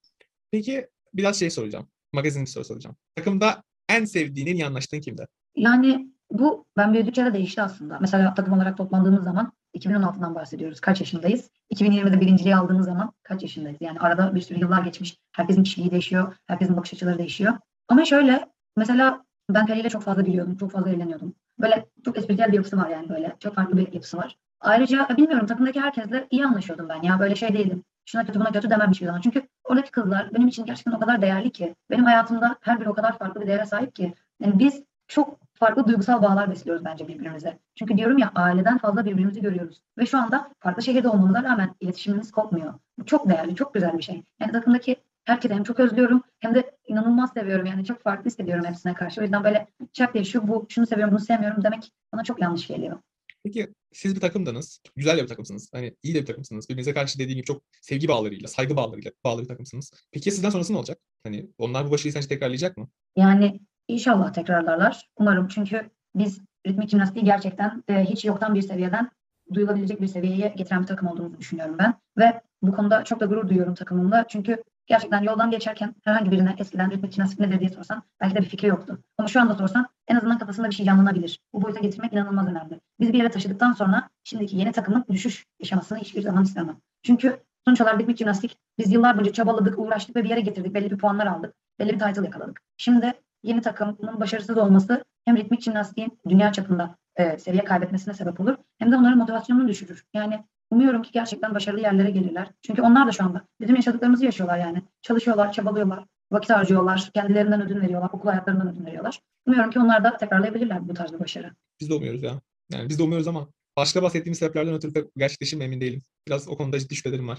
Peki 0.51 0.89
biraz 1.15 1.39
şey 1.39 1.51
soracağım. 1.51 1.87
Magazin 2.13 2.43
bir 2.43 2.47
soru 2.47 2.65
soracağım. 2.65 2.97
Takımda 3.17 3.63
en 3.89 4.05
sevdiğin, 4.05 4.47
en 4.47 4.55
iyi 4.55 4.67
anlaştığın 4.67 5.01
kimdi? 5.01 5.27
Yani 5.57 6.09
bu 6.33 6.67
ben 6.77 6.95
büyüdükçe 6.95 7.25
de 7.25 7.35
değişti 7.35 7.63
aslında. 7.63 7.99
Mesela 8.01 8.35
takım 8.35 8.53
olarak 8.53 8.77
toplandığımız 8.77 9.25
zaman 9.25 9.53
2016'dan 9.75 10.35
bahsediyoruz. 10.35 10.81
Kaç 10.81 11.01
yaşındayız? 11.01 11.51
2020'de 11.75 12.21
birinciliği 12.21 12.57
aldığımız 12.57 12.87
zaman 12.87 13.13
kaç 13.23 13.43
yaşındayız? 13.43 13.79
Yani 13.81 14.01
arada 14.01 14.35
bir 14.35 14.41
sürü 14.41 14.59
yıllar 14.59 14.83
geçmiş. 14.83 15.19
Herkesin 15.33 15.63
kişiliği 15.63 15.91
değişiyor. 15.91 16.37
Herkesin 16.47 16.77
bakış 16.77 16.95
açıları 16.95 17.19
değişiyor. 17.19 17.55
Ama 17.89 18.05
şöyle 18.05 18.49
mesela 18.77 19.25
ben 19.51 19.67
ile 19.67 19.89
çok 19.89 20.03
fazla 20.03 20.27
biliyordum. 20.27 20.57
Çok 20.57 20.73
fazla 20.73 20.91
eğleniyordum. 20.91 21.35
Böyle 21.61 21.87
çok 22.05 22.19
espritüel 22.19 22.49
bir 22.49 22.57
yapısı 22.57 22.77
var 22.77 22.89
yani 22.89 23.09
böyle. 23.09 23.37
Çok 23.41 23.55
farklı 23.55 23.77
bir 23.77 23.93
yapısı 23.93 24.17
var. 24.17 24.37
Ayrıca 24.61 25.09
bilmiyorum 25.17 25.47
takımdaki 25.47 25.81
herkesle 25.81 26.27
iyi 26.31 26.47
anlaşıyordum 26.47 26.89
ben 26.89 27.03
ya. 27.03 27.21
Böyle 27.21 27.35
şey 27.35 27.53
değildim. 27.53 27.85
Şuna 28.05 28.27
kötü 28.27 28.41
buna 28.41 28.53
kötü 28.53 28.71
demem 28.71 28.91
hiçbir 28.91 29.07
zaman. 29.07 29.21
Çünkü 29.21 29.49
oradaki 29.65 29.91
kızlar 29.91 30.35
benim 30.35 30.49
için 30.49 30.65
gerçekten 30.65 30.93
o 30.93 31.01
kadar 31.01 31.23
değerli 31.23 31.51
ki. 31.51 31.75
Benim 31.91 32.05
hayatımda 32.05 32.57
her 32.61 32.81
biri 32.81 32.89
o 32.89 32.95
kadar 32.95 33.19
farklı 33.19 33.41
bir 33.41 33.47
değere 33.47 33.67
sahip 33.67 33.95
ki. 33.95 34.15
Yani 34.41 34.59
biz 34.59 34.83
çok 35.09 35.41
farklı 35.59 35.87
duygusal 35.87 36.23
bağlar 36.23 36.51
besliyoruz 36.51 36.85
bence 36.85 37.09
birbirimize. 37.09 37.59
Çünkü 37.75 37.97
diyorum 37.97 38.19
ya 38.19 38.33
aileden 38.35 38.79
fazla 38.79 39.05
birbirimizi 39.05 39.41
görüyoruz. 39.41 39.83
Ve 39.99 40.07
şu 40.07 40.19
anda 40.19 40.51
farklı 40.61 40.83
şehirde 40.83 41.09
olmamıza 41.09 41.43
rağmen 41.43 41.75
iletişimimiz 41.81 42.31
kopmuyor. 42.31 42.75
Bu 42.99 43.07
çok 43.07 43.29
değerli, 43.29 43.55
çok 43.55 43.75
güzel 43.75 43.99
bir 43.99 44.03
şey. 44.03 44.23
Yani 44.41 44.53
takımdaki 44.53 44.97
herkese 45.25 45.55
hem 45.55 45.63
çok 45.63 45.81
özlüyorum 45.81 46.23
hem 46.41 46.55
de 46.55 46.77
inanılmaz 46.87 47.33
seviyorum. 47.33 47.67
Yani 47.67 47.85
çok 47.85 48.03
farklı 48.03 48.31
hissediyorum 48.31 48.65
hepsine 48.65 48.95
karşı. 48.95 49.21
O 49.21 49.25
yüzden 49.25 49.45
böyle 49.45 49.67
çak 49.93 50.15
diye 50.15 50.25
şu 50.25 50.49
bu 50.49 50.67
şunu 50.69 50.87
seviyorum 50.87 51.15
bunu 51.15 51.25
sevmiyorum 51.25 51.65
demek 51.65 51.93
bana 52.13 52.25
çok 52.25 52.43
yanlış 52.43 52.67
geliyor. 52.67 52.99
Peki 53.45 53.75
siz 53.93 54.15
bir 54.15 54.21
takımdınız. 54.21 54.81
Çok 54.85 54.97
güzel 54.97 55.23
bir 55.23 55.27
takımsınız. 55.27 55.71
Hani 55.73 55.97
iyi 56.03 56.15
de 56.15 56.21
bir 56.21 56.27
takımsınız. 56.27 56.69
Birbirinize 56.69 56.95
karşı 56.95 57.19
dediğim 57.19 57.37
gibi 57.37 57.47
çok 57.47 57.63
sevgi 57.83 58.09
bağlarıyla, 58.09 58.49
saygı 58.49 58.77
bağlarıyla 58.77 59.11
bağlı 59.25 59.43
bir 59.43 59.49
takımsınız. 59.49 59.93
Peki 60.13 60.31
sizden 60.31 60.51
sonrası 60.51 60.73
ne 60.73 60.77
olacak? 60.77 60.99
Hani 61.25 61.51
onlar 61.59 61.87
bu 61.87 61.91
başarıyı 61.91 62.13
sence 62.13 62.29
tekrarlayacak 62.29 62.77
mı? 62.77 62.89
Yani 63.17 63.61
inşallah 63.89 64.33
tekrarlarlar. 64.33 65.09
Umarım 65.17 65.49
çünkü 65.49 65.91
biz 66.15 66.41
ritmik 66.67 66.91
jimnastiği 66.91 67.25
gerçekten 67.25 67.85
e, 67.89 68.05
hiç 68.05 68.25
yoktan 68.25 68.55
bir 68.55 68.63
seviyeden 68.63 69.11
duyulabilecek 69.55 70.01
bir 70.01 70.07
seviyeye 70.07 70.49
getiren 70.49 70.83
bir 70.83 70.87
takım 70.87 71.09
olduğumuzu 71.09 71.39
düşünüyorum 71.39 71.77
ben. 71.79 71.95
Ve 72.19 72.41
bu 72.63 72.73
konuda 72.73 73.05
çok 73.05 73.21
da 73.21 73.27
gurur 73.27 73.49
duyuyorum 73.49 73.75
takımımla. 73.75 74.25
Çünkü 74.29 74.63
gerçekten 74.87 75.23
yoldan 75.23 75.51
geçerken 75.51 75.95
herhangi 76.05 76.31
birine 76.31 76.55
eskiden 76.59 76.91
ritmik 76.91 77.13
jimnastik 77.13 77.41
nedir 77.41 77.61
diye 77.61 77.71
sorsan 77.71 78.03
belki 78.21 78.35
de 78.35 78.41
bir 78.41 78.49
fikri 78.49 78.69
yoktu. 78.69 78.99
Ama 79.19 79.29
şu 79.29 79.41
anda 79.41 79.55
sorsan 79.55 79.87
en 80.09 80.17
azından 80.17 80.39
kafasında 80.39 80.71
bir 80.71 80.75
şey 80.75 80.87
canlanabilir. 80.87 81.41
Bu 81.53 81.63
boyuta 81.63 81.81
getirmek 81.81 82.13
inanılmaz 82.13 82.47
önemli. 82.49 82.81
Biz 83.01 83.13
bir 83.13 83.19
yere 83.19 83.31
taşıdıktan 83.31 83.73
sonra 83.73 84.09
şimdiki 84.25 84.57
yeni 84.57 84.73
takımın 84.73 85.05
düşüş 85.11 85.47
yaşamasını 85.61 85.99
hiçbir 85.99 86.23
zaman 86.23 86.45
istemem. 86.45 86.77
Çünkü 87.03 87.41
sonuç 87.65 87.81
olarak 87.81 88.01
ritmik 88.01 88.19
jimnastik 88.19 88.57
biz 88.79 88.93
yıllar 88.93 89.17
boyunca 89.17 89.33
çabaladık, 89.33 89.79
uğraştık 89.79 90.17
ve 90.17 90.25
bir 90.25 90.29
yere 90.29 90.41
getirdik. 90.41 90.75
Belli 90.75 90.91
bir 90.91 90.99
puanlar 90.99 91.27
aldık. 91.27 91.55
Belli 91.79 91.93
bir 91.93 91.99
title 91.99 92.25
yakaladık. 92.25 92.61
Şimdi 92.77 93.13
yeni 93.43 93.61
takımın 93.61 94.21
başarısız 94.21 94.59
olması 94.59 95.05
hem 95.25 95.37
ritmik 95.37 95.63
jimnastiğin 95.63 96.19
dünya 96.29 96.53
çapında 96.53 96.97
e, 97.17 97.39
seviye 97.39 97.65
kaybetmesine 97.65 98.15
sebep 98.15 98.41
olur 98.41 98.57
hem 98.79 98.93
de 98.93 98.97
onların 98.97 99.19
motivasyonunu 99.19 99.69
düşürür. 99.69 100.05
Yani 100.15 100.45
umuyorum 100.71 101.03
ki 101.03 101.11
gerçekten 101.13 101.55
başarılı 101.55 101.81
yerlere 101.81 102.11
gelirler. 102.11 102.51
Çünkü 102.63 102.83
onlar 102.83 103.07
da 103.07 103.13
şu 103.13 103.25
anda 103.25 103.47
bizim 103.61 103.77
yaşadıklarımızı 103.77 104.25
yaşıyorlar 104.25 104.59
yani. 104.59 104.83
Çalışıyorlar, 105.03 105.53
çabalıyorlar, 105.53 106.05
vakit 106.33 106.51
harcıyorlar, 106.51 107.11
kendilerinden 107.15 107.63
ödün 107.63 107.81
veriyorlar, 107.81 108.11
okul 108.13 108.29
hayatlarından 108.29 108.73
ödün 108.73 108.87
veriyorlar. 108.87 109.21
Umuyorum 109.47 109.71
ki 109.71 109.79
onlar 109.79 110.05
da 110.05 110.17
tekrarlayabilirler 110.17 110.89
bu 110.89 110.95
tarz 110.95 111.13
bir 111.13 111.21
başarı. 111.21 111.51
Biz 111.81 111.91
de 111.91 111.95
umuyoruz 111.95 112.23
ya. 112.23 112.41
Yani 112.73 112.89
biz 112.89 112.99
de 112.99 113.03
umuyoruz 113.03 113.29
ama 113.29 113.49
başka 113.77 114.03
bahsettiğimiz 114.03 114.39
sebeplerden 114.39 114.75
ötürü 114.75 114.95
de 114.95 115.05
gerçekleşir 115.17 115.57
mi 115.57 115.65
emin 115.65 115.81
değilim. 115.81 116.03
Biraz 116.29 116.49
o 116.49 116.57
konuda 116.57 116.79
ciddi 116.79 116.97
şüphelerim 116.97 117.29
var. 117.29 117.39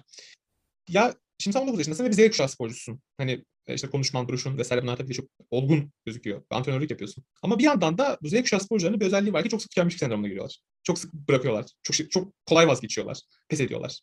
Ya 0.90 1.14
şimdi 1.40 1.54
sen 1.54 1.62
19 1.62 1.80
yaşındasın 1.80 2.06
ve 2.06 2.10
bir 2.10 2.14
Z 2.14 2.30
kuşağı 2.30 2.50
sporcusun. 2.50 3.00
Hani 3.18 3.44
işte 3.74 3.90
konuşman, 3.90 4.28
duruşun 4.28 4.58
vesaire 4.58 4.82
bunlar 4.82 4.98
tabii 4.98 5.14
çok 5.14 5.26
olgun 5.52 5.92
gözüküyor. 6.06 6.42
Antrenörlük 6.50 6.92
yapıyorsun. 6.92 7.24
Ama 7.44 7.60
bir 7.60 7.64
yandan 7.64 7.98
da 7.98 8.18
bu 8.22 8.30
Z 8.30 8.42
kuşağı 8.42 8.60
sporcularının 8.60 9.00
bir 9.00 9.06
özelliği 9.06 9.34
var 9.34 9.44
ki 9.44 9.50
çok 9.50 9.62
sık 9.62 9.72
tükenmişlik 9.72 10.00
sendromuna 10.00 10.28
giriyorlar. 10.28 10.60
Çok 10.84 11.00
sık 11.00 11.14
bırakıyorlar. 11.14 11.66
Çok 11.84 12.12
çok 12.12 12.34
kolay 12.46 12.68
vazgeçiyorlar. 12.68 13.20
Pes 13.50 13.60
ediyorlar. 13.60 14.00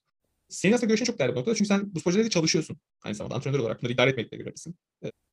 Senin 0.49 0.73
aslında 0.73 0.87
görüşün 0.87 1.05
çok 1.05 1.19
değerli 1.19 1.35
bu 1.35 1.39
noktada. 1.39 1.55
Çünkü 1.55 1.69
sen 1.69 1.95
bu 1.95 2.01
sporcularla 2.01 2.31
çalışıyorsun. 2.31 2.77
Aynı 3.03 3.15
zamanda 3.15 3.35
antrenör 3.35 3.59
olarak 3.59 3.83
bunları 3.83 3.93
idare 3.93 4.11
etmekle 4.11 4.37
görevlisin. 4.37 4.77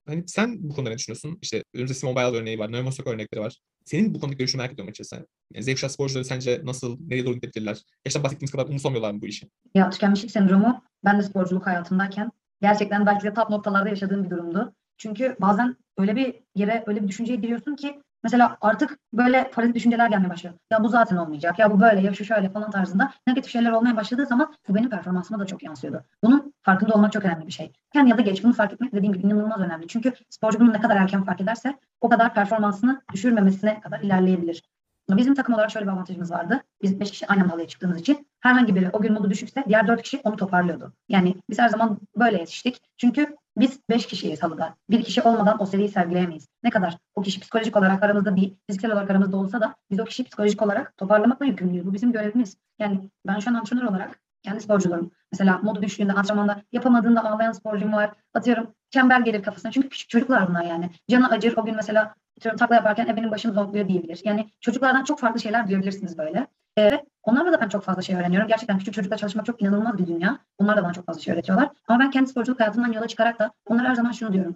Hani 0.06 0.24
sen 0.28 0.70
bu 0.70 0.76
konuda 0.76 0.90
ne 0.90 0.98
düşünüyorsun? 0.98 1.40
İşte 1.42 1.64
önümüzde 1.74 1.94
Simon 1.94 2.16
Biles 2.16 2.34
örneği 2.34 2.60
var, 2.60 2.72
Naomi 2.72 2.88
Osaka 2.88 3.10
örnekleri 3.10 3.42
var. 3.42 3.58
Senin 3.86 4.14
bu 4.14 4.20
konudaki 4.20 4.38
görüşünü 4.38 4.60
merak 4.60 4.74
ediyorum 4.74 4.90
açıkçası. 4.90 5.28
Yani 5.54 5.78
Z 5.78 5.92
sporcuları 5.92 6.26
sence 6.26 6.62
nasıl, 6.64 6.98
nereye 7.08 7.26
doğru 7.26 7.36
gidebilirler? 7.36 7.78
Gerçekten 8.04 8.24
bahsettiğimiz 8.24 8.52
kadar 8.52 8.66
umursamıyorlar 8.66 9.12
mı 9.12 9.22
bu 9.22 9.28
işi? 9.28 9.50
Ya 9.76 9.90
tükenmişlik 9.90 10.32
sendromu 10.32 10.84
ben 11.06 11.20
de 11.20 11.24
sporculuk 11.24 11.68
hayatımdayken 11.68 12.32
gerçekten 12.64 13.06
belki 13.06 13.24
de 13.24 13.34
top 13.34 13.50
noktalarda 13.50 13.90
yaşadığım 13.90 14.24
bir 14.24 14.30
durumdu. 14.30 14.74
Çünkü 14.98 15.36
bazen 15.42 15.76
öyle 15.98 16.16
bir 16.16 16.36
yere, 16.56 16.84
öyle 16.88 17.04
bir 17.04 17.08
düşünceye 17.08 17.36
giriyorsun 17.36 17.76
ki 17.76 18.02
mesela 18.24 18.58
artık 18.62 19.00
böyle 19.14 19.52
parazit 19.52 19.76
düşünceler 19.76 20.10
gelmeye 20.10 20.30
başlıyor. 20.30 20.56
Ya 20.72 20.84
bu 20.84 20.90
zaten 20.90 21.18
olmayacak, 21.18 21.60
ya 21.60 21.72
bu 21.72 21.82
böyle, 21.82 22.02
ya 22.02 22.14
şu 22.14 22.26
şöyle 22.26 22.50
falan 22.50 22.72
tarzında 22.72 23.12
negatif 23.28 23.52
şeyler 23.52 23.72
olmaya 23.72 23.96
başladığı 23.96 24.26
zaman 24.26 24.54
bu 24.70 24.76
benim 24.76 24.90
performansıma 24.90 25.40
da 25.40 25.46
çok 25.46 25.64
yansıyordu. 25.64 26.04
Bunun 26.24 26.54
farkında 26.62 26.94
olmak 26.94 27.12
çok 27.14 27.26
önemli 27.26 27.48
bir 27.48 27.52
şey. 27.52 27.72
Erken 27.96 28.06
ya 28.06 28.18
da 28.18 28.22
geç 28.22 28.44
bunu 28.44 28.54
fark 28.54 28.74
etmek 28.74 28.94
dediğim 28.94 29.14
gibi 29.14 29.28
inanılmaz 29.28 29.60
önemli. 29.60 29.88
Çünkü 29.88 30.14
sporcu 30.30 30.60
bunu 30.60 30.74
ne 30.74 30.82
kadar 30.82 30.98
erken 30.98 31.24
fark 31.24 31.42
ederse 31.42 31.80
o 32.02 32.10
kadar 32.10 32.34
performansını 32.34 33.02
düşürmemesine 33.14 33.80
kadar 33.82 34.00
ilerleyebilir. 34.00 34.64
Bizim 35.10 35.36
takım 35.36 35.56
olarak 35.56 35.72
şöyle 35.72 35.86
bir 35.86 35.92
avantajımız 35.92 36.32
vardı. 36.32 36.64
Biz 36.82 37.00
5 37.00 37.12
kişi 37.12 37.28
aynı 37.28 37.44
halaya 37.44 37.68
çıktığımız 37.68 38.00
için 38.00 38.28
herhangi 38.40 38.76
biri 38.76 38.90
o 38.94 39.02
gün 39.02 39.14
modu 39.14 39.30
düşükse 39.30 39.64
diğer 39.68 39.88
4 39.88 40.02
kişi 40.02 40.22
onu 40.24 40.36
toparlıyordu. 40.36 40.94
Yani 41.10 41.36
biz 41.50 41.60
her 41.60 41.70
zaman 41.70 41.98
böyle 42.16 42.38
yetiştik. 42.38 42.82
Çünkü 42.98 43.36
biz 43.58 43.80
5 43.90 44.06
kişiyiz 44.06 44.44
halıda. 44.44 44.76
Bir 44.90 45.04
kişi 45.04 45.22
olmadan 45.22 45.62
o 45.62 45.66
seriyi 45.66 45.90
sergileyemeyiz. 45.90 46.48
Ne 46.64 46.70
kadar 46.70 46.98
o 47.16 47.22
kişi 47.22 47.40
psikolojik 47.40 47.76
olarak 47.76 48.04
aramızda 48.04 48.38
değil, 48.38 48.56
fiziksel 48.68 48.92
olarak 48.92 49.10
aramızda 49.10 49.38
olsa 49.38 49.62
da 49.62 49.76
biz 49.92 50.00
o 50.00 50.06
kişiyi 50.06 50.24
psikolojik 50.24 50.62
olarak 50.62 50.98
toparlamakla 50.98 51.46
yükümlüyüz. 51.46 51.86
Bu 51.86 51.94
bizim 51.94 52.12
görevimiz. 52.12 52.58
Yani 52.80 53.10
ben 53.28 53.40
şu 53.40 53.50
an 53.50 53.56
antrenör 53.56 53.84
olarak 53.84 54.20
kendi 54.44 54.62
sporcularım. 54.62 55.12
Mesela 55.32 55.58
modu 55.58 55.82
düştüğünde 55.82 56.14
antrenmanda 56.14 56.62
yapamadığında 56.72 57.26
ağlayan 57.26 57.52
sporcum 57.52 57.94
var. 57.94 58.12
Atıyorum 58.34 58.74
çember 58.90 59.20
gelir 59.20 59.44
kafasına. 59.44 59.72
Çünkü 59.72 59.90
küçük 59.90 60.10
çocuklar 60.10 60.50
bunlar 60.50 60.64
yani. 60.64 60.90
Canı 61.10 61.30
acır 61.30 61.58
o 61.58 61.66
gün 61.66 61.76
mesela 61.76 62.16
atıyorum 62.38 62.58
takla 62.58 62.76
yaparken 62.76 63.08
e 63.08 63.18
benim 63.18 63.32
başım 63.32 63.54
zonkluyor 63.54 63.88
diyebilir. 63.88 64.22
Yani 64.24 64.50
çocuklardan 64.62 65.04
çok 65.04 65.20
farklı 65.20 65.40
şeyler 65.40 65.68
duyabilirsiniz 65.68 66.18
böyle. 66.18 66.48
Evet. 66.78 67.04
Onlarla 67.24 67.52
da 67.52 67.62
ben 67.62 67.70
çok 67.70 67.84
fazla 67.84 68.02
şey 68.02 68.16
öğreniyorum. 68.16 68.48
Gerçekten 68.48 68.78
küçük 68.78 68.94
çocukla 68.94 69.18
çalışmak 69.18 69.46
çok 69.46 69.62
inanılmaz 69.62 69.98
bir 69.98 70.08
dünya. 70.08 70.40
Onlar 70.58 70.78
da 70.78 70.84
bana 70.84 70.94
çok 70.94 71.06
fazla 71.06 71.22
şey 71.22 71.34
öğretiyorlar. 71.34 71.70
Ama 71.88 72.00
ben 72.00 72.12
kendi 72.12 72.30
sporculuk 72.30 72.60
hayatımdan 72.60 72.92
yola 72.92 73.08
çıkarak 73.08 73.40
da 73.40 73.52
onlara 73.66 73.90
her 73.90 73.96
zaman 73.96 74.12
şunu 74.12 74.34
diyorum. 74.34 74.56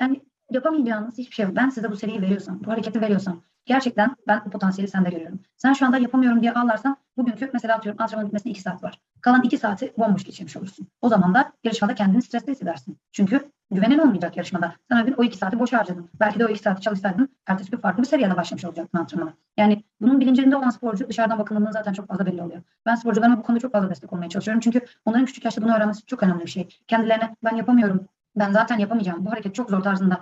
Yani 0.00 0.20
yapamayacağınız 0.50 1.18
hiçbir 1.18 1.34
şey 1.34 1.46
yok. 1.46 1.56
Ben 1.56 1.68
size 1.68 1.90
bu 1.90 1.96
seriyi 1.96 2.22
veriyorsam, 2.22 2.64
bu 2.64 2.70
hareketi 2.70 3.00
veriyorsam 3.00 3.42
gerçekten 3.64 4.16
ben 4.28 4.42
bu 4.46 4.50
potansiyeli 4.50 4.90
sende 4.90 5.10
görüyorum. 5.10 5.40
Sen 5.56 5.72
şu 5.72 5.86
anda 5.86 5.98
yapamıyorum 5.98 6.40
diye 6.42 6.52
ağlarsan 6.52 6.96
bugünkü 7.16 7.50
mesela 7.52 7.76
atıyorum 7.76 8.02
antrenmanın 8.02 8.28
bitmesine 8.28 8.52
2 8.52 8.60
saat 8.60 8.82
var. 8.82 9.00
Kalan 9.20 9.42
2 9.42 9.58
saati 9.58 9.92
bomboş 9.98 10.24
geçirmiş 10.24 10.56
olursun. 10.56 10.88
O 11.00 11.08
zaman 11.08 11.34
da 11.34 11.52
yarışmada 11.64 11.94
kendini 11.94 12.22
stresli 12.22 12.52
hissedersin. 12.52 12.98
Çünkü 13.12 13.50
güvenin 13.70 13.98
olmayacak 13.98 14.36
yarışmada. 14.36 14.74
Sen 14.90 15.02
o 15.02 15.06
gün 15.06 15.14
o 15.18 15.24
2 15.24 15.38
saati 15.38 15.58
boş 15.58 15.72
harcadın. 15.72 16.10
Belki 16.20 16.38
de 16.38 16.46
o 16.46 16.48
2 16.48 16.58
saati 16.58 16.80
çalışsaydın 16.80 17.28
ertesi 17.46 17.70
gün 17.70 17.78
farklı 17.78 18.02
bir 18.02 18.08
seviyede 18.08 18.36
başlamış 18.36 18.64
olacaktın 18.64 18.98
antrenmana. 18.98 19.32
Yani 19.56 19.84
bunun 20.00 20.20
bilincinde 20.20 20.56
olan 20.56 20.70
sporcu 20.70 21.08
dışarıdan 21.08 21.38
bakıldığında 21.38 21.72
zaten 21.72 21.92
çok 21.92 22.08
fazla 22.08 22.26
belli 22.26 22.42
oluyor. 22.42 22.62
Ben 22.86 22.94
sporcularıma 22.94 23.38
bu 23.38 23.42
konuda 23.42 23.60
çok 23.60 23.72
fazla 23.72 23.90
destek 23.90 24.12
olmaya 24.12 24.28
çalışıyorum. 24.28 24.60
Çünkü 24.60 24.80
onların 25.04 25.26
küçük 25.26 25.44
yaşta 25.44 25.62
bunu 25.62 25.76
öğrenmesi 25.76 26.06
çok 26.06 26.22
önemli 26.22 26.42
bir 26.42 26.50
şey. 26.50 26.68
Kendilerine 26.86 27.36
ben 27.44 27.56
yapamıyorum, 27.56 28.06
ben 28.36 28.52
zaten 28.52 28.78
yapamayacağım, 28.78 29.26
bu 29.26 29.30
hareket 29.30 29.54
çok 29.54 29.70
zor 29.70 29.80
tarzında 29.80 30.20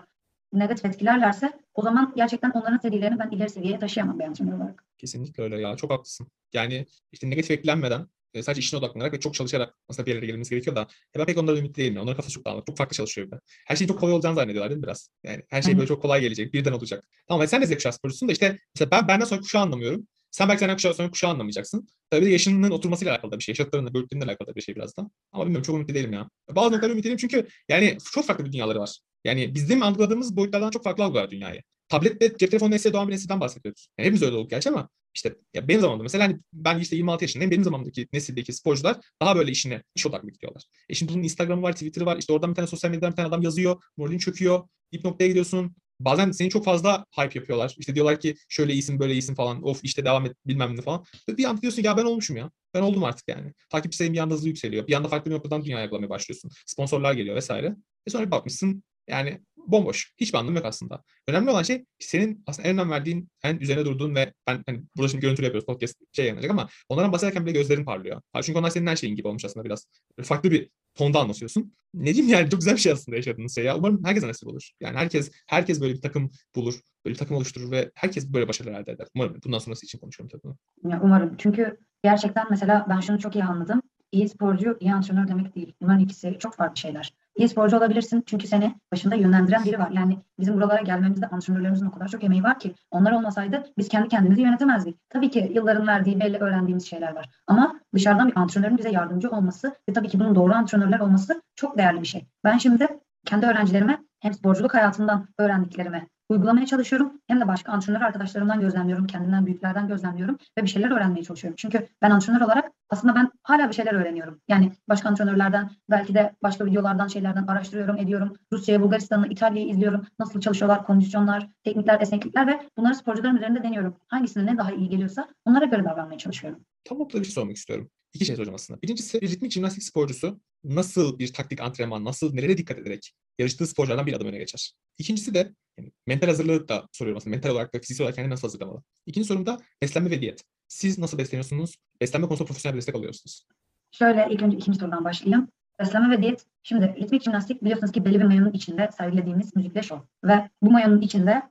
negatif 0.53 0.85
etkilerlerse 0.85 1.53
o 1.75 1.83
zaman 1.83 2.13
gerçekten 2.17 2.51
onların 2.51 2.79
serilerini 2.79 3.19
ben 3.19 3.31
ileri 3.31 3.51
seviyeye 3.51 3.79
taşıyamam 3.79 4.19
bir 4.19 4.25
antrenör 4.25 4.57
olarak. 4.57 4.85
Kesinlikle 4.99 5.43
öyle 5.43 5.61
ya. 5.61 5.77
Çok 5.77 5.91
haklısın. 5.91 6.27
Yani 6.53 6.87
işte 7.13 7.31
negatif 7.31 7.51
etkilenmeden 7.51 8.07
e, 8.35 8.43
sadece 8.43 8.59
işine 8.59 8.79
odaklanarak 8.79 9.13
ve 9.13 9.21
çok 9.21 9.35
çalışarak 9.35 9.75
aslında 9.89 10.07
bir 10.07 10.11
yerlere 10.11 10.27
gelmemiz 10.27 10.51
gerekiyor 10.51 10.77
da 10.77 10.81
ya 10.81 10.87
ben 11.19 11.27
pek 11.27 11.39
onlara 11.39 11.59
ümit 11.59 11.77
değilim. 11.77 11.97
Onların 11.97 12.17
kafası 12.17 12.35
çok 12.35 12.45
dağınık. 12.45 12.67
Çok 12.67 12.77
farklı 12.77 12.97
çalışıyor 12.97 13.27
bir 13.27 13.33
de. 13.33 13.41
Her 13.67 13.77
şeyin 13.77 13.89
çok 13.89 14.01
kolay 14.01 14.15
olacağını 14.15 14.35
zannediyorlar 14.35 14.71
değil 14.71 14.79
mi 14.79 14.83
biraz? 14.83 15.11
Yani 15.25 15.43
her 15.49 15.63
şey 15.63 15.77
böyle 15.77 15.89
çok 15.89 16.03
kolay 16.03 16.21
gelecek. 16.21 16.55
Birden 16.55 16.73
olacak. 16.73 17.05
Tamam 17.29 17.49
sen 17.49 17.63
de 17.63 17.67
Z 17.67 17.75
kuşağı 17.75 17.93
sporcusun 17.93 18.29
da 18.29 18.33
işte 18.33 18.59
mesela 18.75 18.91
ben 18.91 19.09
benden 19.09 19.25
sonra 19.25 19.41
kuşağı 19.41 19.63
anlamıyorum. 19.63 20.07
Sen 20.31 20.49
belki 20.49 20.61
senden 20.61 20.77
kuşağı 20.77 20.95
sonra 20.95 21.11
kuşağı 21.11 21.31
anlamayacaksın. 21.31 21.89
Tabii 22.11 22.27
de 22.27 22.31
yaşının 22.31 22.71
oturmasıyla 22.71 23.13
alakalı 23.13 23.33
da 23.33 23.39
bir 23.39 23.45
şey. 23.45 23.53
Yaşadıklarınla, 23.53 23.95
bölüklerinle 23.95 24.25
alakalı 24.25 24.49
da 24.49 24.55
bir 24.55 24.61
şey 24.61 24.77
biraz 24.77 24.97
da. 24.97 25.11
Ama 25.33 25.45
bilmiyorum 25.45 25.63
çok 25.63 25.77
ümitli 25.77 25.95
değilim 25.95 26.13
ya. 26.13 26.31
Bazı 26.51 26.73
noktalara 26.73 26.93
ümitli 26.93 27.17
çünkü 27.17 27.49
yani 27.69 27.99
çok 28.13 28.25
farklı 28.25 28.45
bir 28.45 28.53
dünyaları 28.53 28.81
var. 28.81 28.99
Yani 29.25 29.55
bizim 29.55 29.83
algıladığımız 29.83 30.37
boyutlardan 30.37 30.71
çok 30.71 30.85
farklı 30.85 31.05
algılar 31.05 31.31
dünyayı. 31.31 31.63
Tablet 31.89 32.23
ve 32.23 32.37
cep 32.39 32.51
telefonu 32.51 32.71
nesli 32.71 32.93
doğan 32.93 33.09
bir 33.09 33.13
nesilden 33.13 33.41
bahsediyoruz. 33.41 33.89
Yani 33.99 34.07
hepimiz 34.07 34.23
öyle 34.23 34.37
olduk 34.37 34.51
gerçi 34.51 34.69
ama 34.69 34.89
işte 35.15 35.35
ya 35.55 35.69
benim 35.69 35.81
zamanımda 35.81 36.03
mesela 36.03 36.25
hani 36.25 36.39
ben 36.53 36.79
işte 36.79 36.97
26 36.97 37.25
yaşındayım. 37.25 37.51
Benim 37.51 37.65
zamanımdaki 37.65 38.09
nesildeki 38.13 38.53
sporcular 38.53 38.97
daha 39.23 39.37
böyle 39.37 39.51
işine, 39.51 39.83
iş 39.95 40.07
odaklı 40.07 40.31
gidiyorlar. 40.31 40.63
E 40.89 40.95
şimdi 40.95 41.13
bunun 41.13 41.23
Instagram'ı 41.23 41.63
var, 41.63 41.73
Twitter'ı 41.73 42.07
var. 42.07 42.17
İşte 42.17 42.33
oradan 42.33 42.51
bir 42.51 42.55
tane 42.55 42.69
sosyal 42.69 42.91
medyadan 42.91 43.11
bir 43.11 43.17
tane 43.17 43.29
adam 43.29 43.43
yazıyor. 43.43 43.83
Moralin 43.97 44.19
çöküyor. 44.19 44.69
Dip 44.93 45.05
noktaya 45.05 45.29
gidiyorsun. 45.29 45.77
Bazen 46.01 46.31
seni 46.31 46.51
çok 46.51 46.65
fazla 46.65 47.05
hype 47.17 47.39
yapıyorlar. 47.39 47.75
İşte 47.79 47.95
diyorlar 47.95 48.21
ki 48.21 48.35
şöyle 48.49 48.73
iyisin 48.73 48.99
böyle 49.01 49.13
iyisin 49.13 49.35
falan. 49.35 49.63
Of 49.63 49.81
işte 49.83 50.05
devam 50.05 50.27
et 50.27 50.33
bilmem 50.47 50.77
ne 50.77 50.83
falan. 50.83 51.05
Bir 51.29 51.45
anda 51.45 51.63
diyorsun 51.63 51.83
ya 51.83 51.97
ben 51.97 52.05
olmuşum 52.05 52.37
ya. 52.37 52.51
Ben 52.75 52.83
oldum 52.83 53.05
artık 53.05 53.29
yani. 53.29 53.53
Takipçi 53.71 53.99
sayın 53.99 54.13
bir 54.13 54.19
anda 54.19 54.35
hızlı 54.35 54.49
yükseliyor. 54.49 54.87
Bir 54.87 54.95
anda 54.95 55.09
farklı 55.09 55.31
bir 55.31 55.37
noktadan 55.37 55.65
dünya 55.65 55.81
yakalamaya 55.81 56.11
başlıyorsun. 56.11 56.51
Sponsorlar 56.67 57.13
geliyor 57.13 57.37
vesaire. 57.37 57.77
E 58.07 58.11
sonra 58.11 58.27
bir 58.27 58.31
bakmışsın 58.31 58.83
yani 59.09 59.41
bomboş. 59.57 60.13
Hiçbir 60.21 60.39
anlamı 60.39 60.57
yok 60.57 60.67
aslında. 60.67 61.03
Önemli 61.29 61.51
olan 61.51 61.63
şey 61.63 61.85
senin 61.99 62.45
aslında 62.47 62.69
en 62.69 62.75
önem 62.75 62.91
verdiğin, 62.91 63.29
en 63.43 63.59
üzerine 63.59 63.85
durduğun 63.85 64.15
ve 64.15 64.33
ben 64.47 64.63
hani 64.67 64.83
burada 64.97 65.09
şimdi 65.09 65.23
görüntülü 65.23 65.47
yapıyoruz 65.47 65.67
podcast 65.67 65.95
şey 66.13 66.25
yayınlanacak 66.25 66.51
ama 66.51 66.69
onlardan 66.89 67.13
bahsederken 67.13 67.47
bile 67.47 67.53
gözlerin 67.53 67.85
parlıyor. 67.85 68.23
Çünkü 68.43 68.59
onlar 68.59 68.71
senin 68.71 68.87
her 68.87 68.97
şeyin 68.97 69.17
gibi 69.17 69.29
olmuş 69.29 69.45
aslında 69.45 69.65
biraz. 69.65 69.87
Farklı 70.23 70.51
bir 70.51 70.71
tonda 70.95 71.21
anlatıyorsun. 71.21 71.73
Ne 71.95 72.15
diyeyim 72.15 72.29
yani 72.29 72.51
çok 72.51 72.61
güzel 72.61 72.75
bir 72.75 72.81
şey 72.81 72.93
aslında 72.93 73.17
yaşadığınız 73.17 73.55
şey 73.55 73.65
ya. 73.65 73.77
Umarım 73.77 74.05
herkese 74.05 74.29
nasip 74.29 74.49
olur. 74.49 74.71
Yani 74.81 74.97
herkes 74.97 75.31
herkes 75.47 75.81
böyle 75.81 75.95
bir 75.95 76.01
takım 76.01 76.31
bulur. 76.57 76.75
Böyle 77.05 77.15
bir 77.15 77.19
takım 77.19 77.37
oluşturur 77.37 77.71
ve 77.71 77.91
herkes 77.95 78.29
böyle 78.29 78.49
başarılar 78.49 78.81
elde 78.81 78.93
eder. 78.93 79.07
Umarım 79.15 79.41
bundan 79.45 79.59
sonrası 79.59 79.87
için 79.87 79.99
konuşuyorum 79.99 80.39
tabii. 80.43 80.55
Ya 80.93 81.01
umarım. 81.03 81.37
Çünkü 81.39 81.79
gerçekten 82.05 82.47
mesela 82.51 82.87
ben 82.89 83.01
şunu 83.01 83.19
çok 83.19 83.35
iyi 83.35 83.45
anladım. 83.45 83.83
İyi 84.13 84.29
sporcu, 84.29 84.77
iyi 84.81 84.95
antrenör 84.95 85.29
demek 85.29 85.57
değil. 85.57 85.75
Bunların 85.83 86.01
ikisi 86.01 86.37
çok 86.39 86.55
farklı 86.55 86.77
şeyler. 86.77 87.15
İyi 87.37 87.49
sporcu 87.49 87.77
olabilirsin 87.77 88.23
çünkü 88.27 88.47
seni 88.47 88.75
başında 88.93 89.15
yönlendiren 89.15 89.65
biri 89.65 89.79
var. 89.79 89.91
Yani 89.91 90.19
bizim 90.39 90.57
buralara 90.57 90.83
gelmemizde 90.83 91.27
antrenörlerimizin 91.27 91.87
o 91.87 91.91
kadar 91.91 92.09
çok 92.09 92.25
emeği 92.25 92.43
var 92.43 92.59
ki 92.59 92.75
onlar 92.91 93.13
olmasaydı 93.13 93.73
biz 93.79 93.89
kendi 93.89 94.09
kendimizi 94.09 94.43
yönetemezdik. 94.43 95.11
Tabii 95.11 95.31
ki 95.31 95.53
yılların 95.55 95.87
verdiği 95.87 96.21
belli 96.21 96.39
öğrendiğimiz 96.39 96.87
şeyler 96.87 97.15
var. 97.15 97.29
Ama 97.47 97.81
dışarıdan 97.95 98.29
bir 98.29 98.39
antrenörün 98.39 98.79
bize 98.79 98.91
yardımcı 98.91 99.31
olması 99.31 99.75
ve 99.89 99.93
tabii 99.93 100.09
ki 100.09 100.21
bunun 100.21 100.35
doğru 100.35 100.53
antrenörler 100.53 101.01
olması 101.01 101.43
çok 101.55 101.79
değerli 101.79 102.03
bir 102.03 102.07
şey. 102.07 102.27
Ben 102.45 102.59
şimdi 102.59 102.89
kendi 103.27 103.47
öğrencilerime 103.47 103.99
hem 104.21 104.35
sporculuk 104.35 104.75
hayatından 104.75 105.29
öğrendiklerimi 105.39 106.09
uygulamaya 106.31 106.67
çalışıyorum. 106.67 107.13
Hem 107.27 107.41
de 107.41 107.49
başka 107.49 107.73
antrenör 107.73 108.01
arkadaşlarımdan 108.01 108.61
gözlemliyorum, 108.61 109.07
kendimden 109.07 109.47
büyüklerden 109.47 109.89
gözlemliyorum 109.89 110.39
ve 110.59 110.63
bir 110.63 110.69
şeyler 110.69 110.91
öğrenmeye 110.91 111.23
çalışıyorum. 111.23 111.57
Çünkü 111.57 111.87
ben 112.03 112.11
antrenör 112.11 112.41
olarak 112.41 112.73
aslında 112.91 113.15
ben 113.15 113.31
hala 113.43 113.69
bir 113.69 113.75
şeyler 113.75 113.93
öğreniyorum. 113.95 114.41
Yani 114.49 114.73
başka 114.89 115.09
antrenörlerden, 115.09 115.71
belki 115.91 116.15
de 116.15 116.33
başka 116.43 116.67
videolardan, 116.67 117.09
şeylerden 117.09 117.47
araştırıyorum, 117.47 117.97
ediyorum. 117.97 118.37
Rusya'yı, 118.53 118.81
Bulgaristan'ı, 118.81 119.27
İtalya'yı 119.29 119.69
izliyorum. 119.69 120.07
Nasıl 120.19 120.41
çalışıyorlar, 120.41 120.87
kondisyonlar, 120.87 121.49
teknikler, 121.65 122.01
esneklikler 122.01 122.47
ve 122.47 122.61
bunları 122.77 122.95
sporcuların 122.95 123.37
üzerinde 123.37 123.63
deniyorum. 123.63 123.97
Hangisine 124.09 124.47
ne 124.47 124.59
daha 124.59 124.73
iyi 124.73 124.89
geliyorsa 124.89 125.29
onlara 125.45 125.65
göre 125.65 125.85
davranmaya 125.85 126.19
çalışıyorum. 126.19 126.61
Tam 126.85 126.99
noktada 126.99 127.21
bir 127.21 127.27
şey 127.27 127.35
sormak 127.35 127.57
istiyorum. 127.57 127.91
İki 128.15 128.25
şey 128.25 128.37
soracağım 128.37 128.55
aslında. 128.55 128.83
Birincisi 128.83 129.21
bir 129.21 129.31
ritmik 129.31 129.53
jimnastik 129.53 129.83
sporcusu 129.83 130.41
nasıl 130.65 131.19
bir 131.19 131.33
taktik 131.33 131.61
antrenman, 131.61 132.05
nasıl 132.05 132.35
nelere 132.35 132.59
dikkat 132.59 132.79
ederek 132.79 133.13
yarıştığı 133.39 133.67
sporculardan 133.67 134.07
bir 134.07 134.13
adım 134.13 134.27
öne 134.27 134.39
geçer. 134.39 134.73
İkincisi 134.99 135.35
de 135.35 135.53
yani 135.79 135.93
mental 136.07 136.29
hazırlığı 136.29 136.69
da 136.69 136.89
soruyorum 136.93 137.19
aslında. 137.19 137.37
Mental 137.37 137.51
olarak 137.51 137.75
da 137.75 137.79
fiziksel 137.79 138.05
olarak 138.05 138.17
kendini 138.17 138.33
nasıl 138.33 138.49
hazırlamalı? 138.49 138.83
İkinci 139.07 139.29
sorum 139.29 139.47
da 139.47 139.59
beslenme 139.83 140.11
ve 140.11 140.21
diyet. 140.21 140.45
Siz 140.69 140.99
nasıl 140.99 141.19
besleniyorsunuz? 141.19 141.77
Beslenme 142.01 142.27
konusunda 142.27 142.47
profesyonel 142.47 142.75
bir 142.75 142.81
destek 142.81 142.95
alıyorsunuz. 142.95 143.47
Şöyle 143.93 144.29
ilk 144.31 144.43
önce 144.43 144.57
ikinci 144.57 144.79
sorudan 144.79 145.05
başlayayım. 145.05 145.49
Beslenme 145.79 146.17
ve 146.17 146.23
diyet. 146.23 146.47
Şimdi 146.63 146.95
ritmik 147.01 147.23
jimnastik 147.23 147.63
biliyorsunuz 147.63 147.93
ki 147.93 148.05
belli 148.05 148.19
bir 148.19 148.25
mayonun 148.25 148.53
içinde 148.53 148.91
sergilediğimiz 148.99 149.57
müzikle 149.57 149.83
şov. 149.83 149.99
Ve 150.25 150.51
bu 150.63 150.71
mayonun 150.71 151.01
içinde 151.01 151.43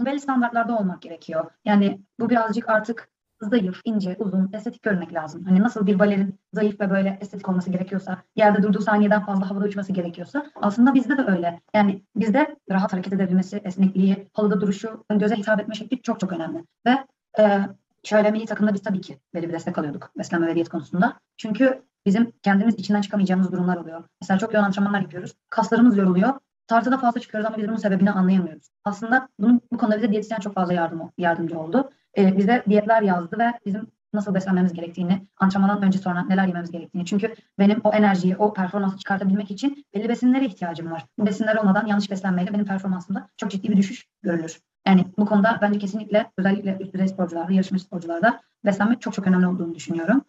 belli 0.00 0.20
standartlarda 0.20 0.78
olmak 0.78 1.02
gerekiyor. 1.02 1.50
Yani 1.64 2.00
bu 2.20 2.30
birazcık 2.30 2.68
artık 2.68 3.08
zayıf, 3.48 3.80
ince, 3.84 4.16
uzun, 4.18 4.50
estetik 4.52 4.82
görmek 4.82 5.14
lazım. 5.14 5.44
Hani 5.44 5.60
nasıl 5.60 5.86
bir 5.86 5.98
balerin 5.98 6.38
zayıf 6.52 6.80
ve 6.80 6.90
böyle 6.90 7.18
estetik 7.20 7.48
olması 7.48 7.70
gerekiyorsa, 7.70 8.18
yerde 8.36 8.62
durduğu 8.62 8.80
saniyeden 8.80 9.24
fazla 9.26 9.50
havada 9.50 9.64
uçması 9.64 9.92
gerekiyorsa 9.92 10.46
aslında 10.54 10.94
bizde 10.94 11.18
de 11.18 11.22
öyle. 11.22 11.60
Yani 11.74 12.02
bizde 12.16 12.56
rahat 12.70 12.92
hareket 12.92 13.12
edebilmesi, 13.12 13.56
esnekliği, 13.64 14.28
halıda 14.32 14.60
duruşu, 14.60 15.04
göze 15.10 15.36
hitap 15.36 15.60
etme 15.60 15.74
şekli 15.74 16.02
çok 16.02 16.20
çok 16.20 16.32
önemli. 16.32 16.64
Ve 16.86 17.06
e, 17.38 17.60
şöyle 18.02 18.30
milli 18.30 18.46
takımda 18.46 18.74
biz 18.74 18.82
tabii 18.82 19.00
ki 19.00 19.18
belli 19.34 19.48
bir 19.48 19.52
destek 19.52 19.78
alıyorduk 19.78 20.10
beslenme 20.18 20.46
ve 20.46 20.54
diyet 20.54 20.68
konusunda. 20.68 21.20
Çünkü 21.36 21.82
bizim 22.06 22.32
kendimiz 22.42 22.74
içinden 22.74 23.00
çıkamayacağımız 23.00 23.52
durumlar 23.52 23.76
oluyor. 23.76 24.04
Mesela 24.20 24.38
çok 24.38 24.54
yoğun 24.54 24.64
antrenmanlar 24.64 25.00
yapıyoruz. 25.00 25.34
Kaslarımız 25.50 25.96
yoruluyor. 25.96 26.34
Tartıda 26.66 26.98
fazla 26.98 27.20
çıkıyoruz 27.20 27.46
ama 27.46 27.56
biz 27.56 27.68
bunun 27.68 27.76
sebebini 27.76 28.10
anlayamıyoruz. 28.10 28.68
Aslında 28.84 29.28
bunun, 29.38 29.60
bu 29.72 29.78
konuda 29.78 29.96
bize 29.96 30.10
diyetisyen 30.10 30.38
çok 30.38 30.54
fazla 30.54 30.72
yardım, 30.72 31.12
yardımcı 31.18 31.58
oldu. 31.58 31.90
Ee, 32.18 32.38
bize 32.38 32.62
diyetler 32.68 33.02
yazdı 33.02 33.38
ve 33.38 33.52
bizim 33.66 33.86
nasıl 34.12 34.34
beslenmemiz 34.34 34.72
gerektiğini, 34.72 35.26
antrenmandan 35.36 35.82
önce 35.82 35.98
sonra 35.98 36.24
neler 36.24 36.46
yememiz 36.46 36.70
gerektiğini. 36.70 37.06
Çünkü 37.06 37.34
benim 37.58 37.80
o 37.84 37.92
enerjiyi, 37.92 38.36
o 38.36 38.52
performansı 38.52 38.98
çıkartabilmek 38.98 39.50
için 39.50 39.84
belli 39.94 40.08
besinlere 40.08 40.44
ihtiyacım 40.44 40.90
var. 40.90 41.06
Bu 41.18 41.26
besinler 41.26 41.56
olmadan 41.56 41.86
yanlış 41.86 42.10
beslenmeyle 42.10 42.52
benim 42.52 42.64
performansımda 42.64 43.28
çok 43.36 43.50
ciddi 43.50 43.70
bir 43.70 43.76
düşüş 43.76 44.06
görülür. 44.22 44.60
Yani 44.86 45.06
bu 45.18 45.26
konuda 45.26 45.58
bence 45.62 45.78
kesinlikle 45.78 46.30
özellikle 46.38 46.76
üst 46.80 46.94
düzey 46.94 47.08
sporcularda, 47.08 47.52
yarışmacı 47.52 47.84
sporcularda 47.84 48.40
beslenmek 48.64 49.00
çok 49.00 49.14
çok 49.14 49.26
önemli 49.26 49.46
olduğunu 49.46 49.74
düşünüyorum. 49.74 50.24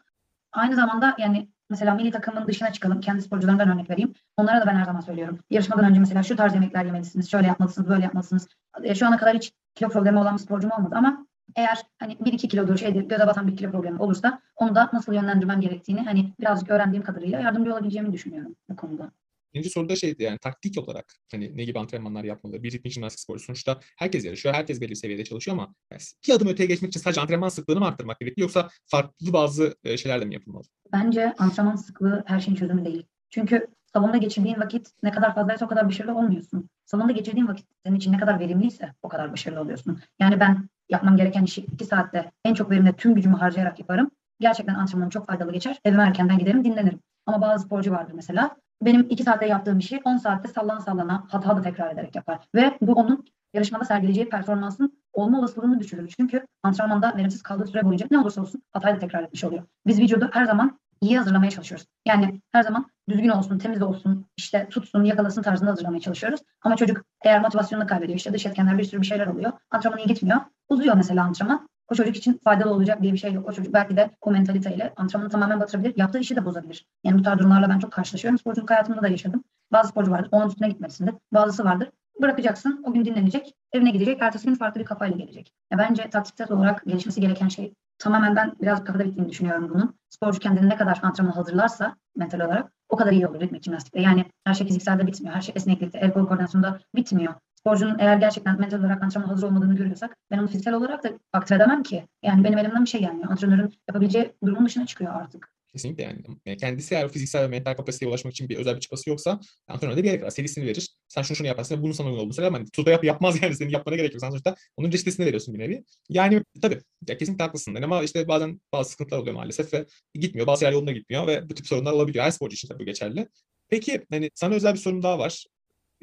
Aynı 0.51 0.75
zamanda 0.75 1.15
yani 1.17 1.49
mesela 1.69 1.95
milli 1.95 2.11
takımın 2.11 2.47
dışına 2.47 2.73
çıkalım. 2.73 3.01
Kendi 3.01 3.21
sporcularımdan 3.21 3.69
örnek 3.69 3.89
vereyim. 3.89 4.13
Onlara 4.37 4.61
da 4.61 4.67
ben 4.67 4.75
her 4.75 4.85
zaman 4.85 4.99
söylüyorum. 4.99 5.39
Yarışmadan 5.49 5.85
önce 5.85 5.99
mesela 5.99 6.23
şu 6.23 6.35
tarz 6.35 6.53
yemekler 6.53 6.85
yemelisiniz, 6.85 7.31
şöyle 7.31 7.47
yapmalısınız, 7.47 7.89
böyle 7.89 8.03
yapmalısınız. 8.03 8.47
E, 8.83 8.95
Şu 8.95 9.07
ana 9.07 9.17
kadar 9.17 9.35
hiç 9.35 9.51
kilo 9.75 9.89
problemi 9.89 10.19
olan 10.19 10.33
bir 10.33 10.41
sporcum 10.41 10.71
olmadı 10.71 10.95
ama 10.97 11.25
eğer 11.55 11.77
hani 11.99 12.13
1-2 12.13 12.47
kilodur 12.47 12.77
şeydir 12.77 13.01
göze 13.01 13.27
batan 13.27 13.47
bir 13.47 13.57
kilo 13.57 13.71
problemi 13.71 13.99
olursa 13.99 14.41
onu 14.55 14.75
da 14.75 14.89
nasıl 14.93 15.13
yönlendirmem 15.13 15.61
gerektiğini 15.61 16.01
hani 16.01 16.33
birazcık 16.39 16.69
öğrendiğim 16.69 17.03
kadarıyla 17.03 17.39
yardımcı 17.39 17.73
olabileceğimi 17.73 18.13
düşünüyorum 18.13 18.55
bu 18.69 18.75
konuda. 18.75 19.11
Birinci 19.53 19.69
soruda 19.69 19.95
şeydi 19.95 20.23
yani 20.23 20.37
taktik 20.37 20.77
olarak 20.77 21.05
hani 21.31 21.57
ne 21.57 21.63
gibi 21.63 21.79
antrenmanlar 21.79 22.23
yapmalı? 22.23 22.63
Bir 22.63 22.71
ritmik 22.71 22.93
jimnastik 22.93 23.19
sporu 23.19 23.39
sonuçta 23.39 23.79
herkes 23.97 24.25
yarışıyor, 24.25 24.55
herkes 24.55 24.81
belli 24.81 24.89
bir 24.89 24.95
seviyede 24.95 25.23
çalışıyor 25.23 25.57
ama 25.57 25.75
yani 25.91 26.01
bir 26.27 26.33
adım 26.33 26.47
öteye 26.47 26.67
geçmek 26.67 26.89
için 26.89 26.99
sadece 26.99 27.21
antrenman 27.21 27.49
sıklığını 27.49 27.79
mı 27.79 27.85
arttırmak 27.85 28.19
gerekiyor 28.19 28.45
yoksa 28.45 28.69
farklı 28.85 29.33
bazı 29.33 29.75
e, 29.83 29.97
şeyler 29.97 30.21
de 30.21 30.25
mi 30.25 30.33
yapılmalı? 30.33 30.63
Bence 30.93 31.33
antrenman 31.37 31.75
sıklığı 31.75 32.23
her 32.27 32.39
şeyin 32.39 32.55
çözümü 32.55 32.85
değil. 32.85 33.05
Çünkü 33.29 33.67
salonda 33.93 34.17
geçirdiğin 34.17 34.59
vakit 34.59 34.91
ne 35.03 35.11
kadar 35.11 35.35
fazlaysa 35.35 35.65
o 35.65 35.69
kadar 35.69 35.87
başarılı 35.87 36.17
olmuyorsun. 36.17 36.69
Salonda 36.85 37.11
geçirdiğin 37.11 37.47
vakit 37.47 37.67
senin 37.85 37.95
için 37.95 38.11
ne 38.11 38.17
kadar 38.17 38.39
verimliyse 38.39 38.93
o 39.01 39.09
kadar 39.09 39.31
başarılı 39.31 39.61
oluyorsun. 39.61 40.01
Yani 40.19 40.39
ben 40.39 40.69
yapmam 40.93 41.17
gereken 41.17 41.43
işi 41.43 41.62
iki 41.62 41.86
saatte 41.86 42.32
en 42.45 42.53
çok 42.53 42.71
verimle 42.71 42.93
tüm 42.93 43.15
gücümü 43.15 43.36
harcayarak 43.36 43.79
yaparım. 43.79 44.12
Gerçekten 44.39 44.75
antrenmanım 44.75 45.10
çok 45.10 45.27
faydalı 45.27 45.51
geçer. 45.51 45.79
Evime 45.86 46.03
erkenden 46.03 46.38
giderim 46.38 46.65
dinlenirim. 46.65 46.99
Ama 47.25 47.41
bazı 47.41 47.65
sporcu 47.65 47.91
vardır 47.91 48.13
mesela. 48.15 48.56
Benim 48.82 49.08
iki 49.10 49.23
saatte 49.23 49.47
yaptığım 49.47 49.79
işi 49.79 50.01
10 50.06 50.17
saatte 50.17 50.47
sallana 50.47 50.82
sallana 50.82 51.23
hata 51.29 51.58
da 51.58 51.62
tekrar 51.62 51.93
ederek 51.93 52.15
yapar. 52.15 52.39
Ve 52.56 52.77
bu 52.82 52.93
onun 52.93 53.25
yarışmada 53.53 53.86
sergileyeceği 53.86 54.29
performansın 54.29 55.03
olma 55.13 55.39
olasılığını 55.39 55.79
düşürür. 55.79 56.13
Çünkü 56.17 56.47
antrenmanda 56.63 57.17
verimsiz 57.17 57.41
kaldığı 57.41 57.67
süre 57.67 57.84
boyunca 57.84 58.08
ne 58.12 58.19
olursa 58.19 58.41
olsun 58.41 58.63
hatayı 58.71 58.95
da 58.95 58.99
tekrar 58.99 59.23
etmiş 59.23 59.43
oluyor. 59.43 59.63
Biz 59.88 59.99
vücudu 59.99 60.29
her 60.34 60.45
zaman 60.45 60.79
iyi 61.01 61.17
hazırlamaya 61.17 61.51
çalışıyoruz. 61.51 61.88
Yani 62.06 62.41
her 62.51 62.63
zaman 62.63 62.86
düzgün 63.10 63.29
olsun, 63.29 63.58
temiz 63.58 63.82
olsun, 63.82 64.25
işte 64.38 64.67
tutsun, 64.69 65.03
yakalasın 65.03 65.41
tarzında 65.41 65.71
hazırlamaya 65.71 66.01
çalışıyoruz. 66.01 66.39
Ama 66.62 66.75
çocuk 66.75 67.06
eğer 67.25 67.41
motivasyonunu 67.41 67.88
kaybediyor, 67.88 68.17
işte 68.17 68.34
dış 68.34 68.45
etkenler 68.45 68.77
bir 68.77 68.84
sürü 68.84 69.01
bir 69.01 69.06
şeyler 69.06 69.27
oluyor. 69.27 69.51
Antrenman 69.71 69.99
iyi 69.99 70.08
gitmiyor. 70.08 70.38
Uzuyor 70.73 70.95
mesela 70.95 71.23
antrenman. 71.23 71.69
O 71.91 71.95
çocuk 71.95 72.15
için 72.15 72.39
faydalı 72.43 72.73
olacak 72.73 73.01
diye 73.01 73.13
bir 73.13 73.17
şey 73.17 73.33
yok. 73.33 73.49
O 73.49 73.51
çocuk 73.51 73.73
belki 73.73 73.97
de 73.97 74.12
o 74.21 74.31
mentaliteyle 74.31 74.93
antrenmanı 74.97 75.29
tamamen 75.29 75.59
batırabilir. 75.59 75.93
Yaptığı 75.97 76.19
işi 76.19 76.36
de 76.36 76.45
bozabilir. 76.45 76.86
Yani 77.03 77.19
bu 77.19 77.23
tarz 77.23 77.39
durumlarla 77.39 77.69
ben 77.69 77.79
çok 77.79 77.91
karşılaşıyorum. 77.91 78.39
Sporculuk 78.39 78.69
hayatımda 78.69 79.01
da 79.01 79.07
yaşadım. 79.07 79.43
Bazı 79.71 79.89
sporcu 79.89 80.12
vardır. 80.12 80.29
Onun 80.31 80.47
üstüne 80.47 80.69
gitmelisindir. 80.69 81.15
Bazısı 81.33 81.65
vardır. 81.65 81.89
Bırakacaksın. 82.21 82.83
O 82.86 82.93
gün 82.93 83.05
dinlenecek. 83.05 83.55
Evine 83.71 83.91
gidecek. 83.91 84.21
Ertesi 84.21 84.47
gün 84.47 84.55
farklı 84.55 84.79
bir 84.79 84.86
kafayla 84.86 85.17
gelecek. 85.17 85.53
Ya 85.71 85.77
bence 85.77 86.09
taktiksel 86.09 86.51
olarak 86.51 86.86
gelişmesi 86.86 87.21
gereken 87.21 87.47
şey 87.47 87.73
tamamen 87.97 88.36
ben 88.36 88.55
biraz 88.62 88.83
kafada 88.83 89.05
bittiğini 89.05 89.29
düşünüyorum 89.29 89.69
bunun. 89.73 89.95
Sporcu 90.09 90.39
kendini 90.39 90.69
ne 90.69 90.75
kadar 90.75 90.99
antrenmana 91.03 91.36
hazırlarsa 91.36 91.95
mental 92.15 92.39
olarak 92.39 92.71
o 92.89 92.95
kadar 92.95 93.12
iyi 93.12 93.27
olur 93.27 93.39
ritmik 93.39 93.63
jimnastikte. 93.63 94.01
Yani 94.01 94.25
her 94.45 94.53
şey 94.53 94.67
fizikselde 94.67 95.07
bitmiyor. 95.07 95.36
Her 95.36 95.41
şey 95.41 95.53
esneklikte, 95.57 95.99
el 95.99 96.13
kol 96.13 96.27
koordinasyonunda 96.27 96.79
bitmiyor. 96.95 97.33
Sporcunun 97.63 97.99
eğer 97.99 98.17
gerçekten 98.17 98.60
mental 98.60 98.80
olarak 98.80 99.04
antrenmana 99.04 99.32
hazır 99.32 99.47
olmadığını 99.47 99.76
görüyorsak 99.76 100.17
ben 100.32 100.38
onu 100.38 100.47
fiziksel 100.47 100.73
olarak 100.73 101.04
da 101.04 101.12
aktif 101.34 101.58
edemem 101.58 101.84
ki. 101.84 102.08
Yani 102.23 102.43
benim 102.43 102.58
elimden 102.58 102.86
bir 102.86 102.89
şey 102.89 103.02
gelmiyor. 103.02 103.32
Antrenörün 103.32 103.73
yapabileceği 103.88 104.34
durumun 104.45 104.65
dışına 104.65 104.86
çıkıyor 104.86 105.13
artık. 105.13 105.54
Kesinlikle 105.67 106.04
yani. 106.04 106.21
Yani 106.45 106.58
kendisi 106.58 106.95
eğer 106.95 107.10
fiziksel 107.10 107.43
ve 107.43 107.47
mental 107.47 107.73
kapasiteye 107.73 108.10
ulaşmak 108.10 108.34
için 108.34 108.49
bir 108.49 108.58
özel 108.58 108.76
bir 108.76 108.80
çabası 108.80 109.10
yoksa 109.10 109.39
antrenör 109.67 109.97
de 109.97 110.04
bir 110.04 110.08
yere 110.08 110.19
kadar 110.19 110.30
serisini 110.32 110.65
verir. 110.65 110.89
Sen 111.08 111.21
şunu 111.21 111.38
şunu 111.38 111.47
yaparsın 111.47 111.84
bunu 111.84 111.93
sana 111.93 112.08
uygun 112.08 112.19
olduğunu 112.19 112.34
söyler 112.34 112.47
ama 112.47 112.60
da 112.86 112.91
yap, 112.91 113.04
yapmaz 113.04 113.41
yani 113.41 113.56
senin 113.56 113.69
yapmana 113.69 113.95
gerek 113.95 114.13
yok. 114.13 114.21
Sen 114.21 114.30
sonuçta 114.30 114.56
onun 114.78 114.91
reçetesini 114.91 115.26
veriyorsun 115.26 115.54
bir 115.54 115.60
nevi. 115.60 115.84
Yani 116.10 116.43
tabii 116.62 116.82
ya 117.08 117.17
kesinlikle 117.17 117.43
haklısın. 117.43 117.76
Yani 117.76 117.86
ama 117.86 118.04
işte 118.04 118.28
bazen 118.28 118.62
bazı 118.73 118.89
sıkıntılar 118.89 119.19
oluyor 119.19 119.36
maalesef 119.36 119.73
ve 119.73 119.86
gitmiyor. 120.13 120.47
Bazı 120.47 120.65
yer 120.65 120.71
yoluna 120.71 120.91
gitmiyor 120.91 121.28
ve 121.28 121.49
bu 121.49 121.54
tip 121.56 121.67
sorunlar 121.67 121.91
olabiliyor. 121.91 122.26
Her 122.26 122.32
sporcu 122.32 122.54
için 122.54 122.67
tabii 122.67 122.80
bu 122.80 122.86
geçerli. 122.86 123.28
Peki 123.69 124.02
hani 124.12 124.30
sana 124.36 124.56
özel 124.56 124.73
bir 124.73 124.80
sorum 124.80 125.04
daha 125.04 125.19
var. 125.19 125.45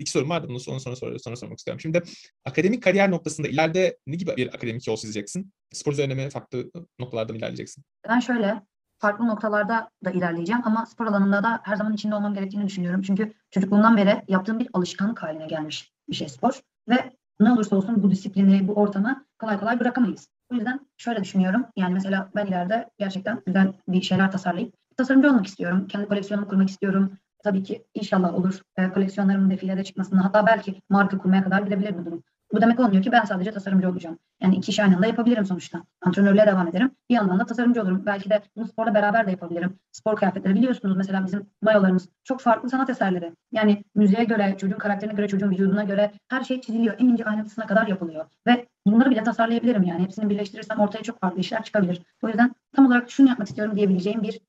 İki 0.01 0.11
sorum 0.11 0.31
vardı. 0.31 0.47
Bunu 0.49 0.61
sonra, 0.61 0.81
sonra, 0.81 0.97
sonra, 0.97 1.19
sonra 1.19 1.37
sormak 1.37 1.59
istiyorum. 1.59 1.81
Şimdi 1.81 2.03
akademik 2.45 2.83
kariyer 2.83 3.11
noktasında 3.11 3.49
ileride 3.49 3.99
ne 4.07 4.17
gibi 4.17 4.37
bir 4.37 4.55
akademik 4.55 4.89
yol 4.89 4.97
çizeceksin? 4.97 5.53
Spor 5.73 5.93
üzerine 5.93 6.31
farklı 6.31 6.71
noktalarda 6.99 7.33
mı 7.33 7.39
ilerleyeceksin? 7.39 7.85
Ben 8.09 8.21
şöyle 8.21 8.63
farklı 8.99 9.29
noktalarda 9.29 9.91
da 10.05 10.11
ilerleyeceğim 10.11 10.63
ama 10.65 10.87
spor 10.87 11.07
alanında 11.07 11.43
da 11.43 11.61
her 11.63 11.77
zaman 11.77 11.93
içinde 11.93 12.15
olmam 12.15 12.35
gerektiğini 12.35 12.67
düşünüyorum. 12.67 13.03
Çünkü 13.03 13.33
çocukluğumdan 13.51 13.97
beri 13.97 14.23
yaptığım 14.29 14.59
bir 14.59 14.69
alışkanlık 14.73 15.23
haline 15.23 15.47
gelmiş 15.47 15.93
bir 16.09 16.15
şey 16.15 16.29
spor. 16.29 16.61
Ve 16.89 17.13
ne 17.41 17.53
olursa 17.53 17.77
olsun 17.77 18.03
bu 18.03 18.11
disiplini, 18.11 18.69
bu 18.69 18.75
ortamı 18.75 19.27
kolay 19.39 19.61
kolay 19.61 19.81
bırakamayız. 19.81 20.29
O 20.53 20.55
yüzden 20.55 20.81
şöyle 20.97 21.25
düşünüyorum. 21.25 21.65
Yani 21.77 21.95
mesela 21.95 22.31
ben 22.35 22.47
ileride 22.47 22.91
gerçekten 22.99 23.43
güzel 23.47 23.73
bir 23.89 24.03
şeyler 24.03 24.33
tasarlayıp 24.33 24.75
tasarımcı 24.97 25.29
olmak 25.29 25.47
istiyorum. 25.47 25.87
Kendi 25.89 26.09
koleksiyonumu 26.09 26.49
kurmak 26.49 26.71
istiyorum. 26.71 27.19
Tabii 27.45 27.63
ki 27.63 27.85
inşallah 27.95 28.35
olur. 28.35 28.61
E, 28.77 28.89
koleksiyonlarımın 28.91 29.51
defilede 29.51 29.85
çıkmasını 29.85 30.21
hatta 30.21 30.47
belki 30.47 30.83
marka 30.89 31.19
kurmaya 31.19 31.45
kadar 31.45 31.63
gidebilir 31.63 31.99
bu 31.99 32.05
durum. 32.07 32.23
Bu 32.53 32.61
demek 32.61 32.81
olmuyor 32.81 33.03
ki 33.03 33.13
ben 33.13 33.25
sadece 33.25 33.51
tasarımcı 33.53 33.89
olacağım. 33.89 34.19
Yani 34.43 34.57
iki 34.57 34.71
işi 34.71 34.83
aynı 34.83 34.97
anda 34.97 35.07
yapabilirim 35.07 35.47
sonuçta. 35.47 35.83
Antrenörlüğe 36.03 36.47
devam 36.47 36.69
ederim. 36.69 36.91
Bir 37.11 37.15
yandan 37.15 37.39
da 37.39 37.47
tasarımcı 37.47 37.83
olurum. 37.83 38.03
Belki 38.07 38.31
de 38.31 38.43
bunu 38.57 38.67
sporla 38.67 38.95
beraber 38.95 39.27
de 39.27 39.31
yapabilirim. 39.31 39.79
Spor 39.93 40.17
kıyafetleri 40.17 40.55
biliyorsunuz 40.55 40.97
mesela 40.97 41.27
bizim 41.27 41.47
mayolarımız 41.63 42.09
çok 42.25 42.41
farklı 42.41 42.71
sanat 42.71 42.91
eserleri. 42.91 43.33
Yani 43.53 43.85
müziğe 43.95 44.25
göre, 44.25 44.57
çocuğun 44.59 44.79
karakterine 44.79 45.15
göre, 45.15 45.29
çocuğun 45.29 45.51
vücuduna 45.51 45.85
göre 45.85 46.13
her 46.29 46.45
şey 46.45 46.61
çiziliyor. 46.61 46.95
En 46.99 47.09
ince 47.09 47.25
ayrıntısına 47.25 47.67
kadar 47.67 47.87
yapılıyor. 47.87 48.27
Ve 48.47 48.67
bunları 48.87 49.11
bile 49.11 49.23
tasarlayabilirim 49.23 49.83
yani. 49.83 50.03
Hepsini 50.03 50.31
birleştirirsem 50.31 50.81
ortaya 50.81 51.03
çok 51.03 51.21
farklı 51.21 51.41
işler 51.41 51.63
çıkabilir. 51.63 52.03
O 52.23 52.29
yüzden 52.29 52.55
tam 52.77 52.87
olarak 52.87 53.11
şunu 53.11 53.29
yapmak 53.29 53.49
istiyorum 53.49 53.77
diyebileceğim 53.77 54.23
bir 54.23 54.41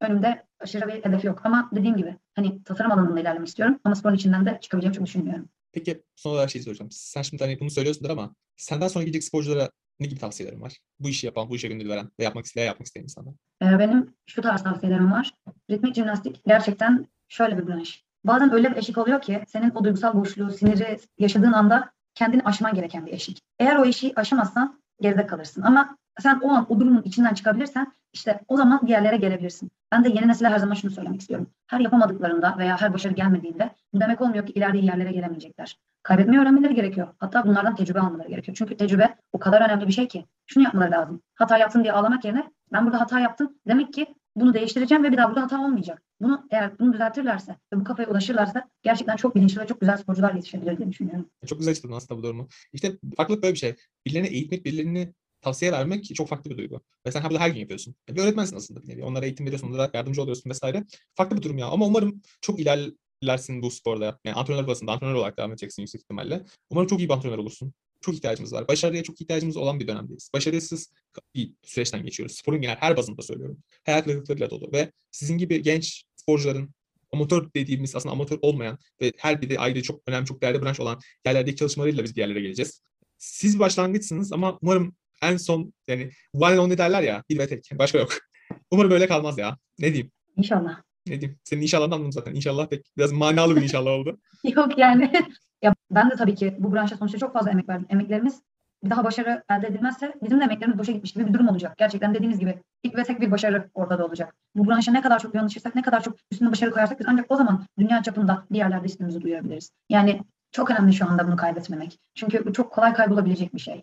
önümde 0.00 0.46
aşırı 0.60 0.88
bir 0.88 1.04
hedef 1.04 1.24
yok. 1.24 1.40
Ama 1.44 1.70
dediğim 1.72 1.96
gibi 1.96 2.16
hani 2.34 2.62
tasarım 2.64 2.92
alanında 2.92 3.20
ilerlemek 3.20 3.48
istiyorum. 3.48 3.80
Ama 3.84 3.94
sporun 3.94 4.14
içinden 4.14 4.46
de 4.46 4.58
çıkabileceğimi 4.60 4.96
çok 4.96 5.06
düşünmüyorum. 5.06 5.48
Peki 5.72 6.02
son 6.16 6.30
olarak 6.30 6.50
şey 6.50 6.62
soracağım. 6.62 6.90
Sen 6.90 7.22
şimdi 7.22 7.44
hani 7.44 7.60
bunu 7.60 7.70
söylüyorsundur 7.70 8.10
ama 8.10 8.34
senden 8.56 8.88
sonra 8.88 9.04
gidecek 9.04 9.24
sporculara 9.24 9.70
ne 10.00 10.06
gibi 10.06 10.20
tavsiyelerin 10.20 10.60
var? 10.60 10.78
Bu 11.00 11.08
işi 11.08 11.26
yapan, 11.26 11.50
bu 11.50 11.56
işe 11.56 11.68
gönül 11.68 11.88
veren 11.88 12.10
ve 12.18 12.24
yapmak 12.24 12.44
isteyen, 12.44 12.66
yapmak 12.66 12.86
isteyen 12.86 13.04
insanlar. 13.04 13.34
Ee, 13.62 13.78
benim 13.78 14.14
şu 14.26 14.42
tarz 14.42 14.62
tavsiyelerim 14.62 15.12
var. 15.12 15.34
Ritmik 15.70 15.94
jimnastik 15.94 16.44
gerçekten 16.46 17.06
şöyle 17.28 17.58
bir 17.58 17.66
branş. 17.66 18.04
Bazen 18.24 18.52
öyle 18.52 18.70
bir 18.70 18.76
eşik 18.76 18.98
oluyor 18.98 19.20
ki 19.20 19.44
senin 19.48 19.70
o 19.70 19.84
duygusal 19.84 20.14
boşluğu, 20.14 20.50
siniri 20.50 20.98
yaşadığın 21.18 21.52
anda 21.52 21.92
kendini 22.14 22.42
aşman 22.42 22.74
gereken 22.74 23.06
bir 23.06 23.12
eşik. 23.12 23.38
Eğer 23.58 23.76
o 23.76 23.84
eşiği 23.84 24.12
aşamazsan 24.16 24.82
geride 25.00 25.26
kalırsın. 25.26 25.62
Ama 25.62 25.98
sen 26.20 26.40
o 26.42 26.50
an 26.50 26.66
o 26.68 26.80
durumun 26.80 27.02
içinden 27.02 27.34
çıkabilirsen 27.34 27.92
işte 28.12 28.40
o 28.48 28.56
zaman 28.56 28.80
bir 28.82 28.90
yerlere 28.90 29.16
gelebilirsin. 29.16 29.70
Ben 29.92 30.04
de 30.04 30.08
yeni 30.08 30.28
nesile 30.28 30.48
her 30.48 30.58
zaman 30.58 30.74
şunu 30.74 30.90
söylemek 30.90 31.20
istiyorum. 31.20 31.50
Her 31.66 31.80
yapamadıklarında 31.80 32.58
veya 32.58 32.80
her 32.80 32.94
başarı 32.94 33.12
gelmediğinde 33.12 33.70
bu 33.92 34.00
demek 34.00 34.20
olmuyor 34.20 34.46
ki 34.46 34.52
ileride 34.52 34.78
yerlere 34.78 35.12
gelemeyecekler. 35.12 35.78
Kaybetmeyi 36.02 36.40
öğrenmeleri 36.40 36.74
gerekiyor. 36.74 37.08
Hatta 37.18 37.46
bunlardan 37.46 37.74
tecrübe 37.74 38.00
almaları 38.00 38.28
gerekiyor. 38.28 38.56
Çünkü 38.56 38.76
tecrübe 38.76 39.16
o 39.32 39.38
kadar 39.38 39.60
önemli 39.60 39.86
bir 39.86 39.92
şey 39.92 40.08
ki. 40.08 40.26
Şunu 40.46 40.64
yapmaları 40.64 40.90
lazım. 40.90 41.22
Hata 41.34 41.58
yaptın 41.58 41.82
diye 41.82 41.92
ağlamak 41.92 42.24
yerine 42.24 42.50
ben 42.72 42.84
burada 42.86 43.00
hata 43.00 43.20
yaptım. 43.20 43.54
Demek 43.68 43.92
ki 43.92 44.14
bunu 44.36 44.54
değiştireceğim 44.54 45.04
ve 45.04 45.12
bir 45.12 45.16
daha 45.16 45.28
burada 45.28 45.42
hata 45.42 45.60
olmayacak. 45.60 46.02
Bunu 46.20 46.46
eğer 46.50 46.78
bunu 46.78 46.92
düzeltirlerse 46.92 47.56
ve 47.72 47.80
bu 47.80 47.84
kafaya 47.84 48.08
ulaşırlarsa 48.08 48.68
gerçekten 48.82 49.16
çok 49.16 49.34
bilinçli 49.34 49.60
ve 49.60 49.66
çok 49.66 49.80
güzel 49.80 49.96
sporcular 49.96 50.34
yetişebilir 50.34 50.78
diye 50.78 50.88
düşünüyorum. 50.90 51.30
Çok 51.46 51.58
güzel 51.58 51.72
açıkladın 51.72 51.96
aslında 51.96 52.18
bu 52.18 52.22
durumu. 52.22 52.48
İşte 52.72 52.92
farklılık 53.16 53.42
böyle 53.42 53.54
bir 53.54 53.58
şey. 53.58 53.76
Birilerine 54.06 54.28
eğitmek, 54.28 54.64
birilerini 54.64 55.14
tavsiye 55.40 55.72
vermek 55.72 56.14
çok 56.14 56.28
farklı 56.28 56.50
bir 56.50 56.58
duygu. 56.58 56.80
Ve 57.06 57.12
sen 57.12 57.30
bunu 57.30 57.38
her 57.38 57.48
gün 57.50 57.60
yapıyorsun. 57.60 57.94
Bir 58.08 58.22
öğretmensin 58.22 58.56
aslında 58.56 58.82
bir 58.82 58.88
nevi. 58.88 59.04
Onlara 59.04 59.24
eğitim 59.24 59.46
veriyorsun, 59.46 59.68
onlara 59.68 59.90
yardımcı 59.94 60.22
oluyorsun 60.22 60.50
vesaire. 60.50 60.84
Farklı 61.14 61.36
bir 61.36 61.42
durum 61.42 61.58
ya. 61.58 61.66
Ama 61.66 61.86
umarım 61.86 62.22
çok 62.40 62.60
ilerlersin 62.60 63.62
bu 63.62 63.70
sporda. 63.70 64.18
Yani 64.24 64.34
antrenör 64.34 64.66
basında 64.66 64.92
antrenör 64.92 65.14
olarak 65.14 65.38
devam 65.38 65.50
edeceksin 65.50 65.82
yüksek 65.82 66.00
ihtimalle. 66.00 66.44
Umarım 66.70 66.88
çok 66.88 67.00
iyi 67.00 67.08
bir 67.08 67.14
antrenör 67.14 67.38
olursun. 67.38 67.74
Çok 68.00 68.14
ihtiyacımız 68.14 68.52
var. 68.52 68.68
Başarıya 68.68 69.02
çok 69.02 69.20
ihtiyacımız 69.20 69.56
olan 69.56 69.80
bir 69.80 69.88
dönemdeyiz. 69.88 70.30
Başarısız 70.34 70.92
bir 71.34 71.52
süreçten 71.62 72.02
geçiyoruz. 72.02 72.36
Sporun 72.36 72.60
genel 72.60 72.76
her 72.76 72.96
bazında 72.96 73.22
söylüyorum. 73.22 73.58
Hayal 73.86 74.02
kırıklıklarıyla 74.02 74.50
dolu. 74.50 74.72
Ve 74.72 74.92
sizin 75.10 75.38
gibi 75.38 75.62
genç 75.62 76.04
sporcuların 76.16 76.74
amatör 77.12 77.48
dediğimiz 77.56 77.96
aslında 77.96 78.12
amatör 78.12 78.38
olmayan 78.42 78.78
ve 79.00 79.12
her 79.16 79.42
biri 79.42 79.58
ayrı 79.58 79.82
çok 79.82 80.02
önemli, 80.06 80.26
çok 80.26 80.42
değerli 80.42 80.62
branş 80.62 80.80
olan 80.80 81.00
yerlerdeki 81.26 81.56
çalışmalarıyla 81.56 82.04
biz 82.04 82.16
bir 82.16 82.20
yerlere 82.20 82.40
geleceğiz. 82.40 82.82
Siz 83.18 83.54
bir 83.54 83.60
başlangıçsınız 83.60 84.32
ama 84.32 84.58
umarım 84.62 84.96
en 85.22 85.36
son 85.36 85.72
yani 85.88 86.10
one 86.32 86.52
and 86.52 86.58
only 86.58 86.78
derler 86.78 87.02
ya 87.02 87.24
bir 87.30 87.38
ve 87.38 87.46
tek. 87.48 87.70
Başka 87.78 87.98
yok. 87.98 88.12
Umarım 88.70 88.90
böyle 88.90 89.08
kalmaz 89.08 89.38
ya. 89.38 89.56
Ne 89.78 89.86
diyeyim? 89.86 90.10
İnşallah. 90.36 90.82
Ne 91.06 91.20
diyeyim? 91.20 91.38
Senin 91.44 91.62
inşallahını 91.62 91.94
anladım 91.94 92.12
zaten. 92.12 92.34
İnşallah 92.34 92.68
pek 92.68 92.86
biraz 92.96 93.12
manalı 93.12 93.56
bir 93.56 93.62
inşallah 93.62 93.90
oldu. 93.90 94.18
Yok 94.44 94.78
yani. 94.78 95.12
ya 95.62 95.74
ben 95.90 96.10
de 96.10 96.16
tabii 96.16 96.34
ki 96.34 96.56
bu 96.58 96.72
branşa 96.72 96.96
sonuçta 96.96 97.18
çok 97.18 97.32
fazla 97.32 97.50
emek 97.50 97.68
verdim. 97.68 97.86
Emeklerimiz 97.90 98.42
bir 98.84 98.90
daha 98.90 99.04
başarı 99.04 99.42
elde 99.50 99.66
edilmezse 99.66 100.14
bizim 100.22 100.40
de 100.40 100.44
emeklerimiz 100.44 100.78
boşa 100.78 100.92
gitmiş 100.92 101.12
gibi 101.12 101.26
bir 101.28 101.34
durum 101.34 101.48
olacak. 101.48 101.78
Gerçekten 101.78 102.14
dediğiniz 102.14 102.38
gibi 102.38 102.62
ilk 102.82 102.96
ve 102.96 103.02
tek 103.02 103.20
bir 103.20 103.30
başarı 103.30 103.70
ortada 103.74 104.06
olacak. 104.06 104.34
Bu 104.54 104.68
branşa 104.68 104.92
ne 104.92 105.00
kadar 105.00 105.18
çok 105.18 105.34
yoğunlaşırsak, 105.34 105.74
ne 105.74 105.82
kadar 105.82 106.02
çok 106.02 106.16
üstüne 106.30 106.50
başarı 106.50 106.70
koyarsak 106.70 107.00
biz 107.00 107.06
ancak 107.08 107.30
o 107.30 107.36
zaman 107.36 107.66
dünya 107.78 108.02
çapında 108.02 108.46
bir 108.50 108.58
yerlerde 108.58 108.86
ismimizi 108.86 109.20
duyurabiliriz. 109.22 109.70
Yani 109.88 110.20
Çok 110.52 110.70
önemli 110.70 110.92
şu 110.92 111.06
anda 111.06 111.26
bunu 111.26 111.36
kaybetmemek. 111.36 111.98
Çünkü 112.14 112.46
bu 112.46 112.52
çok 112.52 112.72
kolay 112.72 112.94
kaybolabilecek 112.94 113.54
bir 113.54 113.60
şey. 113.60 113.82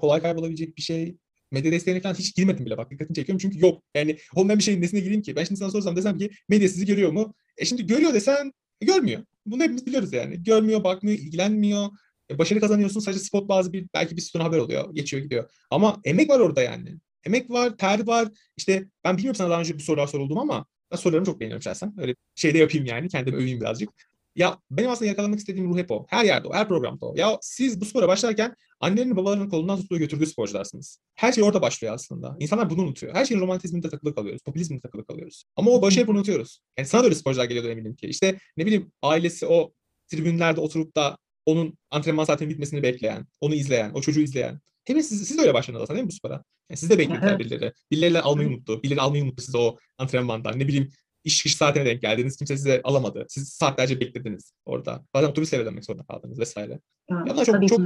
Kolay 0.00 0.22
kaybolabilecek 0.22 0.76
bir 0.76 0.82
şey. 0.82 1.16
Medya 1.52 1.72
desteğine 1.72 2.00
falan 2.00 2.14
hiç 2.14 2.34
girmedim 2.36 2.66
bile 2.66 2.78
bak 2.78 2.90
dikkatini 2.90 3.14
çekiyorum 3.14 3.38
çünkü 3.38 3.66
yok. 3.66 3.82
Yani 3.94 4.18
olmayan 4.34 4.58
bir 4.58 4.64
şeyin 4.64 4.82
nesine 4.82 5.00
gireyim 5.00 5.22
ki? 5.22 5.36
Ben 5.36 5.44
şimdi 5.44 5.58
sana 5.58 5.70
sorsam 5.70 5.96
desem 5.96 6.18
ki 6.18 6.30
medya 6.48 6.68
sizi 6.68 6.86
görüyor 6.86 7.12
mu? 7.12 7.34
E 7.56 7.64
şimdi 7.64 7.86
görüyor 7.86 8.14
desen 8.14 8.52
görmüyor. 8.80 9.24
Bunu 9.46 9.62
hepimiz 9.62 9.86
biliyoruz 9.86 10.12
yani. 10.12 10.42
Görmüyor, 10.42 10.84
bakmıyor, 10.84 11.18
ilgilenmiyor. 11.18 11.88
E 12.30 12.38
başarı 12.38 12.60
kazanıyorsun 12.60 13.00
sadece 13.00 13.20
spot 13.20 13.48
bazı 13.48 13.72
bir 13.72 13.86
belki 13.94 14.16
bir 14.16 14.22
sütun 14.22 14.40
haber 14.40 14.58
oluyor. 14.58 14.94
Geçiyor 14.94 15.22
gidiyor. 15.22 15.50
Ama 15.70 16.00
emek 16.04 16.30
var 16.30 16.40
orada 16.40 16.62
yani. 16.62 16.96
Emek 17.24 17.50
var, 17.50 17.76
ter 17.76 18.06
var. 18.06 18.28
İşte 18.56 18.84
ben 19.04 19.16
bilmiyorum 19.16 19.36
sana 19.36 19.50
daha 19.50 19.60
önce 19.60 19.74
bu 19.74 19.80
sorular 19.80 20.06
soruldu 20.06 20.34
mu 20.34 20.40
ama 20.40 20.66
ben 20.92 20.96
sorularımı 20.96 21.26
çok 21.26 21.40
beğeniyorum 21.40 21.62
şahsen. 21.62 21.94
Öyle 21.98 22.14
şeyde 22.34 22.58
yapayım 22.58 22.86
yani. 22.86 23.08
Kendimi 23.08 23.36
öveyim 23.36 23.60
birazcık. 23.60 23.90
Ya 24.36 24.58
benim 24.70 24.90
aslında 24.90 25.08
yakalamak 25.08 25.38
istediğim 25.38 25.70
ruh 25.70 25.78
hep 25.78 25.90
o. 25.90 26.06
Her 26.08 26.24
yerde 26.24 26.48
o, 26.48 26.54
her 26.54 26.68
programda 26.68 27.06
o. 27.06 27.14
Ya 27.16 27.38
siz 27.40 27.80
bu 27.80 27.84
spora 27.84 28.08
başlarken 28.08 28.54
annelerin 28.80 29.16
babalarının 29.16 29.48
kolundan 29.48 29.80
tuttuğu 29.80 29.98
götürdüğü 29.98 30.26
sporcularsınız. 30.26 30.98
Her 31.14 31.32
şey 31.32 31.44
orada 31.44 31.62
başlıyor 31.62 31.94
aslında. 31.94 32.36
İnsanlar 32.40 32.70
bunu 32.70 32.82
unutuyor. 32.82 33.14
Her 33.14 33.24
şeyin 33.24 33.40
romantizminde 33.40 33.88
takılı 33.88 34.14
kalıyoruz. 34.14 34.42
Popülizminde 34.42 34.80
takılı 34.80 35.04
kalıyoruz. 35.04 35.44
Ama 35.56 35.70
o 35.70 35.82
başı 35.82 36.00
hep 36.00 36.08
unutuyoruz. 36.08 36.60
Yani 36.78 36.88
sana 36.88 37.02
da 37.02 37.04
öyle 37.04 37.14
sporcular 37.14 37.44
geliyordur 37.44 37.70
eminim 37.70 37.94
ki. 37.94 38.06
İşte 38.06 38.38
ne 38.56 38.66
bileyim 38.66 38.92
ailesi 39.02 39.46
o 39.46 39.72
tribünlerde 40.08 40.60
oturup 40.60 40.96
da 40.96 41.18
onun 41.46 41.78
antrenman 41.90 42.24
saatinin 42.24 42.50
bitmesini 42.50 42.82
bekleyen, 42.82 43.26
onu 43.40 43.54
izleyen, 43.54 43.90
o 43.94 44.00
çocuğu 44.00 44.20
izleyen. 44.20 44.60
Hepiniz 44.84 45.08
siz, 45.08 45.28
siz 45.28 45.38
de 45.38 45.40
öyle 45.40 45.54
başladınız 45.54 45.82
aslında 45.82 45.96
değil 45.96 46.04
mi 46.04 46.10
bu 46.10 46.14
spora? 46.14 46.44
Yani 46.70 46.76
siz 46.76 46.90
de 46.90 46.94
Evet. 46.94 47.38
birileri. 47.38 47.72
Birileriyle 47.90 48.20
almayı 48.20 48.48
unuttu. 48.48 48.82
Birileri 48.82 49.00
almayı 49.00 49.24
unuttu 49.24 49.42
size 49.42 49.58
o 49.58 49.78
antrenmandan. 49.98 50.58
Ne 50.58 50.68
bileyim 50.68 50.88
iş 51.24 51.36
çıkış 51.36 51.56
saatine 51.56 51.84
denk 51.86 52.02
geldiniz. 52.02 52.36
Kimse 52.36 52.56
size 52.56 52.80
alamadı. 52.84 53.26
Siz 53.28 53.48
saatlerce 53.48 54.00
beklediniz 54.00 54.52
orada. 54.64 55.04
Bazen 55.14 55.28
otobüsle 55.28 55.64
dönmek 55.64 55.84
zorunda 55.84 56.04
kaldınız 56.04 56.38
vesaire. 56.38 56.80
Evet, 57.10 57.26
Ya 57.26 57.34
bunlar 57.34 57.44
çok- 57.44 57.68
çok- 57.68 57.80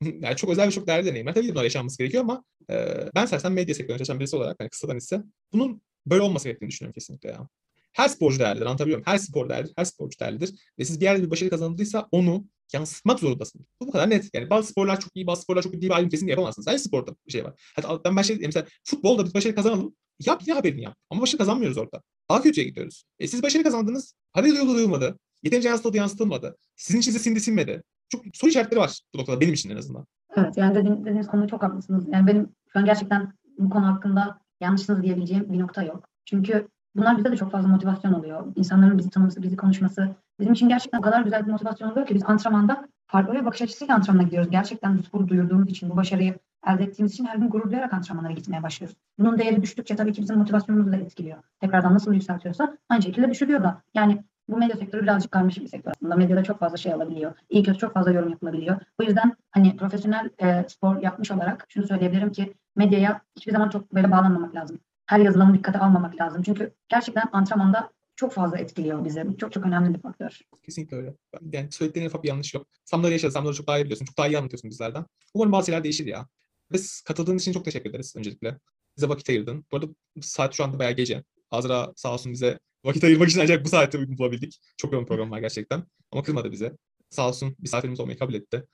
yani 0.22 0.36
çok 0.36 0.50
özel 0.50 0.66
ve 0.66 0.70
çok 0.70 0.86
değerli 0.86 1.06
deneyimler. 1.06 1.34
Tabii 1.34 1.48
bunlar 1.48 1.64
yaşanması 1.64 1.98
gerekiyor 1.98 2.22
ama 2.22 2.44
e, 2.70 2.86
ben 3.14 3.26
sersen 3.26 3.52
medya 3.52 3.74
sektöründe 3.74 3.98
çalışan 3.98 4.20
birisi 4.20 4.36
olarak 4.36 4.56
hani 4.60 4.70
kısadan 4.70 4.96
ise 4.96 5.22
bunun 5.52 5.82
böyle 6.06 6.22
olması 6.22 6.44
gerektiğini 6.48 6.68
düşünüyorum 6.70 6.94
kesinlikle 6.94 7.28
ya. 7.30 7.48
Her 7.92 8.08
sporcu 8.08 8.38
değerlidir 8.38 8.66
anlatabiliyor 8.66 8.98
muyum? 8.98 9.06
Her 9.06 9.18
spor 9.18 9.48
değerlidir, 9.48 9.72
her 9.76 9.84
sporcu 9.84 10.18
değerlidir. 10.20 10.54
Ve 10.78 10.84
siz 10.84 11.00
bir 11.00 11.04
yerde 11.04 11.22
bir 11.22 11.30
başarı 11.30 11.50
kazandıysa 11.50 12.08
onu 12.12 12.44
yansıtmak 12.72 13.20
zorundasınız. 13.20 13.66
Bu 13.80 13.86
bu 13.86 13.92
kadar 13.92 14.10
net. 14.10 14.30
Yani 14.34 14.50
bazı 14.50 14.68
sporlar 14.68 15.00
çok 15.00 15.16
iyi, 15.16 15.26
bazı 15.26 15.42
sporlar 15.42 15.62
çok 15.62 15.74
iyi 15.74 15.82
bir 15.82 15.90
ayrım 15.90 16.08
kesinlikle 16.08 16.32
yapamazsınız. 16.32 16.66
Her 16.68 16.78
sporda 16.78 17.16
bir 17.26 17.32
şey 17.32 17.44
var. 17.44 17.72
Hatta 17.76 18.04
ben 18.04 18.16
başarı, 18.16 18.38
mesela 18.40 18.66
futbolda 18.84 19.24
biz 19.24 19.34
başarı 19.34 19.54
kazanalım. 19.54 19.96
Yap 20.26 20.42
yine 20.46 20.54
haberini 20.54 20.82
yap. 20.82 20.96
Ama 21.10 21.22
başarı 21.22 21.38
kazanmıyoruz 21.38 21.78
orada. 21.78 22.02
Daha 22.30 22.42
kötüye 22.42 22.66
gidiyoruz. 22.66 23.04
E 23.18 23.28
siz 23.28 23.42
başarı 23.42 23.62
kazandınız. 23.62 24.14
Haber 24.32 24.50
duyuldu 24.50 24.74
duyulmadı. 24.74 25.18
Yeterince 25.42 25.68
yansıtıldı 25.68 25.96
yansıtılmadı. 25.96 26.56
Sizin 26.76 27.00
için 27.00 27.14
de 27.14 27.18
sindi 27.18 27.40
sinmedi. 27.40 27.82
Çok 28.08 28.24
soru 28.34 28.50
işaretleri 28.50 28.80
var 28.80 29.00
bu 29.14 29.18
noktada 29.18 29.40
benim 29.40 29.54
için 29.54 29.70
en 29.70 29.76
azından. 29.76 30.06
Evet 30.36 30.56
yani 30.56 30.74
dediğiniz, 30.74 31.00
dediğiniz 31.00 31.26
konuda 31.26 31.46
çok 31.46 31.62
haklısınız. 31.62 32.04
Yani 32.12 32.26
benim 32.26 32.48
şu 32.72 32.78
an 32.78 32.84
gerçekten 32.84 33.32
bu 33.58 33.70
konu 33.70 33.86
hakkında 33.86 34.40
yanlışsınız 34.60 35.02
diyebileceğim 35.02 35.52
bir 35.52 35.58
nokta 35.58 35.82
yok. 35.82 36.08
Çünkü 36.24 36.68
bunlar 36.96 37.18
bize 37.18 37.32
de 37.32 37.36
çok 37.36 37.52
fazla 37.52 37.68
motivasyon 37.68 38.12
oluyor. 38.12 38.46
İnsanların 38.56 38.98
bizi 38.98 39.10
tanıması, 39.10 39.42
bizi 39.42 39.56
konuşması. 39.56 40.08
Bizim 40.40 40.52
için 40.52 40.68
gerçekten 40.68 40.98
o 40.98 41.02
kadar 41.02 41.20
güzel 41.20 41.46
bir 41.46 41.50
motivasyon 41.50 41.90
oluyor 41.90 42.06
ki 42.06 42.14
biz 42.14 42.24
antrenmanda 42.24 42.88
farklı 43.06 43.34
bir 43.34 43.44
bakış 43.44 43.62
açısıyla 43.62 43.94
antrenmana 43.94 44.24
gidiyoruz. 44.24 44.50
Gerçekten 44.50 44.98
bu 44.98 45.02
sporu 45.02 45.28
duyurduğumuz 45.28 45.70
için, 45.70 45.90
bu 45.90 45.96
başarıyı 45.96 46.38
elde 46.66 46.84
ettiğimiz 46.84 47.12
için 47.12 47.24
her 47.24 47.36
gün 47.36 47.48
gurur 47.48 47.70
duyarak 47.70 47.92
antrenmanlara 47.92 48.32
gitmeye 48.32 48.62
başlıyoruz. 48.62 48.96
Bunun 49.18 49.38
değeri 49.38 49.62
düştükçe 49.62 49.96
tabii 49.96 50.12
ki 50.12 50.22
bizim 50.22 50.38
motivasyonumuzu 50.38 50.92
da 50.92 50.96
etkiliyor. 50.96 51.38
Tekrardan 51.60 51.94
nasıl 51.94 52.12
yükseltiyorsa 52.12 52.76
aynı 52.88 53.02
şekilde 53.02 53.30
düşürüyor 53.30 53.62
da. 53.62 53.82
Yani 53.94 54.24
bu 54.48 54.56
medya 54.56 54.76
sektörü 54.76 55.02
birazcık 55.02 55.32
karmaşık 55.32 55.64
bir 55.64 55.68
sektör 55.68 55.90
aslında. 55.90 56.16
Medyada 56.16 56.44
çok 56.44 56.58
fazla 56.58 56.76
şey 56.76 56.92
alabiliyor. 56.92 57.32
İyi 57.50 57.62
kötü 57.62 57.78
çok 57.78 57.94
fazla 57.94 58.12
yorum 58.12 58.30
yapılabiliyor. 58.30 58.76
Bu 59.00 59.04
yüzden 59.04 59.36
hani 59.50 59.76
profesyonel 59.76 60.30
e, 60.42 60.64
spor 60.68 61.02
yapmış 61.02 61.30
olarak 61.30 61.66
şunu 61.68 61.86
söyleyebilirim 61.86 62.32
ki 62.32 62.54
medyaya 62.76 63.20
hiçbir 63.36 63.52
zaman 63.52 63.68
çok 63.68 63.94
böyle 63.94 64.10
bağlanmamak 64.10 64.54
lazım. 64.54 64.78
Her 65.06 65.20
yazılanı 65.20 65.54
dikkate 65.54 65.78
almamak 65.78 66.20
lazım. 66.20 66.42
Çünkü 66.42 66.74
gerçekten 66.88 67.24
antrenmanda 67.32 67.90
çok 68.16 68.32
fazla 68.32 68.58
etkiliyor 68.58 69.04
bizi. 69.04 69.28
Bu 69.28 69.36
çok 69.36 69.52
çok 69.52 69.66
önemli 69.66 69.94
bir 69.94 70.00
faktör. 70.00 70.40
Kesinlikle 70.62 70.96
öyle. 70.96 71.14
Yani 71.52 71.72
söylediklerine 71.72 72.08
ufak 72.08 72.22
bir 72.22 72.28
yanlış 72.28 72.54
yok. 72.54 72.66
Samları 72.84 73.12
yaşadın, 73.12 73.32
Samları 73.32 73.54
çok 73.54 73.66
daha 73.66 73.78
iyi 73.78 73.84
biliyorsun. 73.84 74.04
Çok 74.04 74.18
daha 74.18 74.28
iyi 74.28 74.38
anlatıyorsun 74.38 74.70
bizlerden. 74.70 75.04
Umarım 75.34 75.52
bazı 75.52 75.66
şeyler 75.66 75.84
değişir 75.84 76.06
ya. 76.06 76.26
Biz 76.72 77.00
katıldığın 77.00 77.36
için 77.36 77.52
çok 77.52 77.64
teşekkür 77.64 77.90
ederiz 77.90 78.14
öncelikle. 78.16 78.58
Bize 78.96 79.08
vakit 79.08 79.30
ayırdın. 79.30 79.64
Bu 79.72 79.76
arada 79.76 79.86
saat 80.20 80.54
şu 80.54 80.64
anda 80.64 80.78
bayağı 80.78 80.92
gece. 80.92 81.24
Azra 81.50 81.92
sağ 81.96 82.12
olsun 82.12 82.32
bize 82.32 82.58
vakit 82.84 83.04
ayırmak 83.04 83.28
için 83.28 83.40
ancak 83.40 83.64
bu 83.64 83.68
saatte 83.68 83.98
uygun 83.98 84.18
bulabildik. 84.18 84.60
Çok 84.76 84.92
yoğun 84.92 85.06
program 85.06 85.30
var 85.30 85.38
gerçekten. 85.38 85.82
Ama 86.12 86.22
kırmadı 86.22 86.52
bize. 86.52 86.76
Sağ 87.10 87.28
olsun 87.28 87.56
misafirimiz 87.58 88.00
olmayı 88.00 88.18
kabul 88.18 88.34
etti. 88.34 88.66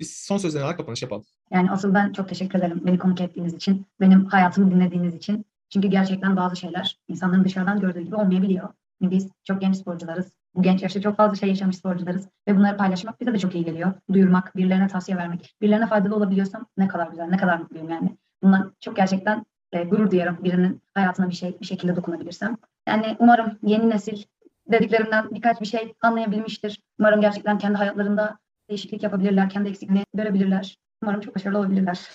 Biz 0.00 0.16
son 0.16 0.38
sözlerine 0.38 0.76
kapanış 0.76 1.02
yapalım. 1.02 1.24
Yani 1.50 1.70
asıl 1.70 1.94
ben 1.94 2.12
çok 2.12 2.28
teşekkür 2.28 2.58
ederim 2.58 2.80
beni 2.86 2.98
konuk 2.98 3.20
ettiğiniz 3.20 3.54
için, 3.54 3.86
benim 4.00 4.24
hayatımı 4.24 4.70
dinlediğiniz 4.70 5.14
için. 5.14 5.44
Çünkü 5.72 5.88
gerçekten 5.88 6.36
bazı 6.36 6.56
şeyler 6.56 6.98
insanların 7.08 7.44
dışarıdan 7.44 7.80
gördüğü 7.80 8.00
gibi 8.00 8.16
olmayabiliyor. 8.16 8.68
Biz 9.00 9.28
çok 9.44 9.60
genç 9.60 9.76
sporcularız. 9.76 10.32
Bu 10.54 10.62
genç 10.62 10.82
yaşta 10.82 11.00
çok 11.00 11.16
fazla 11.16 11.36
şey 11.36 11.48
yaşamış 11.48 11.76
sporcularız. 11.76 12.28
Ve 12.48 12.56
bunları 12.56 12.76
paylaşmak 12.76 13.20
bize 13.20 13.34
de 13.34 13.38
çok 13.38 13.54
iyi 13.54 13.64
geliyor. 13.64 13.92
Duyurmak, 14.12 14.56
birilerine 14.56 14.88
tavsiye 14.88 15.18
vermek. 15.18 15.54
Birilerine 15.62 15.86
faydalı 15.86 16.16
olabiliyorsam 16.16 16.66
ne 16.76 16.88
kadar 16.88 17.06
güzel, 17.06 17.24
ne 17.24 17.36
kadar 17.36 17.58
mutluyum 17.58 17.90
yani. 17.90 18.16
Bundan 18.42 18.74
çok 18.80 18.96
gerçekten 18.96 19.46
e, 19.72 19.84
gurur 19.84 20.10
duyarım 20.10 20.44
birinin 20.44 20.82
hayatına 20.94 21.28
bir 21.28 21.34
şey 21.34 21.60
bir 21.60 21.66
şekilde 21.66 21.96
dokunabilirsem. 21.96 22.56
Yani 22.88 23.16
umarım 23.18 23.58
yeni 23.62 23.90
nesil 23.90 24.22
dediklerimden 24.72 25.30
birkaç 25.30 25.60
bir 25.60 25.66
şey 25.66 25.94
anlayabilmiştir. 26.02 26.80
Umarım 26.98 27.20
gerçekten 27.20 27.58
kendi 27.58 27.76
hayatlarında 27.76 28.38
değişiklik 28.70 29.02
yapabilirler, 29.02 29.50
kendi 29.50 29.68
eksikliğini 29.68 30.04
görebilirler. 30.14 30.78
Umarım 31.02 31.20
çok 31.20 31.36
başarılı 31.36 31.58
olabilirler. 31.58 32.08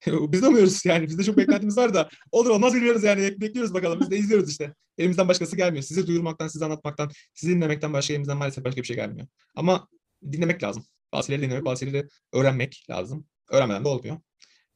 Biz 0.06 0.42
de 0.42 0.48
umuyoruz 0.48 0.84
yani. 0.84 1.06
Bizde 1.06 1.24
çok 1.24 1.36
beklentimiz 1.36 1.76
var 1.76 1.94
da 1.94 2.08
olur 2.32 2.50
olmaz 2.50 2.74
bilmiyoruz 2.74 3.04
yani. 3.04 3.40
Bekliyoruz 3.40 3.74
bakalım. 3.74 4.00
Biz 4.00 4.10
de 4.10 4.18
izliyoruz 4.18 4.50
işte. 4.50 4.74
Elimizden 4.98 5.28
başkası 5.28 5.56
gelmiyor. 5.56 5.82
Size 5.82 6.06
duyurmaktan, 6.06 6.48
size 6.48 6.64
anlatmaktan, 6.64 7.10
sizi 7.34 7.54
dinlemekten 7.54 7.92
başka 7.92 8.12
elimizden 8.14 8.36
maalesef 8.36 8.64
başka 8.64 8.80
bir 8.80 8.86
şey 8.86 8.96
gelmiyor. 8.96 9.26
Ama 9.54 9.88
dinlemek 10.32 10.62
lazım. 10.62 10.84
Bazı 11.12 11.26
şeyleri 11.26 11.46
dinlemek, 11.46 11.64
bazı 11.64 11.80
şeyleri 11.84 12.08
öğrenmek 12.32 12.86
lazım. 12.90 13.26
Öğrenmeden 13.50 13.84
de 13.84 13.88
olmuyor. 13.88 14.18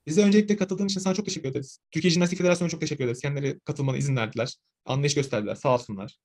Biz 0.06 0.18
öncelikle 0.18 0.56
katıldığın 0.56 0.86
için 0.86 1.00
sana 1.00 1.14
çok 1.14 1.26
teşekkür 1.26 1.48
ederiz. 1.48 1.78
Türkiye 1.90 2.10
Jimnastik 2.10 2.38
Federasyonu'na 2.38 2.70
çok 2.70 2.80
teşekkür 2.80 3.04
ederiz. 3.04 3.20
Kendileri 3.20 3.60
katılmana 3.60 3.96
izin 3.96 4.16
verdiler. 4.16 4.56
Anlayış 4.84 5.14
gösterdiler. 5.14 5.54
Sağ 5.54 5.74
olsunlar. 5.74 6.18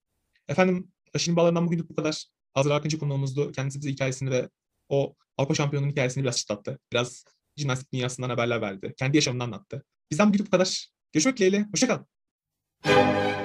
Efendim 0.48 0.92
Aşil'in 1.14 1.36
bağlarından 1.36 1.66
bugünlük 1.66 1.90
bu 1.90 1.96
kadar. 1.96 2.26
Azra 2.56 2.76
Akıncı 2.76 3.00
konuğumuzdu. 3.00 3.52
Kendisi 3.52 3.80
bize 3.80 3.90
hikayesini 3.90 4.32
ve 4.32 4.50
o 4.90 5.16
Avrupa 5.38 5.56
şampiyonunun 5.56 5.92
hikayesini 5.92 6.24
biraz 6.24 6.38
çıtlattı. 6.38 6.80
Biraz 6.92 7.24
jimnastik 7.60 7.94
dünyasından 7.94 8.30
haberler 8.30 8.62
verdi. 8.62 8.94
Kendi 8.98 9.18
yaşamını 9.18 9.44
anlattı. 9.44 9.84
Bizden 10.12 10.28
bugünlük 10.28 10.48
bu 10.48 10.52
kadar. 10.52 10.90
Görüşmek 11.14 11.38
dileğiyle. 11.38 11.66
Hoşçakalın. 11.72 13.39